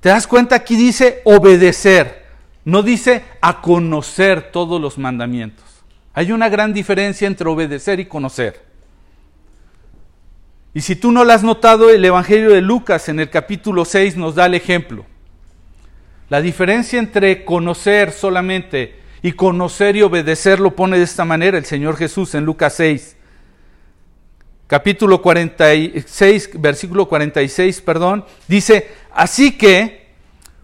¿Te 0.00 0.08
das 0.08 0.26
cuenta? 0.26 0.56
Aquí 0.56 0.76
dice 0.76 1.20
obedecer, 1.24 2.24
no 2.64 2.82
dice 2.82 3.24
a 3.40 3.60
conocer 3.60 4.50
todos 4.52 4.80
los 4.80 4.98
mandamientos. 4.98 5.64
Hay 6.14 6.32
una 6.32 6.48
gran 6.48 6.72
diferencia 6.72 7.26
entre 7.26 7.48
obedecer 7.48 7.98
y 7.98 8.06
conocer. 8.06 8.64
Y 10.74 10.80
si 10.80 10.96
tú 10.96 11.12
no 11.12 11.24
lo 11.24 11.32
has 11.32 11.42
notado, 11.42 11.90
el 11.90 12.04
Evangelio 12.04 12.50
de 12.50 12.62
Lucas 12.62 13.08
en 13.08 13.20
el 13.20 13.30
capítulo 13.30 13.84
6 13.84 14.16
nos 14.16 14.34
da 14.34 14.46
el 14.46 14.54
ejemplo. 14.54 15.04
La 16.28 16.40
diferencia 16.40 16.98
entre 16.98 17.44
conocer 17.44 18.10
solamente 18.12 19.01
y 19.22 19.32
conocer 19.32 19.96
y 19.96 20.02
obedecer 20.02 20.58
lo 20.58 20.74
pone 20.74 20.98
de 20.98 21.04
esta 21.04 21.24
manera 21.24 21.56
el 21.56 21.64
Señor 21.64 21.96
Jesús 21.96 22.34
en 22.34 22.44
Lucas 22.44 22.74
6. 22.76 23.16
Capítulo 24.66 25.22
46, 25.22 26.50
versículo 26.54 27.06
46, 27.06 27.80
perdón, 27.82 28.24
dice, 28.48 28.88
así 29.12 29.52
que, 29.52 30.08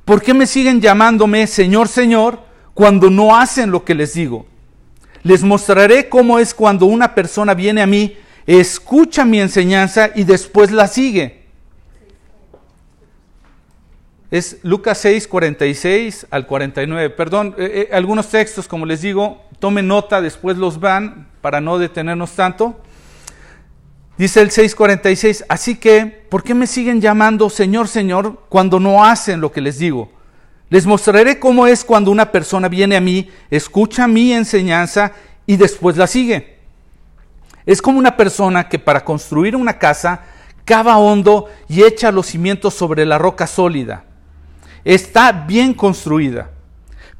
¿por 0.04 0.22
qué 0.22 0.32
me 0.32 0.46
siguen 0.46 0.80
llamándome 0.80 1.46
Señor, 1.46 1.88
Señor, 1.88 2.40
cuando 2.72 3.10
no 3.10 3.36
hacen 3.36 3.70
lo 3.70 3.84
que 3.84 3.94
les 3.94 4.14
digo? 4.14 4.46
Les 5.22 5.42
mostraré 5.42 6.08
cómo 6.08 6.38
es 6.38 6.54
cuando 6.54 6.86
una 6.86 7.14
persona 7.14 7.52
viene 7.52 7.82
a 7.82 7.86
mí, 7.86 8.16
escucha 8.46 9.26
mi 9.26 9.40
enseñanza 9.40 10.10
y 10.14 10.24
después 10.24 10.70
la 10.70 10.88
sigue 10.88 11.37
es 14.30 14.58
Lucas 14.62 14.98
6, 14.98 15.26
46 15.26 16.26
al 16.30 16.46
49. 16.46 17.10
Perdón, 17.10 17.54
eh, 17.58 17.88
eh, 17.90 17.94
algunos 17.94 18.28
textos, 18.28 18.68
como 18.68 18.84
les 18.84 19.00
digo, 19.00 19.42
tomen 19.58 19.88
nota, 19.88 20.20
después 20.20 20.58
los 20.58 20.80
van 20.80 21.28
para 21.40 21.60
no 21.60 21.78
detenernos 21.78 22.32
tanto. 22.32 22.78
Dice 24.18 24.40
el 24.40 24.50
6:46, 24.50 25.44
así 25.48 25.76
que, 25.76 26.04
¿por 26.28 26.42
qué 26.42 26.52
me 26.52 26.66
siguen 26.66 27.00
llamando 27.00 27.48
Señor, 27.48 27.88
Señor 27.88 28.42
cuando 28.48 28.80
no 28.80 29.04
hacen 29.04 29.40
lo 29.40 29.52
que 29.52 29.60
les 29.60 29.78
digo? 29.78 30.10
Les 30.70 30.84
mostraré 30.84 31.38
cómo 31.38 31.66
es 31.66 31.84
cuando 31.84 32.10
una 32.10 32.30
persona 32.30 32.68
viene 32.68 32.96
a 32.96 33.00
mí, 33.00 33.30
escucha 33.48 34.06
mi 34.08 34.32
enseñanza 34.32 35.12
y 35.46 35.56
después 35.56 35.96
la 35.96 36.06
sigue. 36.06 36.58
Es 37.64 37.80
como 37.80 37.98
una 37.98 38.16
persona 38.16 38.68
que 38.68 38.78
para 38.78 39.04
construir 39.04 39.56
una 39.56 39.78
casa 39.78 40.22
cava 40.64 40.98
hondo 40.98 41.46
y 41.68 41.84
echa 41.84 42.10
los 42.10 42.26
cimientos 42.26 42.74
sobre 42.74 43.06
la 43.06 43.16
roca 43.16 43.46
sólida 43.46 44.04
está 44.84 45.32
bien 45.32 45.74
construida. 45.74 46.50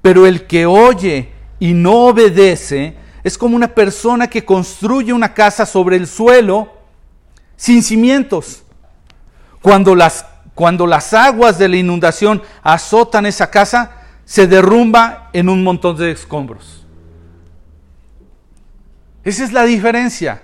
Pero 0.02 0.26
el 0.26 0.46
que 0.46 0.66
oye 0.66 1.32
y 1.58 1.74
no 1.74 2.06
obedece 2.06 2.96
es 3.24 3.36
como 3.36 3.56
una 3.56 3.68
persona 3.68 4.28
que 4.28 4.44
construye 4.44 5.12
una 5.12 5.34
casa 5.34 5.66
sobre 5.66 5.96
el 5.96 6.06
suelo 6.06 6.72
sin 7.56 7.82
cimientos. 7.82 8.62
Cuando 9.60 9.94
las, 9.94 10.24
cuando 10.54 10.86
las 10.86 11.12
aguas 11.12 11.58
de 11.58 11.68
la 11.68 11.76
inundación 11.76 12.42
azotan 12.62 13.26
esa 13.26 13.50
casa, 13.50 13.92
se 14.24 14.46
derrumba 14.46 15.30
en 15.32 15.48
un 15.48 15.64
montón 15.64 15.96
de 15.96 16.10
escombros. 16.10 16.86
Esa 19.24 19.44
es 19.44 19.52
la 19.52 19.64
diferencia. 19.64 20.42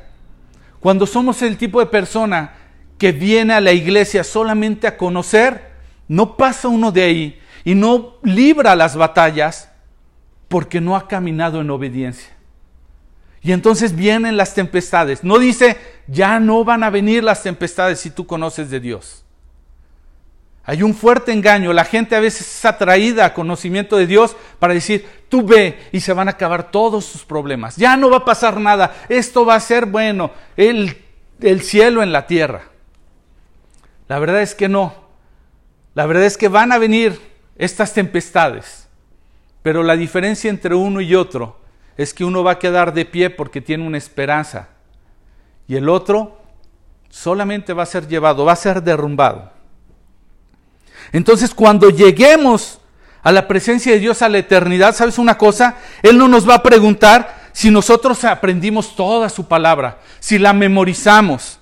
Cuando 0.81 1.07
somos 1.07 1.41
el 1.43 1.57
tipo 1.57 1.81
de 1.81 1.87
persona 1.87 2.53
que 2.99 3.13
viene 3.13 3.55
a 3.55 3.61
la 3.61 3.73
iglesia 3.73 4.25
solamente 4.25 4.87
a 4.87 4.97
conocer, 4.97 5.74
no 6.09 6.37
pasa 6.37 6.69
uno 6.69 6.93
de 6.93 7.03
ahí 7.03 7.41
y 7.65 7.75
no 7.75 8.17
libra 8.23 8.77
las 8.77 8.97
batallas 8.97 9.71
porque 10.49 10.81
no 10.81 10.97
ha 10.97 11.09
caminado 11.09 11.61
en 11.61 11.71
obediencia. 11.71 12.35
Y 13.43 13.53
entonces 13.53 13.95
vienen 13.95 14.37
las 14.37 14.55
tempestades. 14.55 15.23
No 15.23 15.39
dice, 15.39 15.77
ya 16.07 16.41
no 16.41 16.65
van 16.65 16.83
a 16.83 16.91
venir 16.91 17.23
las 17.23 17.43
tempestades 17.43 18.01
si 18.01 18.11
tú 18.11 18.27
conoces 18.27 18.71
de 18.71 18.81
Dios. 18.81 19.25
Hay 20.65 20.83
un 20.83 20.95
fuerte 20.95 21.31
engaño. 21.31 21.75
La 21.75 21.85
gente 21.85 22.17
a 22.17 22.21
veces 22.21 22.41
es 22.41 22.65
atraída 22.65 23.27
a 23.27 23.35
conocimiento 23.35 23.99
de 23.99 24.07
Dios 24.07 24.35
para 24.59 24.73
decir, 24.73 25.07
tú 25.29 25.45
ve 25.45 25.79
y 25.93 26.01
se 26.01 26.15
van 26.15 26.29
a 26.29 26.33
acabar 26.33 26.71
todos 26.71 27.05
sus 27.05 27.25
problemas. 27.25 27.77
Ya 27.77 27.99
no 27.99 28.09
va 28.09 28.19
a 28.19 28.25
pasar 28.25 28.59
nada. 28.59 28.95
Esto 29.11 29.45
va 29.45 29.57
a 29.57 29.61
ser 29.61 29.85
bueno. 29.85 30.31
El, 30.57 31.03
el 31.41 31.61
cielo 31.61 32.03
en 32.03 32.13
la 32.13 32.27
tierra. 32.27 32.63
La 34.09 34.19
verdad 34.19 34.41
es 34.41 34.55
que 34.55 34.71
no. 34.71 35.04
La 35.95 36.07
verdad 36.07 36.25
es 36.25 36.37
que 36.37 36.49
van 36.49 36.73
a 36.73 36.79
venir 36.79 37.21
estas 37.57 37.93
tempestades, 37.95 38.89
pero 39.63 39.83
la 39.83 39.97
diferencia 39.97 40.51
entre 40.51 40.75
uno 40.75 41.01
y 41.01 41.15
otro 41.15 41.61
es 41.97 42.13
que 42.13 42.25
uno 42.25 42.43
va 42.43 42.53
a 42.53 42.59
quedar 42.59 42.93
de 42.93 43.05
pie 43.05 43.31
porque 43.31 43.61
tiene 43.61 43.87
una 43.87 43.99
esperanza 43.99 44.69
y 45.69 45.77
el 45.77 45.89
otro 45.89 46.41
solamente 47.09 47.73
va 47.73 47.85
a 47.85 47.87
ser 47.87 48.09
llevado, 48.09 48.45
va 48.45 48.53
a 48.53 48.57
ser 48.57 48.83
derrumbado. 48.83 49.53
Entonces 51.13 51.55
cuando 51.55 51.91
lleguemos 51.91 52.81
a 53.23 53.31
la 53.31 53.47
presencia 53.47 53.93
de 53.93 54.01
Dios 54.01 54.21
a 54.21 54.29
la 54.29 54.39
eternidad, 54.39 54.95
¿sabes 54.95 55.19
una 55.19 55.39
cosa? 55.39 55.77
Él 56.03 56.19
no 56.19 56.29
nos 56.29 56.49
va 56.49 56.57
a 56.57 56.63
preguntar 56.63 57.45
si 57.53 57.71
nosotros 57.71 58.25
aprendimos 58.25 58.97
toda 58.97 59.29
su 59.29 59.47
palabra, 59.47 60.01
si 60.19 60.39
la 60.39 60.53
memorizamos. 60.53 61.61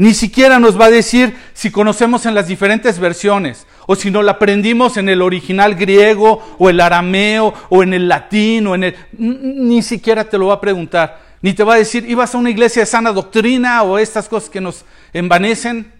Ni 0.00 0.14
siquiera 0.14 0.58
nos 0.58 0.80
va 0.80 0.86
a 0.86 0.90
decir 0.90 1.36
si 1.52 1.70
conocemos 1.70 2.24
en 2.24 2.34
las 2.34 2.48
diferentes 2.48 2.98
versiones 2.98 3.66
o 3.86 3.94
si 3.94 4.10
no 4.10 4.22
la 4.22 4.32
aprendimos 4.32 4.96
en 4.96 5.10
el 5.10 5.20
original 5.20 5.74
griego 5.74 6.42
o 6.58 6.70
el 6.70 6.80
arameo 6.80 7.52
o 7.68 7.82
en 7.82 7.92
el 7.92 8.08
latín 8.08 8.66
o 8.66 8.74
en 8.74 8.84
el... 8.84 8.96
Ni 9.18 9.82
siquiera 9.82 10.24
te 10.24 10.38
lo 10.38 10.46
va 10.46 10.54
a 10.54 10.60
preguntar. 10.62 11.20
Ni 11.42 11.52
te 11.52 11.64
va 11.64 11.74
a 11.74 11.76
decir, 11.76 12.08
ibas 12.08 12.34
a 12.34 12.38
una 12.38 12.48
iglesia 12.48 12.80
de 12.80 12.86
sana 12.86 13.12
doctrina 13.12 13.82
o 13.82 13.98
estas 13.98 14.26
cosas 14.26 14.48
que 14.48 14.62
nos 14.62 14.86
envanecen. 15.12 15.92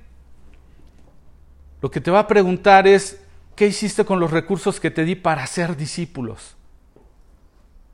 Lo 1.83 1.91
que 1.91 2.01
te 2.01 2.11
va 2.11 2.21
a 2.21 2.27
preguntar 2.27 2.89
es, 2.89 3.21
¿qué 3.55 3.67
hiciste 3.67 4.07
con 4.07 4.19
los 4.19 4.31
recursos 4.31 4.81
que 4.81 4.91
te 4.91 5.05
di 5.05 5.15
para 5.15 5.47
ser 5.47 5.77
discípulos? 5.77 6.57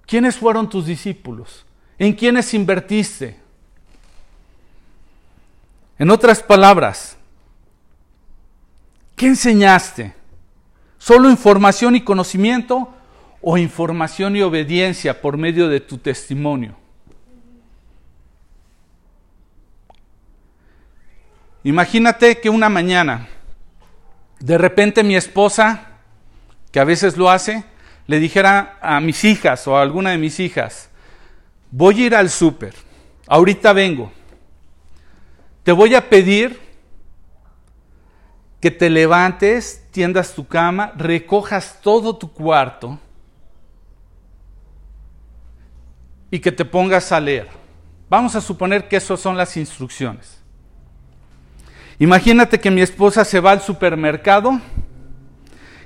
¿Quiénes 0.07 0.37
fueron 0.37 0.69
tus 0.71 0.87
discípulos? 0.87 1.67
¿En 1.99 2.13
quiénes 2.13 2.55
invertiste? 2.55 3.45
En 5.99 6.11
otras 6.11 6.43
palabras, 6.43 7.17
¿qué 9.15 9.27
enseñaste? 9.27 10.15
¿Solo 10.99 11.31
información 11.31 11.97
y 11.97 12.03
conocimiento 12.03 12.93
o 13.41 13.57
información 13.57 14.37
y 14.37 14.43
obediencia 14.43 15.23
por 15.23 15.39
medio 15.39 15.69
de 15.69 15.81
tu 15.81 15.97
testimonio? 15.97 16.77
Imagínate 21.65 22.41
que 22.41 22.51
una 22.51 22.69
mañana, 22.69 23.27
de 24.39 24.59
repente 24.59 25.03
mi 25.03 25.17
esposa, 25.17 25.99
que 26.71 26.79
a 26.79 26.85
veces 26.85 27.17
lo 27.17 27.31
hace, 27.31 27.65
le 28.07 28.21
dijera 28.21 28.79
a 28.83 29.01
mis 29.01 29.25
hijas 29.25 29.67
o 29.67 29.77
a 29.77 29.83
alguna 29.83 30.11
de 30.11 30.19
mis 30.19 30.39
hijas, 30.41 30.91
voy 31.71 32.03
a 32.03 32.07
ir 32.07 32.15
al 32.15 32.31
súper, 32.31 32.75
ahorita 33.27 33.73
vengo, 33.73 34.13
te 35.67 35.73
voy 35.73 35.97
a 35.97 36.09
pedir 36.09 36.61
que 38.61 38.71
te 38.71 38.89
levantes, 38.89 39.85
tiendas 39.91 40.33
tu 40.33 40.47
cama, 40.47 40.93
recojas 40.97 41.81
todo 41.83 42.15
tu 42.15 42.31
cuarto 42.31 43.01
y 46.31 46.39
que 46.39 46.53
te 46.53 46.65
pongas 46.65 47.11
a 47.11 47.19
leer. 47.19 47.49
Vamos 48.09 48.37
a 48.37 48.41
suponer 48.41 48.87
que 48.87 48.95
esas 48.95 49.19
son 49.19 49.37
las 49.37 49.57
instrucciones. 49.57 50.41
Imagínate 51.99 52.61
que 52.61 52.71
mi 52.71 52.81
esposa 52.81 53.25
se 53.25 53.41
va 53.41 53.51
al 53.51 53.61
supermercado 53.61 54.61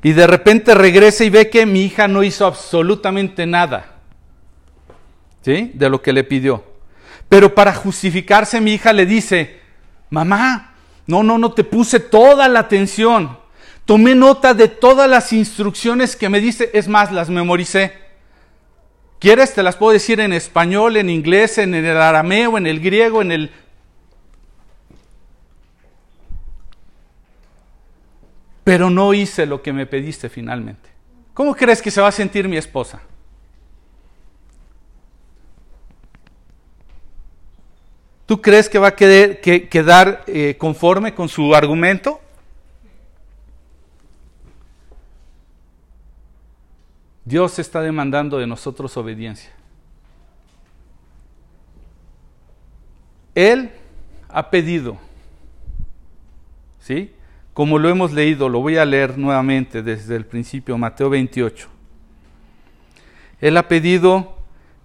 y 0.03 0.13
de 0.13 0.27
repente 0.27 0.75
regresa 0.75 1.25
y 1.25 1.31
ve 1.31 1.49
que 1.49 1.65
mi 1.65 1.85
hija 1.85 2.07
no 2.07 2.23
hizo 2.23 2.45
absolutamente 2.45 3.47
nada 3.47 3.95
¿sí? 5.41 5.71
de 5.73 5.89
lo 5.89 6.03
que 6.03 6.13
le 6.13 6.23
pidió. 6.23 6.65
Pero 7.31 7.55
para 7.55 7.73
justificarse 7.73 8.61
mi 8.61 8.75
hija 8.75 8.93
le 8.93 9.07
dice, 9.07 9.60
Mamá, 10.11 10.75
no, 11.07 11.23
no, 11.23 11.39
no 11.39 11.53
te 11.53 11.65
puse 11.65 12.01
toda 12.01 12.49
la 12.49 12.61
atención. 12.61 13.39
Tomé 13.85 14.15
nota 14.15 14.55
de 14.55 14.69
todas 14.69 15.09
las 15.09 15.33
instrucciones 15.33 16.15
que 16.17 16.29
me 16.29 16.41
dice, 16.41 16.71
es 16.75 16.89
más, 16.89 17.11
las 17.11 17.31
memoricé. 17.31 17.93
¿Quieres? 19.19 19.53
Te 19.55 19.63
las 19.63 19.77
puedo 19.77 19.93
decir 19.93 20.21
en 20.21 20.33
español, 20.33 20.97
en 20.97 21.11
inglés, 21.11 21.59
en 21.59 21.75
el 21.75 21.97
arameo, 21.97 22.57
en 22.59 22.67
el 22.67 22.81
griego, 22.81 23.23
en 23.23 23.33
el... 23.33 23.51
Pero 28.65 28.91
no 28.91 29.13
hice 29.15 29.47
lo 29.47 29.63
que 29.63 29.73
me 29.73 29.87
pediste 29.87 30.29
finalmente. 30.29 30.89
¿Cómo 31.35 31.55
crees 31.55 31.83
que 31.83 31.91
se 31.91 32.01
va 32.01 32.09
a 32.09 32.13
sentir 32.13 32.49
mi 32.49 32.57
esposa? 32.57 33.01
¿Tú 38.31 38.41
crees 38.41 38.69
que 38.69 38.79
va 38.79 38.87
a 38.87 38.95
quedar 38.95 40.23
eh, 40.29 40.55
conforme 40.57 41.13
con 41.17 41.29
su 41.29 41.53
argumento? 41.53 42.21
Dios 47.25 47.59
está 47.59 47.83
demandando 47.83 48.39
de 48.39 48.47
nosotros 48.47 48.97
obediencia. 48.97 49.51
Él 53.35 53.73
ha 54.29 54.49
pedido, 54.49 54.97
¿sí? 56.79 57.13
Como 57.53 57.81
lo 57.81 57.89
hemos 57.89 58.13
leído, 58.13 58.49
lo 58.49 58.61
voy 58.61 58.77
a 58.77 58.85
leer 58.85 59.19
nuevamente 59.19 59.83
desde 59.83 60.15
el 60.15 60.25
principio, 60.25 60.79
Mateo 60.79 61.11
28. 61.11 61.69
Él 63.41 63.57
ha 63.57 63.67
pedido 63.67 64.40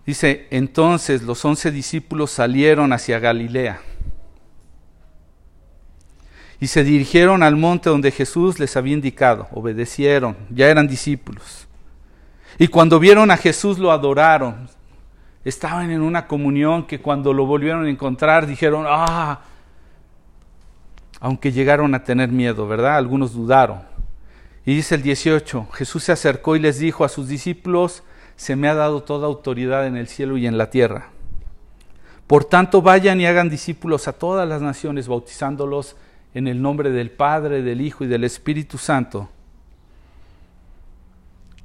Dice, 0.06 0.48
entonces 0.52 1.24
los 1.24 1.44
once 1.44 1.72
discípulos 1.72 2.32
salieron 2.32 2.94
hacia 2.94 3.20
Galilea 3.20 3.82
y 6.60 6.68
se 6.68 6.84
dirigieron 6.84 7.44
al 7.44 7.56
monte 7.56 7.90
donde 7.90 8.12
Jesús 8.12 8.60
les 8.60 8.78
había 8.78 8.94
indicado, 8.94 9.48
obedecieron, 9.52 10.38
ya 10.50 10.68
eran 10.68 10.88
discípulos. 10.88 11.68
Y 12.58 12.68
cuando 12.68 13.00
vieron 13.00 13.32
a 13.32 13.38
Jesús 13.38 13.80
lo 13.80 13.92
adoraron, 13.92 14.70
estaban 15.44 15.92
en 15.92 16.02
una 16.02 16.28
comunión 16.28 16.88
que 16.88 17.02
cuando 17.02 17.34
lo 17.34 17.46
volvieron 17.46 17.86
a 17.86 17.90
encontrar 17.90 18.48
dijeron, 18.48 18.86
ah, 18.88 19.42
aunque 21.20 21.52
llegaron 21.52 21.94
a 21.96 22.04
tener 22.04 22.30
miedo, 22.30 22.68
¿verdad? 22.68 22.98
Algunos 22.98 23.34
dudaron. 23.34 23.82
Y 24.66 24.76
dice 24.76 24.96
el 24.96 25.02
18, 25.02 25.68
Jesús 25.74 26.04
se 26.04 26.12
acercó 26.12 26.56
y 26.56 26.60
les 26.60 26.80
dijo 26.80 27.04
a 27.04 27.10
sus 27.10 27.28
discípulos, 27.28 28.04
se 28.36 28.56
me 28.56 28.68
ha 28.68 28.74
dado 28.74 29.04
toda 29.04 29.28
autoridad 29.28 29.88
en 29.88 29.98
el 29.98 30.08
cielo 30.08 30.38
y 30.38 30.48
en 30.48 30.58
la 30.58 30.70
tierra. 30.70 31.10
Por 32.28 32.46
tanto, 32.46 32.82
vayan 32.82 33.22
y 33.22 33.28
hagan 33.28 33.50
discípulos 33.50 34.08
a 34.08 34.14
todas 34.14 34.48
las 34.48 34.62
naciones, 34.62 35.08
bautizándolos 35.08 35.96
en 36.34 36.48
el 36.48 36.62
nombre 36.62 36.90
del 36.90 37.12
Padre, 37.12 37.62
del 37.62 37.82
Hijo 37.82 38.04
y 38.04 38.08
del 38.08 38.24
Espíritu 38.24 38.78
Santo. 38.78 39.30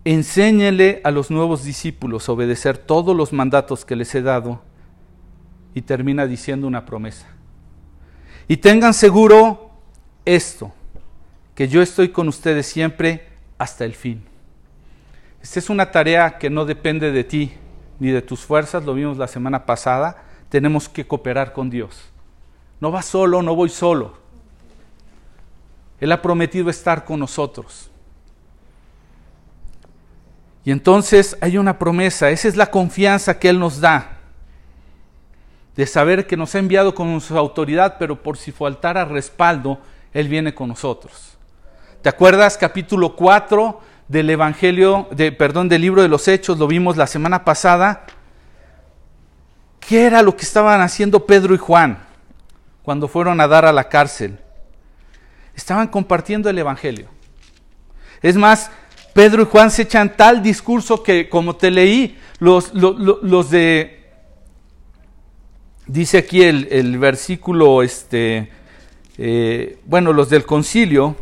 Enséñele 0.04 1.00
a 1.04 1.10
los 1.10 1.30
nuevos 1.30 1.64
discípulos 1.64 2.28
a 2.28 2.32
obedecer 2.32 2.78
todos 2.78 3.16
los 3.16 3.32
mandatos 3.32 3.84
que 3.84 3.96
les 3.96 4.14
he 4.14 4.22
dado. 4.22 4.62
Y 5.74 5.82
termina 5.82 6.26
diciendo 6.26 6.66
una 6.66 6.84
promesa. 6.84 7.26
Y 8.48 8.56
tengan 8.56 8.92
seguro 8.92 9.70
esto, 10.24 10.72
que 11.54 11.68
yo 11.68 11.80
estoy 11.80 12.08
con 12.08 12.28
ustedes 12.28 12.66
siempre 12.66 13.28
hasta 13.56 13.84
el 13.84 13.94
fin. 13.94 14.29
Esta 15.42 15.58
es 15.58 15.70
una 15.70 15.90
tarea 15.90 16.38
que 16.38 16.50
no 16.50 16.64
depende 16.64 17.12
de 17.12 17.24
ti 17.24 17.52
ni 17.98 18.10
de 18.10 18.22
tus 18.22 18.40
fuerzas, 18.40 18.84
lo 18.84 18.94
vimos 18.94 19.18
la 19.18 19.26
semana 19.26 19.66
pasada, 19.66 20.22
tenemos 20.48 20.88
que 20.88 21.06
cooperar 21.06 21.52
con 21.52 21.70
Dios. 21.70 22.10
No 22.80 22.90
vas 22.90 23.06
solo, 23.06 23.42
no 23.42 23.54
voy 23.54 23.68
solo. 23.68 24.18
Él 26.00 26.12
ha 26.12 26.22
prometido 26.22 26.70
estar 26.70 27.04
con 27.04 27.20
nosotros. 27.20 27.90
Y 30.64 30.70
entonces 30.70 31.36
hay 31.40 31.58
una 31.58 31.78
promesa, 31.78 32.30
esa 32.30 32.48
es 32.48 32.56
la 32.56 32.70
confianza 32.70 33.38
que 33.38 33.48
Él 33.48 33.58
nos 33.58 33.80
da, 33.80 34.18
de 35.76 35.86
saber 35.86 36.26
que 36.26 36.36
nos 36.36 36.54
ha 36.54 36.58
enviado 36.58 36.94
con 36.94 37.20
su 37.20 37.36
autoridad, 37.38 37.96
pero 37.98 38.22
por 38.22 38.36
si 38.36 38.52
faltara 38.52 39.04
respaldo, 39.04 39.78
Él 40.12 40.28
viene 40.28 40.54
con 40.54 40.68
nosotros. 40.68 41.38
¿Te 42.02 42.08
acuerdas 42.08 42.58
capítulo 42.58 43.14
4? 43.14 43.80
Del 44.10 44.28
Evangelio, 44.28 45.06
de, 45.12 45.30
perdón, 45.30 45.68
del 45.68 45.82
libro 45.82 46.02
de 46.02 46.08
los 46.08 46.26
Hechos, 46.26 46.58
lo 46.58 46.66
vimos 46.66 46.96
la 46.96 47.06
semana 47.06 47.44
pasada. 47.44 48.06
¿Qué 49.78 50.04
era 50.04 50.20
lo 50.22 50.36
que 50.36 50.42
estaban 50.42 50.80
haciendo 50.80 51.26
Pedro 51.26 51.54
y 51.54 51.58
Juan 51.58 52.00
cuando 52.82 53.06
fueron 53.06 53.40
a 53.40 53.46
dar 53.46 53.64
a 53.64 53.72
la 53.72 53.88
cárcel? 53.88 54.40
Estaban 55.54 55.86
compartiendo 55.86 56.50
el 56.50 56.58
Evangelio. 56.58 57.06
Es 58.20 58.34
más, 58.34 58.72
Pedro 59.14 59.42
y 59.42 59.46
Juan 59.46 59.70
se 59.70 59.82
echan 59.82 60.16
tal 60.16 60.42
discurso 60.42 61.04
que, 61.04 61.28
como 61.28 61.54
te 61.54 61.70
leí, 61.70 62.18
los, 62.40 62.74
los, 62.74 63.50
de, 63.50 64.10
dice 65.86 66.18
aquí 66.18 66.42
el, 66.42 66.98
versículo, 66.98 67.84
este, 67.84 68.50
eh, 69.18 69.78
bueno, 69.84 70.12
los 70.12 70.28
del 70.30 70.44
concilio, 70.44 71.14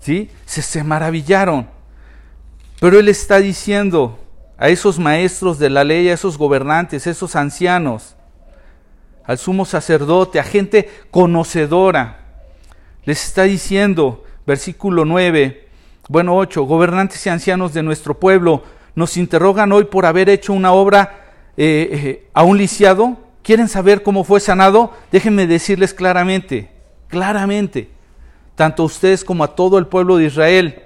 ¿sí? 0.00 0.28
Se, 0.46 0.62
se 0.62 0.82
maravillaron. 0.82 1.75
Pero 2.80 2.98
Él 2.98 3.08
está 3.08 3.38
diciendo 3.38 4.18
a 4.58 4.68
esos 4.68 4.98
maestros 4.98 5.58
de 5.58 5.70
la 5.70 5.84
ley, 5.84 6.08
a 6.08 6.14
esos 6.14 6.38
gobernantes, 6.38 7.06
a 7.06 7.10
esos 7.10 7.36
ancianos, 7.36 8.16
al 9.24 9.38
sumo 9.38 9.64
sacerdote, 9.64 10.38
a 10.38 10.44
gente 10.44 10.88
conocedora, 11.10 12.20
les 13.04 13.24
está 13.24 13.44
diciendo, 13.44 14.24
versículo 14.46 15.04
9, 15.04 15.68
bueno 16.08 16.36
8, 16.36 16.62
gobernantes 16.64 17.24
y 17.26 17.30
ancianos 17.30 17.72
de 17.72 17.82
nuestro 17.82 18.18
pueblo, 18.18 18.62
nos 18.94 19.16
interrogan 19.16 19.72
hoy 19.72 19.84
por 19.84 20.06
haber 20.06 20.28
hecho 20.28 20.52
una 20.52 20.72
obra 20.72 21.26
eh, 21.56 21.88
eh, 21.92 22.28
a 22.32 22.44
un 22.44 22.56
lisiado. 22.56 23.16
¿Quieren 23.42 23.68
saber 23.68 24.02
cómo 24.02 24.24
fue 24.24 24.40
sanado? 24.40 24.92
Déjenme 25.12 25.46
decirles 25.46 25.92
claramente, 25.92 26.70
claramente, 27.08 27.90
tanto 28.54 28.82
a 28.82 28.86
ustedes 28.86 29.24
como 29.24 29.44
a 29.44 29.54
todo 29.54 29.78
el 29.78 29.86
pueblo 29.86 30.16
de 30.16 30.26
Israel 30.26 30.85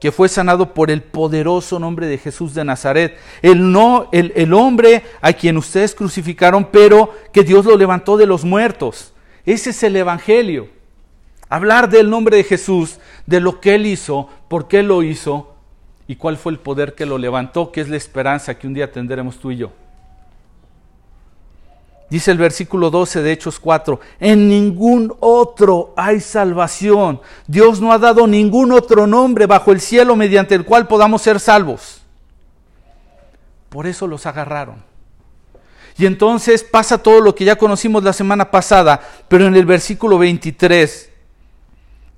que 0.00 0.12
fue 0.12 0.28
sanado 0.28 0.74
por 0.74 0.90
el 0.90 1.02
poderoso 1.02 1.78
nombre 1.78 2.06
de 2.06 2.18
Jesús 2.18 2.54
de 2.54 2.64
Nazaret. 2.64 3.16
El, 3.42 3.72
no, 3.72 4.08
el, 4.12 4.52
hombre 4.52 5.02
a 5.20 5.32
quien 5.32 5.56
ustedes 5.56 5.94
crucificaron, 5.94 6.68
pero 6.70 7.14
que 7.32 7.44
Dios 7.44 7.64
lo 7.64 7.76
levantó 7.76 8.16
de 8.16 8.26
los 8.26 8.44
muertos. 8.44 9.12
Ese 9.44 9.70
es 9.70 9.82
el 9.82 9.96
Evangelio. 9.96 10.68
Hablar 11.48 11.88
del 11.88 12.10
nombre 12.10 12.36
de 12.36 12.44
Jesús, 12.44 12.98
de 13.24 13.40
lo 13.40 13.60
que 13.60 13.74
Él 13.74 13.86
hizo, 13.86 14.28
por 14.48 14.68
qué 14.68 14.82
lo 14.82 15.02
hizo 15.02 15.54
y 16.08 16.16
cuál 16.16 16.36
fue 16.36 16.52
el 16.52 16.58
poder 16.58 16.94
que 16.94 17.06
lo 17.06 17.18
levantó, 17.18 17.72
que 17.72 17.80
es 17.80 17.88
la 17.88 17.96
esperanza 17.96 18.58
que 18.58 18.66
un 18.66 18.74
día 18.74 18.92
tendremos 18.92 19.38
tú 19.38 19.50
y 19.52 19.56
yo. 19.56 19.72
Dice 22.08 22.30
el 22.30 22.38
versículo 22.38 22.90
12 22.90 23.22
de 23.22 23.32
Hechos 23.32 23.58
4, 23.58 23.98
en 24.20 24.48
ningún 24.48 25.12
otro 25.18 25.92
hay 25.96 26.20
salvación. 26.20 27.20
Dios 27.48 27.80
no 27.80 27.92
ha 27.92 27.98
dado 27.98 28.28
ningún 28.28 28.70
otro 28.70 29.08
nombre 29.08 29.46
bajo 29.46 29.72
el 29.72 29.80
cielo 29.80 30.14
mediante 30.14 30.54
el 30.54 30.64
cual 30.64 30.86
podamos 30.86 31.22
ser 31.22 31.40
salvos. 31.40 32.02
Por 33.68 33.88
eso 33.88 34.06
los 34.06 34.24
agarraron. 34.24 34.84
Y 35.98 36.06
entonces 36.06 36.62
pasa 36.62 36.98
todo 36.98 37.20
lo 37.20 37.34
que 37.34 37.44
ya 37.44 37.56
conocimos 37.56 38.04
la 38.04 38.12
semana 38.12 38.50
pasada, 38.50 39.00
pero 39.26 39.46
en 39.46 39.56
el 39.56 39.66
versículo 39.66 40.18
23 40.18 41.10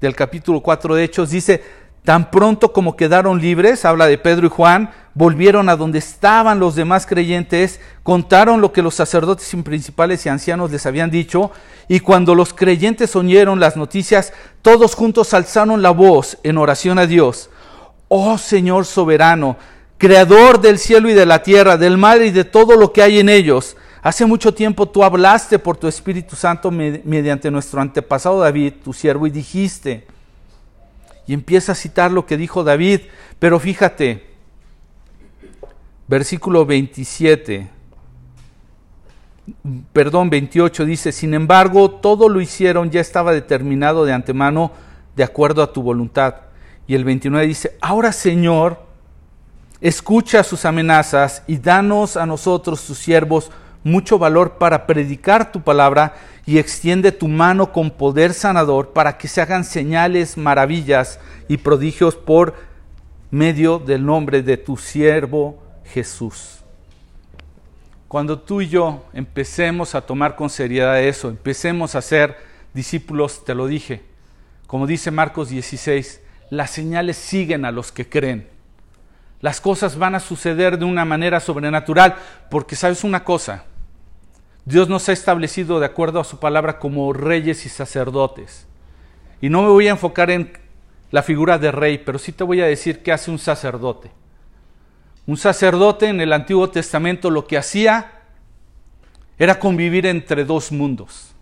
del 0.01 0.15
capítulo 0.15 0.61
4 0.61 0.95
de 0.97 1.05
Hechos 1.05 1.31
dice, 1.31 1.63
Tan 2.05 2.31
pronto 2.31 2.73
como 2.73 2.97
quedaron 2.97 3.41
libres, 3.41 3.85
habla 3.85 4.07
de 4.07 4.17
Pedro 4.17 4.47
y 4.47 4.51
Juan, 4.51 4.91
volvieron 5.19 5.69
a 5.69 5.75
donde 5.75 5.99
estaban 5.99 6.61
los 6.61 6.77
demás 6.77 7.05
creyentes, 7.05 7.81
contaron 8.05 8.61
lo 8.61 8.73
que 8.73 8.83
los 8.83 8.95
sacerdotes 8.95 9.53
principales 9.65 10.25
y 10.25 10.29
ancianos 10.29 10.71
les 10.71 10.87
habían 10.87 11.11
dicho, 11.11 11.51
y 11.89 11.99
cuando 11.99 12.37
los 12.37 12.55
creyentes 12.55 13.17
oyeron 13.17 13.59
las 13.59 13.77
noticias, 13.77 14.33
todos 14.63 14.95
juntos 14.95 15.35
alzaron 15.35 15.83
la 15.83 15.91
voz 15.91 16.39
en 16.45 16.57
oración 16.57 17.01
a 17.01 17.07
Dios. 17.07 17.51
Oh 18.07 18.39
Señor 18.39 18.87
soberano, 18.87 19.57
creador 19.99 20.61
del 20.61 20.79
cielo 20.79 21.11
y 21.11 21.15
de 21.15 21.27
la 21.27 21.43
tierra, 21.43 21.77
del 21.77 21.99
mar 21.99 22.23
y 22.23 22.31
de 22.31 22.45
todo 22.45 22.77
lo 22.77 22.93
que 22.93 23.03
hay 23.03 23.19
en 23.19 23.29
ellos, 23.29 23.77
hace 24.03 24.25
mucho 24.25 24.55
tiempo 24.55 24.87
tú 24.87 25.03
hablaste 25.03 25.59
por 25.59 25.77
tu 25.77 25.89
Espíritu 25.89 26.37
Santo 26.37 26.71
mediante 26.71 27.51
nuestro 27.51 27.81
antepasado 27.81 28.39
David, 28.39 28.75
tu 28.85 28.93
siervo, 28.93 29.27
y 29.27 29.31
dijiste, 29.31 30.07
y 31.27 31.33
empieza 31.35 31.73
a 31.73 31.75
citar 31.75 32.13
lo 32.13 32.25
que 32.25 32.37
dijo 32.37 32.63
David, 32.63 33.01
pero 33.41 33.59
fíjate, 33.59 34.28
versículo 36.09 36.65
27, 36.65 37.69
perdón, 39.93 40.31
28 40.31 40.87
dice, 40.87 41.13
sin 41.13 41.35
embargo, 41.35 41.91
todo 41.91 42.29
lo 42.29 42.41
hicieron, 42.41 42.91
ya 42.91 43.01
estaba 43.01 43.33
determinado 43.33 44.05
de 44.05 44.15
antemano 44.15 44.73
de 45.15 45.25
acuerdo 45.25 45.63
a 45.63 45.73
tu 45.73 45.83
voluntad. 45.83 46.37
Y 46.87 46.95
el 46.95 47.05
29 47.05 47.47
dice, 47.47 47.77
ahora 47.83 48.13
Señor, 48.13 48.83
escucha 49.81 50.43
sus 50.43 50.65
amenazas 50.65 51.43
y 51.47 51.59
danos 51.59 52.17
a 52.17 52.25
nosotros, 52.25 52.85
tus 52.87 52.99
siervos, 52.99 53.51
mucho 53.85 54.19
valor 54.19 54.53
para 54.53 54.87
predicar 54.87 55.53
tu 55.53 55.61
palabra 55.61 56.15
y 56.47 56.59
extiende 56.59 57.13
tu 57.13 57.29
mano 57.29 57.73
con 57.73 57.91
poder 57.91 58.33
sanador 58.33 58.93
para 58.93 59.19
que 59.19 59.29
se 59.29 59.41
hagan 59.41 59.65
señales, 59.65 60.37
maravillas 60.37 61.21
y 61.47 61.59
prodigios 61.59 62.17
por 62.17 62.55
medio 63.31 63.79
del 63.79 64.05
nombre 64.05 64.43
de 64.43 64.57
tu 64.57 64.79
siervo 64.79 65.68
Jesús. 65.93 66.61
Cuando 68.09 68.39
tú 68.39 68.63
y 68.63 68.69
yo 68.69 69.05
empecemos 69.13 69.95
a 69.95 70.01
tomar 70.01 70.35
con 70.35 70.49
seriedad 70.49 71.01
eso, 71.03 71.29
empecemos 71.29 71.95
a 71.95 72.03
ser 72.03 72.37
discípulos, 72.73 73.45
te 73.45 73.55
lo 73.55 73.67
dije, 73.67 74.03
como 74.67 74.87
dice 74.87 75.11
Marcos 75.11 75.51
16, 75.51 76.21
las 76.51 76.71
señales 76.71 77.17
siguen 77.17 77.65
a 77.65 77.73
los 77.73 77.93
que 77.93 78.09
creen. 78.09 78.49
Las 79.41 79.61
cosas 79.61 79.99
van 79.99 80.15
a 80.15 80.21
suceder 80.21 80.79
de 80.79 80.85
una 80.85 81.05
manera 81.05 81.41
sobrenatural, 81.41 82.17
porque 82.51 82.77
sabes 82.77 83.05
una 83.05 83.25
cosa, 83.25 83.65
Dios 84.65 84.89
nos 84.89 85.09
ha 85.09 85.13
establecido 85.13 85.81
de 85.81 85.87
acuerdo 85.87 86.21
a 86.21 86.25
su 86.25 86.39
palabra 86.39 86.79
como 86.79 87.13
reyes 87.13 87.65
y 87.65 87.71
sacerdotes. 87.71 88.67
Y 89.41 89.49
no 89.49 89.63
me 89.63 89.69
voy 89.69 89.89
a 89.89 89.93
enfocar 89.93 90.31
en 90.31 90.53
la 91.11 91.23
figura 91.23 91.59
de 91.59 91.73
rey, 91.73 91.99
pero 91.99 92.19
sí 92.19 92.33
te 92.33 92.45
voy 92.45 92.61
a 92.61 92.67
decir 92.67 93.03
qué 93.03 93.13
hace 93.13 93.31
un 93.31 93.39
sacerdote. 93.39 94.11
Un 95.29 95.37
sacerdote 95.37 96.07
en 96.07 96.23
el 96.23 96.33
Antiguo 96.33 96.71
Testamento 96.71 97.29
lo 97.29 97.47
que 97.47 97.59
hacía 97.59 98.13
era 99.39 99.59
convivir 99.59 100.07
entre 100.07 100.47
dos 100.47 100.73
mundos, 100.73 101.35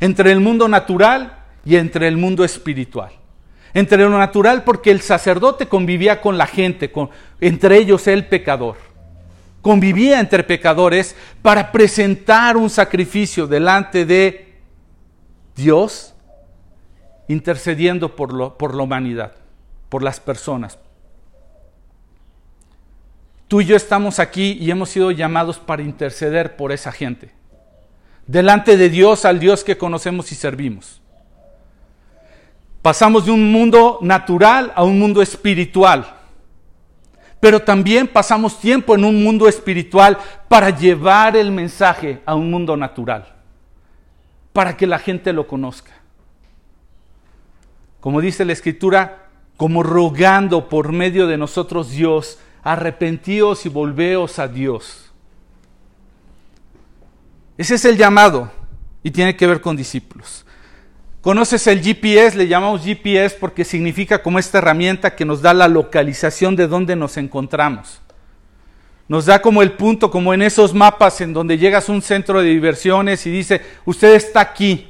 entre 0.00 0.32
el 0.32 0.40
mundo 0.40 0.66
natural 0.66 1.44
y 1.64 1.76
entre 1.76 2.08
el 2.08 2.16
mundo 2.16 2.42
espiritual. 2.42 3.12
Entre 3.74 3.98
lo 3.98 4.10
natural 4.10 4.64
porque 4.64 4.90
el 4.90 5.02
sacerdote 5.02 5.68
convivía 5.68 6.20
con 6.20 6.36
la 6.36 6.48
gente, 6.48 6.90
con, 6.90 7.10
entre 7.40 7.76
ellos 7.76 8.08
el 8.08 8.26
pecador. 8.26 8.74
Convivía 9.60 10.18
entre 10.18 10.42
pecadores 10.42 11.14
para 11.42 11.70
presentar 11.70 12.56
un 12.56 12.68
sacrificio 12.68 13.46
delante 13.46 14.04
de 14.04 14.56
Dios, 15.54 16.12
intercediendo 17.28 18.16
por, 18.16 18.32
lo, 18.32 18.58
por 18.58 18.74
la 18.74 18.82
humanidad, 18.82 19.36
por 19.88 20.02
las 20.02 20.18
personas. 20.18 20.76
Tú 23.52 23.60
y 23.60 23.66
yo 23.66 23.76
estamos 23.76 24.18
aquí 24.18 24.56
y 24.58 24.70
hemos 24.70 24.88
sido 24.88 25.10
llamados 25.10 25.58
para 25.58 25.82
interceder 25.82 26.56
por 26.56 26.72
esa 26.72 26.90
gente, 26.90 27.32
delante 28.26 28.78
de 28.78 28.88
Dios, 28.88 29.26
al 29.26 29.40
Dios 29.40 29.62
que 29.62 29.76
conocemos 29.76 30.32
y 30.32 30.36
servimos. 30.36 31.02
Pasamos 32.80 33.26
de 33.26 33.30
un 33.30 33.52
mundo 33.52 33.98
natural 34.00 34.72
a 34.74 34.84
un 34.84 34.98
mundo 34.98 35.20
espiritual. 35.20 36.14
Pero 37.40 37.60
también 37.60 38.08
pasamos 38.08 38.58
tiempo 38.58 38.94
en 38.94 39.04
un 39.04 39.22
mundo 39.22 39.46
espiritual 39.46 40.16
para 40.48 40.70
llevar 40.70 41.36
el 41.36 41.52
mensaje 41.52 42.22
a 42.24 42.34
un 42.34 42.50
mundo 42.50 42.74
natural, 42.74 43.34
para 44.54 44.78
que 44.78 44.86
la 44.86 44.98
gente 44.98 45.30
lo 45.34 45.46
conozca. 45.46 45.92
Como 48.00 48.22
dice 48.22 48.46
la 48.46 48.54
escritura, 48.54 49.26
como 49.58 49.82
rogando 49.82 50.70
por 50.70 50.90
medio 50.90 51.26
de 51.26 51.36
nosotros 51.36 51.90
Dios, 51.90 52.38
arrepentíos 52.62 53.66
y 53.66 53.68
volveos 53.68 54.38
a 54.38 54.48
Dios. 54.48 55.10
Ese 57.58 57.74
es 57.74 57.84
el 57.84 57.96
llamado 57.96 58.50
y 59.02 59.10
tiene 59.10 59.36
que 59.36 59.46
ver 59.46 59.60
con 59.60 59.76
discípulos. 59.76 60.44
¿Conoces 61.20 61.66
el 61.68 61.80
GPS? 61.80 62.36
Le 62.36 62.48
llamamos 62.48 62.84
GPS 62.84 63.36
porque 63.38 63.64
significa 63.64 64.22
como 64.22 64.38
esta 64.38 64.58
herramienta 64.58 65.14
que 65.14 65.24
nos 65.24 65.40
da 65.40 65.54
la 65.54 65.68
localización 65.68 66.56
de 66.56 66.66
dónde 66.66 66.96
nos 66.96 67.16
encontramos. 67.16 68.00
Nos 69.06 69.26
da 69.26 69.40
como 69.40 69.62
el 69.62 69.72
punto, 69.72 70.10
como 70.10 70.32
en 70.34 70.42
esos 70.42 70.74
mapas 70.74 71.20
en 71.20 71.32
donde 71.32 71.58
llegas 71.58 71.88
a 71.88 71.92
un 71.92 72.02
centro 72.02 72.42
de 72.42 72.48
diversiones 72.48 73.26
y 73.26 73.30
dice, 73.30 73.60
usted 73.84 74.14
está 74.14 74.40
aquí. 74.40 74.88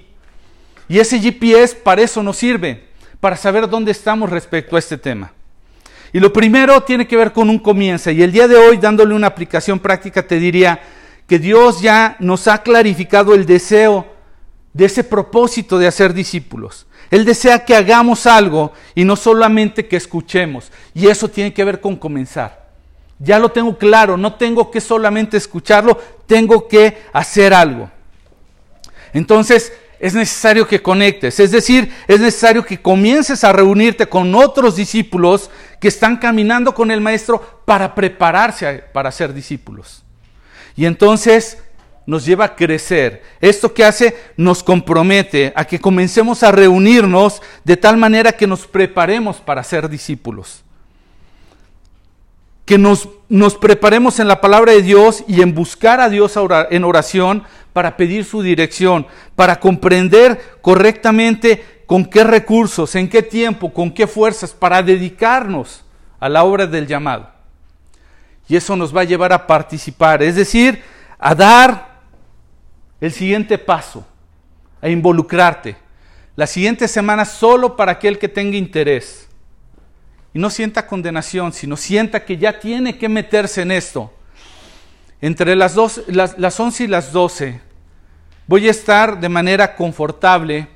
Y 0.89 0.99
ese 0.99 1.18
GPS 1.18 1.75
para 1.75 2.03
eso 2.03 2.23
nos 2.23 2.37
sirve, 2.37 2.85
para 3.20 3.37
saber 3.37 3.68
dónde 3.68 3.93
estamos 3.93 4.31
respecto 4.31 4.77
a 4.77 4.79
este 4.79 4.97
tema. 4.97 5.33
Y 6.12 6.20
lo 6.20 6.32
primero 6.32 6.82
tiene 6.82 7.06
que 7.06 7.16
ver 7.16 7.32
con 7.32 7.48
un 7.48 7.58
comienzo. 7.58 8.10
Y 8.10 8.22
el 8.22 8.32
día 8.32 8.46
de 8.46 8.56
hoy, 8.56 8.76
dándole 8.76 9.14
una 9.14 9.28
aplicación 9.28 9.78
práctica, 9.78 10.26
te 10.26 10.38
diría 10.38 10.80
que 11.26 11.38
Dios 11.38 11.80
ya 11.80 12.16
nos 12.18 12.48
ha 12.48 12.62
clarificado 12.62 13.34
el 13.34 13.46
deseo 13.46 14.06
de 14.74 14.84
ese 14.84 15.04
propósito 15.04 15.78
de 15.78 15.86
hacer 15.86 16.12
discípulos. 16.12 16.86
Él 17.10 17.24
desea 17.24 17.64
que 17.64 17.74
hagamos 17.74 18.26
algo 18.26 18.72
y 18.94 19.04
no 19.04 19.16
solamente 19.16 19.86
que 19.86 19.96
escuchemos. 19.96 20.70
Y 20.94 21.06
eso 21.06 21.28
tiene 21.28 21.54
que 21.54 21.64
ver 21.64 21.80
con 21.80 21.96
comenzar. 21.96 22.62
Ya 23.18 23.38
lo 23.38 23.50
tengo 23.50 23.78
claro, 23.78 24.16
no 24.16 24.34
tengo 24.34 24.70
que 24.70 24.80
solamente 24.80 25.36
escucharlo, 25.36 25.98
tengo 26.26 26.66
que 26.68 26.98
hacer 27.12 27.54
algo. 27.54 27.88
Entonces, 29.12 29.72
es 30.00 30.14
necesario 30.14 30.66
que 30.66 30.82
conectes, 30.82 31.38
es 31.38 31.52
decir, 31.52 31.92
es 32.08 32.18
necesario 32.18 32.64
que 32.66 32.82
comiences 32.82 33.44
a 33.44 33.52
reunirte 33.52 34.08
con 34.08 34.34
otros 34.34 34.74
discípulos 34.74 35.48
que 35.83 35.89
están 35.89 36.16
caminando 36.16 36.76
con 36.76 36.93
el 36.93 37.01
Maestro 37.01 37.64
para 37.64 37.93
prepararse 37.93 38.85
para 38.93 39.11
ser 39.11 39.35
discípulos. 39.35 40.05
Y 40.76 40.87
entonces 40.87 41.59
nos 42.07 42.24
lleva 42.24 42.45
a 42.45 42.55
crecer. 42.55 43.24
Esto 43.41 43.74
que 43.74 43.85
hace 43.85 44.16
nos 44.37 44.62
compromete 44.62 45.53
a 45.57 45.64
que 45.64 45.80
comencemos 45.80 46.45
a 46.45 46.53
reunirnos 46.53 47.43
de 47.64 47.76
tal 47.76 47.97
manera 47.97 48.30
que 48.30 48.47
nos 48.47 48.68
preparemos 48.68 49.39
para 49.39 49.64
ser 49.64 49.89
discípulos. 49.89 50.62
Que 52.64 52.78
nos, 52.78 53.09
nos 53.28 53.57
preparemos 53.57 54.20
en 54.20 54.28
la 54.28 54.41
palabra 54.41 54.70
de 54.70 54.83
Dios 54.83 55.24
y 55.26 55.43
en 55.43 55.53
buscar 55.53 56.01
a 56.01 56.09
Dios 56.09 56.39
en 56.70 56.85
oración 56.85 57.43
para 57.72 57.97
pedir 57.97 58.24
su 58.24 58.41
dirección, 58.41 59.09
para 59.35 59.59
comprender 59.59 60.41
correctamente 60.61 61.64
con 61.93 62.07
qué 62.07 62.24
recursos, 62.24 62.95
en 62.95 63.07
qué 63.07 63.22
tiempo, 63.22 63.70
con 63.70 63.93
qué 63.93 64.07
fuerzas, 64.07 64.55
para 64.55 64.82
dedicarnos 64.82 65.84
a 66.18 66.26
la 66.26 66.43
obra 66.43 66.66
del 66.66 66.86
llamado. 66.86 67.28
Y 68.49 68.57
eso 68.57 68.74
nos 68.76 68.97
va 68.97 69.03
a 69.03 69.05
llevar 69.05 69.30
a 69.30 69.47
participar, 69.47 70.22
es 70.22 70.36
decir, 70.36 70.82
a 71.18 71.34
dar 71.34 72.01
el 72.99 73.12
siguiente 73.12 73.59
paso, 73.59 74.07
a 74.80 74.88
involucrarte. 74.88 75.76
La 76.34 76.47
siguiente 76.47 76.88
semana 76.88 77.26
solo 77.26 77.76
para 77.76 77.93
aquel 77.93 78.18
que 78.18 78.26
tenga 78.30 78.57
interés. 78.57 79.28
Y 80.32 80.38
no 80.38 80.49
sienta 80.49 80.86
condenación, 80.86 81.53
sino 81.53 81.76
sienta 81.76 82.24
que 82.24 82.38
ya 82.38 82.59
tiene 82.59 82.97
que 82.97 83.11
meterse 83.11 83.61
en 83.61 83.70
esto. 83.70 84.11
Entre 85.20 85.55
las, 85.57 85.74
dos, 85.74 86.01
las, 86.07 86.38
las 86.38 86.59
11 86.59 86.84
y 86.84 86.86
las 86.86 87.12
12 87.12 87.61
voy 88.47 88.66
a 88.66 88.70
estar 88.70 89.20
de 89.20 89.28
manera 89.28 89.76
confortable 89.76 90.68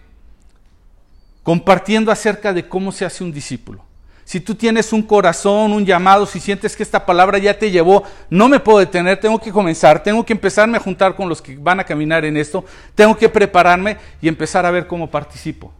compartiendo 1.46 2.10
acerca 2.10 2.52
de 2.52 2.68
cómo 2.68 2.90
se 2.90 3.04
hace 3.04 3.22
un 3.22 3.30
discípulo. 3.30 3.84
Si 4.24 4.40
tú 4.40 4.56
tienes 4.56 4.92
un 4.92 5.00
corazón, 5.00 5.72
un 5.72 5.86
llamado, 5.86 6.26
si 6.26 6.40
sientes 6.40 6.74
que 6.74 6.82
esta 6.82 7.06
palabra 7.06 7.38
ya 7.38 7.56
te 7.56 7.70
llevó, 7.70 8.02
no 8.28 8.48
me 8.48 8.58
puedo 8.58 8.80
detener, 8.80 9.20
tengo 9.20 9.38
que 9.38 9.52
comenzar, 9.52 10.02
tengo 10.02 10.26
que 10.26 10.32
empezarme 10.32 10.76
a 10.76 10.80
juntar 10.80 11.14
con 11.14 11.28
los 11.28 11.40
que 11.40 11.56
van 11.56 11.78
a 11.78 11.84
caminar 11.84 12.24
en 12.24 12.36
esto, 12.36 12.64
tengo 12.96 13.16
que 13.16 13.28
prepararme 13.28 13.96
y 14.20 14.26
empezar 14.26 14.66
a 14.66 14.72
ver 14.72 14.88
cómo 14.88 15.08
participo. 15.08 15.72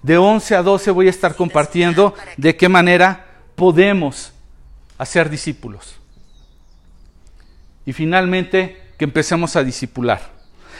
De 0.00 0.16
11 0.16 0.54
a 0.54 0.62
12 0.62 0.90
voy 0.92 1.08
a 1.08 1.10
estar 1.10 1.34
compartiendo 1.34 2.14
de 2.38 2.56
qué 2.56 2.70
manera 2.70 3.26
podemos 3.54 4.32
hacer 4.96 5.28
discípulos. 5.28 5.96
Y 7.84 7.92
finalmente, 7.92 8.80
que 8.96 9.04
empecemos 9.04 9.56
a 9.56 9.62
discipular. 9.62 10.22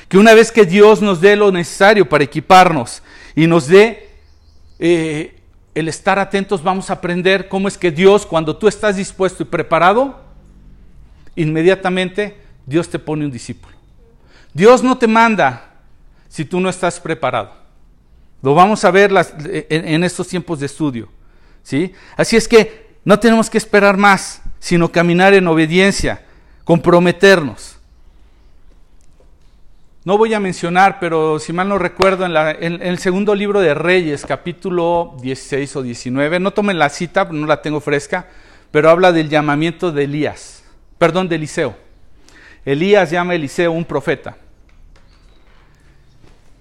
Que 0.08 0.16
una 0.16 0.32
vez 0.32 0.50
que 0.50 0.64
Dios 0.64 1.02
nos 1.02 1.20
dé 1.20 1.36
lo 1.36 1.52
necesario 1.52 2.08
para 2.08 2.24
equiparnos 2.24 3.02
y 3.34 3.46
nos 3.46 3.66
dé 3.68 4.05
eh, 4.78 5.40
el 5.74 5.88
estar 5.88 6.18
atentos, 6.18 6.62
vamos 6.62 6.88
a 6.90 6.94
aprender 6.94 7.48
cómo 7.48 7.68
es 7.68 7.76
que 7.76 7.90
Dios, 7.90 8.24
cuando 8.24 8.56
tú 8.56 8.68
estás 8.68 8.96
dispuesto 8.96 9.42
y 9.42 9.46
preparado, 9.46 10.20
inmediatamente 11.34 12.38
Dios 12.64 12.88
te 12.88 12.98
pone 12.98 13.24
un 13.24 13.30
discípulo. 13.30 13.76
Dios 14.54 14.82
no 14.82 14.96
te 14.96 15.06
manda 15.06 15.74
si 16.28 16.44
tú 16.44 16.60
no 16.60 16.70
estás 16.70 16.98
preparado. 16.98 17.52
Lo 18.42 18.54
vamos 18.54 18.84
a 18.84 18.90
ver 18.90 19.12
en, 19.68 20.04
estos 20.04 20.28
tiempos 20.28 20.60
de 20.60 20.66
estudio. 20.66 21.08
¿sí? 21.62 21.92
Así 22.16 22.36
es 22.36 22.48
que 22.48 22.86
no 23.04 23.18
tenemos 23.18 23.50
que 23.50 23.58
esperar 23.58 23.96
más, 23.96 24.42
sino 24.58 24.90
caminar 24.90 25.34
en 25.34 25.46
obediencia, 25.46 26.24
comprometernos. 26.64 27.75
No 30.06 30.16
voy 30.16 30.32
a 30.34 30.38
mencionar, 30.38 31.00
pero 31.00 31.40
si 31.40 31.52
mal 31.52 31.68
no 31.68 31.78
recuerdo, 31.78 32.26
en, 32.26 32.80
el 32.80 32.98
segundo 33.00 33.34
libro 33.34 33.58
de 33.58 33.74
Reyes, 33.74 34.24
capítulo 34.24 35.16
16 35.20 35.74
o 35.74 35.82
19, 35.82 36.38
no 36.38 36.52
tomen 36.52 36.78
la 36.78 36.90
cita, 36.90 37.24
no 37.24 37.44
la 37.44 37.60
tengo 37.60 37.80
fresca, 37.80 38.28
pero 38.70 38.88
habla 38.88 39.10
del 39.10 39.28
llamamiento 39.28 39.90
de 39.90 40.04
Elías, 40.04 40.62
perdón, 40.96 41.28
de 41.28 41.34
Eliseo. 41.34 41.76
Elías 42.64 43.10
llama 43.10 43.32
a 43.32 43.34
Eliseo 43.34 43.72
un 43.72 43.84
profeta. 43.84 44.36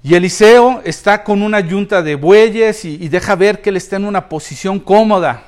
Y 0.02 0.16
Eliseo 0.16 0.82
está 0.84 1.24
con 1.24 1.44
una 1.44 1.60
yunta 1.60 2.02
de 2.02 2.16
bueyes 2.16 2.84
y, 2.84 2.96
y 2.96 3.10
deja 3.10 3.36
ver 3.36 3.62
que 3.62 3.70
él 3.70 3.78
está 3.78 3.98
en 3.98 4.06
una 4.06 4.28
posición 4.28 4.80
cómoda. 4.80 5.44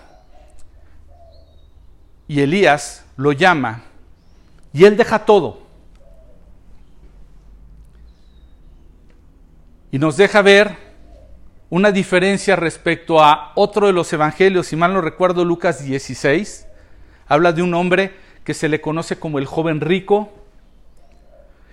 Y 2.27 2.41
Elías 2.41 3.05
lo 3.15 3.31
llama 3.31 3.81
y 4.71 4.85
él 4.85 4.95
deja 4.95 5.25
todo 5.25 5.66
y 9.91 9.99
nos 9.99 10.17
deja 10.17 10.41
ver 10.41 10.75
una 11.69 11.91
diferencia 11.91 12.55
respecto 12.55 13.21
a 13.21 13.51
otro 13.55 13.87
de 13.87 13.93
los 13.93 14.11
evangelios, 14.13 14.67
si 14.67 14.75
mal 14.75 14.93
no 14.93 15.01
recuerdo 15.01 15.43
Lucas 15.43 15.83
16, 15.83 16.67
habla 17.27 17.51
de 17.51 17.61
un 17.61 17.73
hombre 17.73 18.13
que 18.43 18.53
se 18.53 18.69
le 18.69 18.79
conoce 18.79 19.17
como 19.17 19.39
el 19.39 19.45
joven 19.45 19.81
rico 19.81 20.31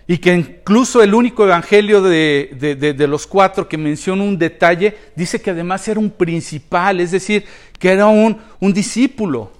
y 0.07 0.19
que 0.19 0.35
incluso 0.35 1.03
el 1.03 1.15
único 1.15 1.45
evangelio 1.45 2.03
de, 2.03 3.07
los 3.09 3.27
cuatro 3.27 3.69
que 3.69 3.79
menciona 3.79 4.23
un 4.23 4.39
detalle, 4.39 4.97
dice 5.15 5.41
que 5.41 5.51
además 5.51 5.87
era 5.89 6.01
un 6.01 6.11
principal, 6.11 7.01
es 7.01 7.13
decir, 7.13 7.45
que 7.79 7.91
era 7.91 8.07
un, 8.07 8.39
un 8.61 8.73
discípulo 8.73 9.51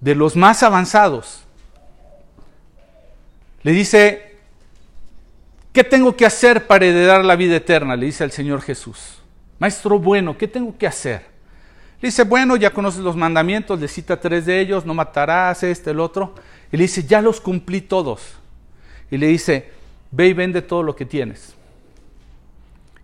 de 0.00 0.14
los 0.14 0.36
más 0.36 0.62
avanzados. 0.62 1.44
Le 3.62 3.72
dice, 3.72 4.27
¿Qué 5.78 5.84
tengo 5.84 6.16
que 6.16 6.26
hacer 6.26 6.66
para 6.66 6.86
heredar 6.86 7.24
la 7.24 7.36
vida 7.36 7.54
eterna? 7.54 7.94
Le 7.94 8.06
dice 8.06 8.24
al 8.24 8.32
Señor 8.32 8.62
Jesús. 8.62 9.20
Maestro 9.60 9.96
bueno, 9.96 10.36
¿qué 10.36 10.48
tengo 10.48 10.76
que 10.76 10.88
hacer? 10.88 11.24
Le 12.00 12.08
dice, 12.08 12.24
bueno, 12.24 12.56
ya 12.56 12.70
conoces 12.70 13.00
los 13.00 13.14
mandamientos, 13.14 13.78
le 13.78 13.86
cita 13.86 14.18
tres 14.18 14.44
de 14.44 14.60
ellos, 14.60 14.84
no 14.84 14.92
matarás, 14.92 15.62
este, 15.62 15.92
el 15.92 16.00
otro. 16.00 16.34
Y 16.72 16.76
le 16.78 16.82
dice, 16.82 17.04
ya 17.04 17.22
los 17.22 17.40
cumplí 17.40 17.80
todos. 17.80 18.22
Y 19.08 19.18
le 19.18 19.28
dice, 19.28 19.70
ve 20.10 20.26
y 20.26 20.32
vende 20.32 20.62
todo 20.62 20.82
lo 20.82 20.96
que 20.96 21.04
tienes. 21.04 21.54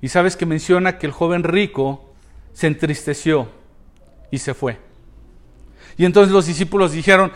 Y 0.03 0.09
sabes 0.09 0.35
que 0.35 0.45
menciona 0.45 0.99
que 0.99 1.07
el 1.07 1.13
joven 1.13 1.45
rico 1.45 2.13
se 2.55 2.67
entristeció 2.67 3.51
y 4.33 4.39
se 4.39 4.53
fue. 4.53 4.79
Y 5.97 6.07
entonces 6.07 6.33
los 6.33 6.47
discípulos 6.47 6.91
dijeron, 6.91 7.31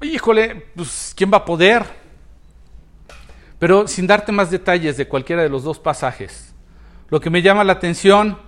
híjole, 0.00 0.66
pues 0.76 1.14
¿quién 1.16 1.32
va 1.32 1.38
a 1.38 1.44
poder? 1.44 1.84
Pero 3.58 3.88
sin 3.88 4.06
darte 4.06 4.32
más 4.32 4.50
detalles 4.50 4.96
de 4.96 5.08
cualquiera 5.08 5.42
de 5.42 5.48
los 5.48 5.64
dos 5.64 5.78
pasajes, 5.78 6.54
lo 7.10 7.20
que 7.20 7.30
me 7.30 7.42
llama 7.42 7.64
la 7.64 7.72
atención 7.72 8.38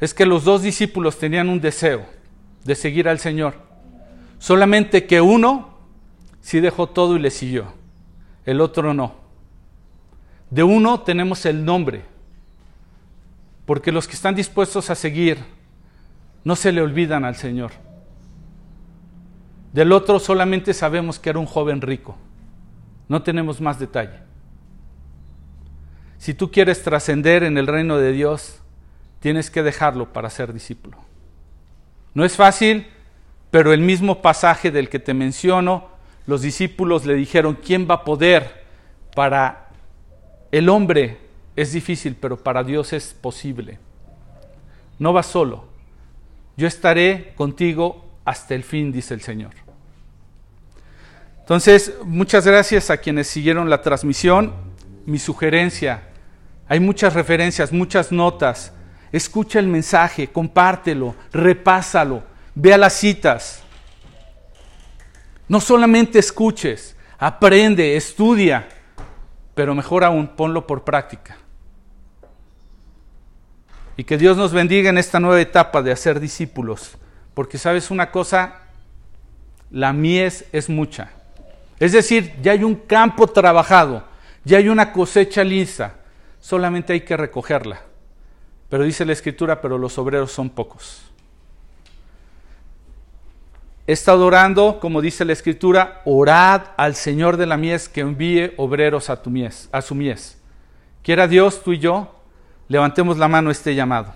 es 0.00 0.14
que 0.14 0.26
los 0.26 0.44
dos 0.44 0.62
discípulos 0.62 1.18
tenían 1.18 1.48
un 1.48 1.60
deseo 1.60 2.04
de 2.64 2.74
seguir 2.74 3.08
al 3.08 3.18
Señor. 3.18 3.54
Solamente 4.38 5.06
que 5.06 5.20
uno 5.20 5.78
sí 6.40 6.60
dejó 6.60 6.88
todo 6.88 7.16
y 7.16 7.18
le 7.18 7.30
siguió, 7.30 7.72
el 8.44 8.60
otro 8.60 8.94
no. 8.94 9.14
De 10.50 10.62
uno 10.62 11.00
tenemos 11.00 11.46
el 11.46 11.64
nombre, 11.64 12.02
porque 13.66 13.90
los 13.90 14.06
que 14.06 14.14
están 14.14 14.34
dispuestos 14.34 14.90
a 14.90 14.94
seguir 14.94 15.38
no 16.44 16.54
se 16.54 16.70
le 16.70 16.82
olvidan 16.82 17.24
al 17.24 17.34
Señor. 17.34 17.72
Del 19.72 19.90
otro 19.90 20.20
solamente 20.20 20.74
sabemos 20.74 21.18
que 21.18 21.30
era 21.30 21.38
un 21.38 21.46
joven 21.46 21.80
rico. 21.80 22.16
No 23.08 23.22
tenemos 23.22 23.60
más 23.60 23.78
detalle. 23.78 24.24
Si 26.18 26.34
tú 26.34 26.50
quieres 26.50 26.82
trascender 26.82 27.42
en 27.42 27.58
el 27.58 27.66
reino 27.66 27.98
de 27.98 28.12
Dios, 28.12 28.60
tienes 29.20 29.50
que 29.50 29.62
dejarlo 29.62 30.12
para 30.12 30.30
ser 30.30 30.52
discípulo. 30.52 30.98
No 32.14 32.24
es 32.24 32.36
fácil, 32.36 32.86
pero 33.50 33.72
el 33.72 33.80
mismo 33.80 34.22
pasaje 34.22 34.70
del 34.70 34.88
que 34.88 34.98
te 34.98 35.14
menciono, 35.14 35.88
los 36.26 36.42
discípulos 36.42 37.04
le 37.06 37.14
dijeron, 37.14 37.58
¿quién 37.62 37.86
va 37.88 37.96
a 37.96 38.04
poder? 38.04 38.64
Para 39.14 39.68
el 40.50 40.68
hombre 40.68 41.18
es 41.56 41.72
difícil, 41.72 42.16
pero 42.20 42.36
para 42.36 42.64
Dios 42.64 42.92
es 42.92 43.14
posible. 43.14 43.78
No 44.98 45.12
vas 45.12 45.26
solo, 45.26 45.64
yo 46.56 46.66
estaré 46.66 47.32
contigo 47.36 48.04
hasta 48.24 48.54
el 48.54 48.62
fin, 48.62 48.92
dice 48.92 49.14
el 49.14 49.20
Señor. 49.20 49.52
Entonces, 51.40 51.94
muchas 52.04 52.46
gracias 52.46 52.90
a 52.90 52.96
quienes 52.96 53.26
siguieron 53.26 53.68
la 53.68 53.82
transmisión. 53.82 54.52
Mi 55.06 55.18
sugerencia, 55.18 56.02
hay 56.68 56.80
muchas 56.80 57.14
referencias, 57.14 57.72
muchas 57.72 58.10
notas. 58.10 58.72
Escucha 59.12 59.58
el 59.58 59.66
mensaje, 59.66 60.28
compártelo, 60.28 61.14
repásalo, 61.32 62.22
ve 62.54 62.74
a 62.74 62.78
las 62.78 62.94
citas. 62.94 63.62
No 65.46 65.60
solamente 65.60 66.18
escuches, 66.18 66.96
aprende, 67.18 67.96
estudia, 67.96 68.68
pero 69.54 69.74
mejor 69.74 70.04
aún, 70.04 70.28
ponlo 70.28 70.66
por 70.66 70.84
práctica. 70.84 71.36
Y 73.96 74.04
que 74.04 74.18
Dios 74.18 74.36
nos 74.36 74.52
bendiga 74.52 74.90
en 74.90 74.98
esta 74.98 75.20
nueva 75.20 75.40
etapa 75.40 75.82
de 75.82 75.92
hacer 75.92 76.18
discípulos, 76.18 76.96
porque 77.34 77.58
sabes 77.58 77.90
una 77.90 78.10
cosa, 78.10 78.62
la 79.70 79.92
mies 79.92 80.46
es 80.52 80.68
mucha. 80.68 81.10
Es 81.78 81.92
decir, 81.92 82.34
ya 82.42 82.52
hay 82.52 82.64
un 82.64 82.74
campo 82.74 83.26
trabajado, 83.26 84.04
ya 84.44 84.58
hay 84.58 84.68
una 84.68 84.92
cosecha 84.92 85.42
lisa 85.44 85.94
solamente 86.44 86.92
hay 86.92 87.00
que 87.00 87.16
recogerla. 87.16 87.80
Pero 88.68 88.84
dice 88.84 89.06
la 89.06 89.14
escritura, 89.14 89.62
pero 89.62 89.78
los 89.78 89.96
obreros 89.96 90.30
son 90.30 90.50
pocos. 90.50 91.02
He 93.86 93.92
estado 93.92 94.26
orando, 94.26 94.78
como 94.78 95.00
dice 95.00 95.24
la 95.24 95.32
escritura, 95.32 96.02
orad 96.04 96.62
al 96.76 96.96
Señor 96.96 97.38
de 97.38 97.46
la 97.46 97.56
mies 97.56 97.88
que 97.88 98.02
envíe 98.02 98.52
obreros 98.58 99.08
a 99.08 99.22
tu 99.22 99.30
mies, 99.30 99.70
a 99.72 99.80
su 99.80 99.94
mies. 99.94 100.36
Quiera 101.02 101.28
Dios, 101.28 101.62
tú 101.62 101.72
y 101.72 101.78
yo, 101.78 102.14
levantemos 102.68 103.16
la 103.16 103.28
mano 103.28 103.50
este 103.50 103.74
llamado. 103.74 104.12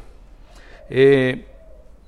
Eh, 0.90 1.46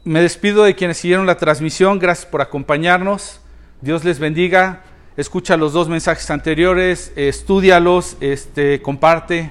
me 0.05 0.21
despido 0.21 0.65
de 0.65 0.75
quienes 0.75 0.99
siguieron 0.99 1.27
la 1.27 1.37
transmisión, 1.39 1.99
gracias 1.99 2.27
por 2.27 2.43
acompañarnos. 2.43 3.41
Dios 3.81 4.05
les 4.05 4.19
bendiga. 4.19 4.83
Escucha 5.21 5.59
los 5.59 5.75
dos 5.75 5.87
mensajes 5.91 6.31
anteriores, 6.31 7.13
estudialos, 7.15 8.17
este, 8.21 8.81
comparte, 8.81 9.51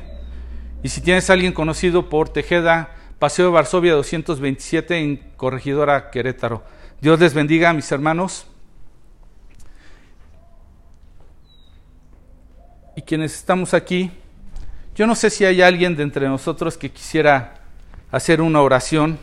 y 0.81 0.89
si 0.89 0.99
tienes 0.99 1.29
a 1.29 1.33
alguien 1.33 1.53
conocido 1.53 2.09
por 2.09 2.29
Tejeda, 2.29 2.95
Paseo 3.19 3.45
de 3.45 3.51
Varsovia 3.51 3.93
227 3.93 4.97
en 4.97 5.17
Corregidora 5.37 6.09
Querétaro. 6.09 6.63
Dios 7.01 7.19
les 7.19 7.35
bendiga, 7.35 7.71
mis 7.73 7.91
hermanos. 7.91 8.47
Y 12.95 13.03
quienes 13.03 13.35
estamos 13.35 13.75
aquí, 13.75 14.09
yo 14.95 15.05
no 15.05 15.13
sé 15.13 15.29
si 15.29 15.45
hay 15.45 15.61
alguien 15.61 15.95
de 15.95 16.01
entre 16.01 16.27
nosotros 16.27 16.79
que 16.79 16.89
quisiera 16.89 17.61
hacer 18.09 18.41
una 18.41 18.63
oración 18.63 19.19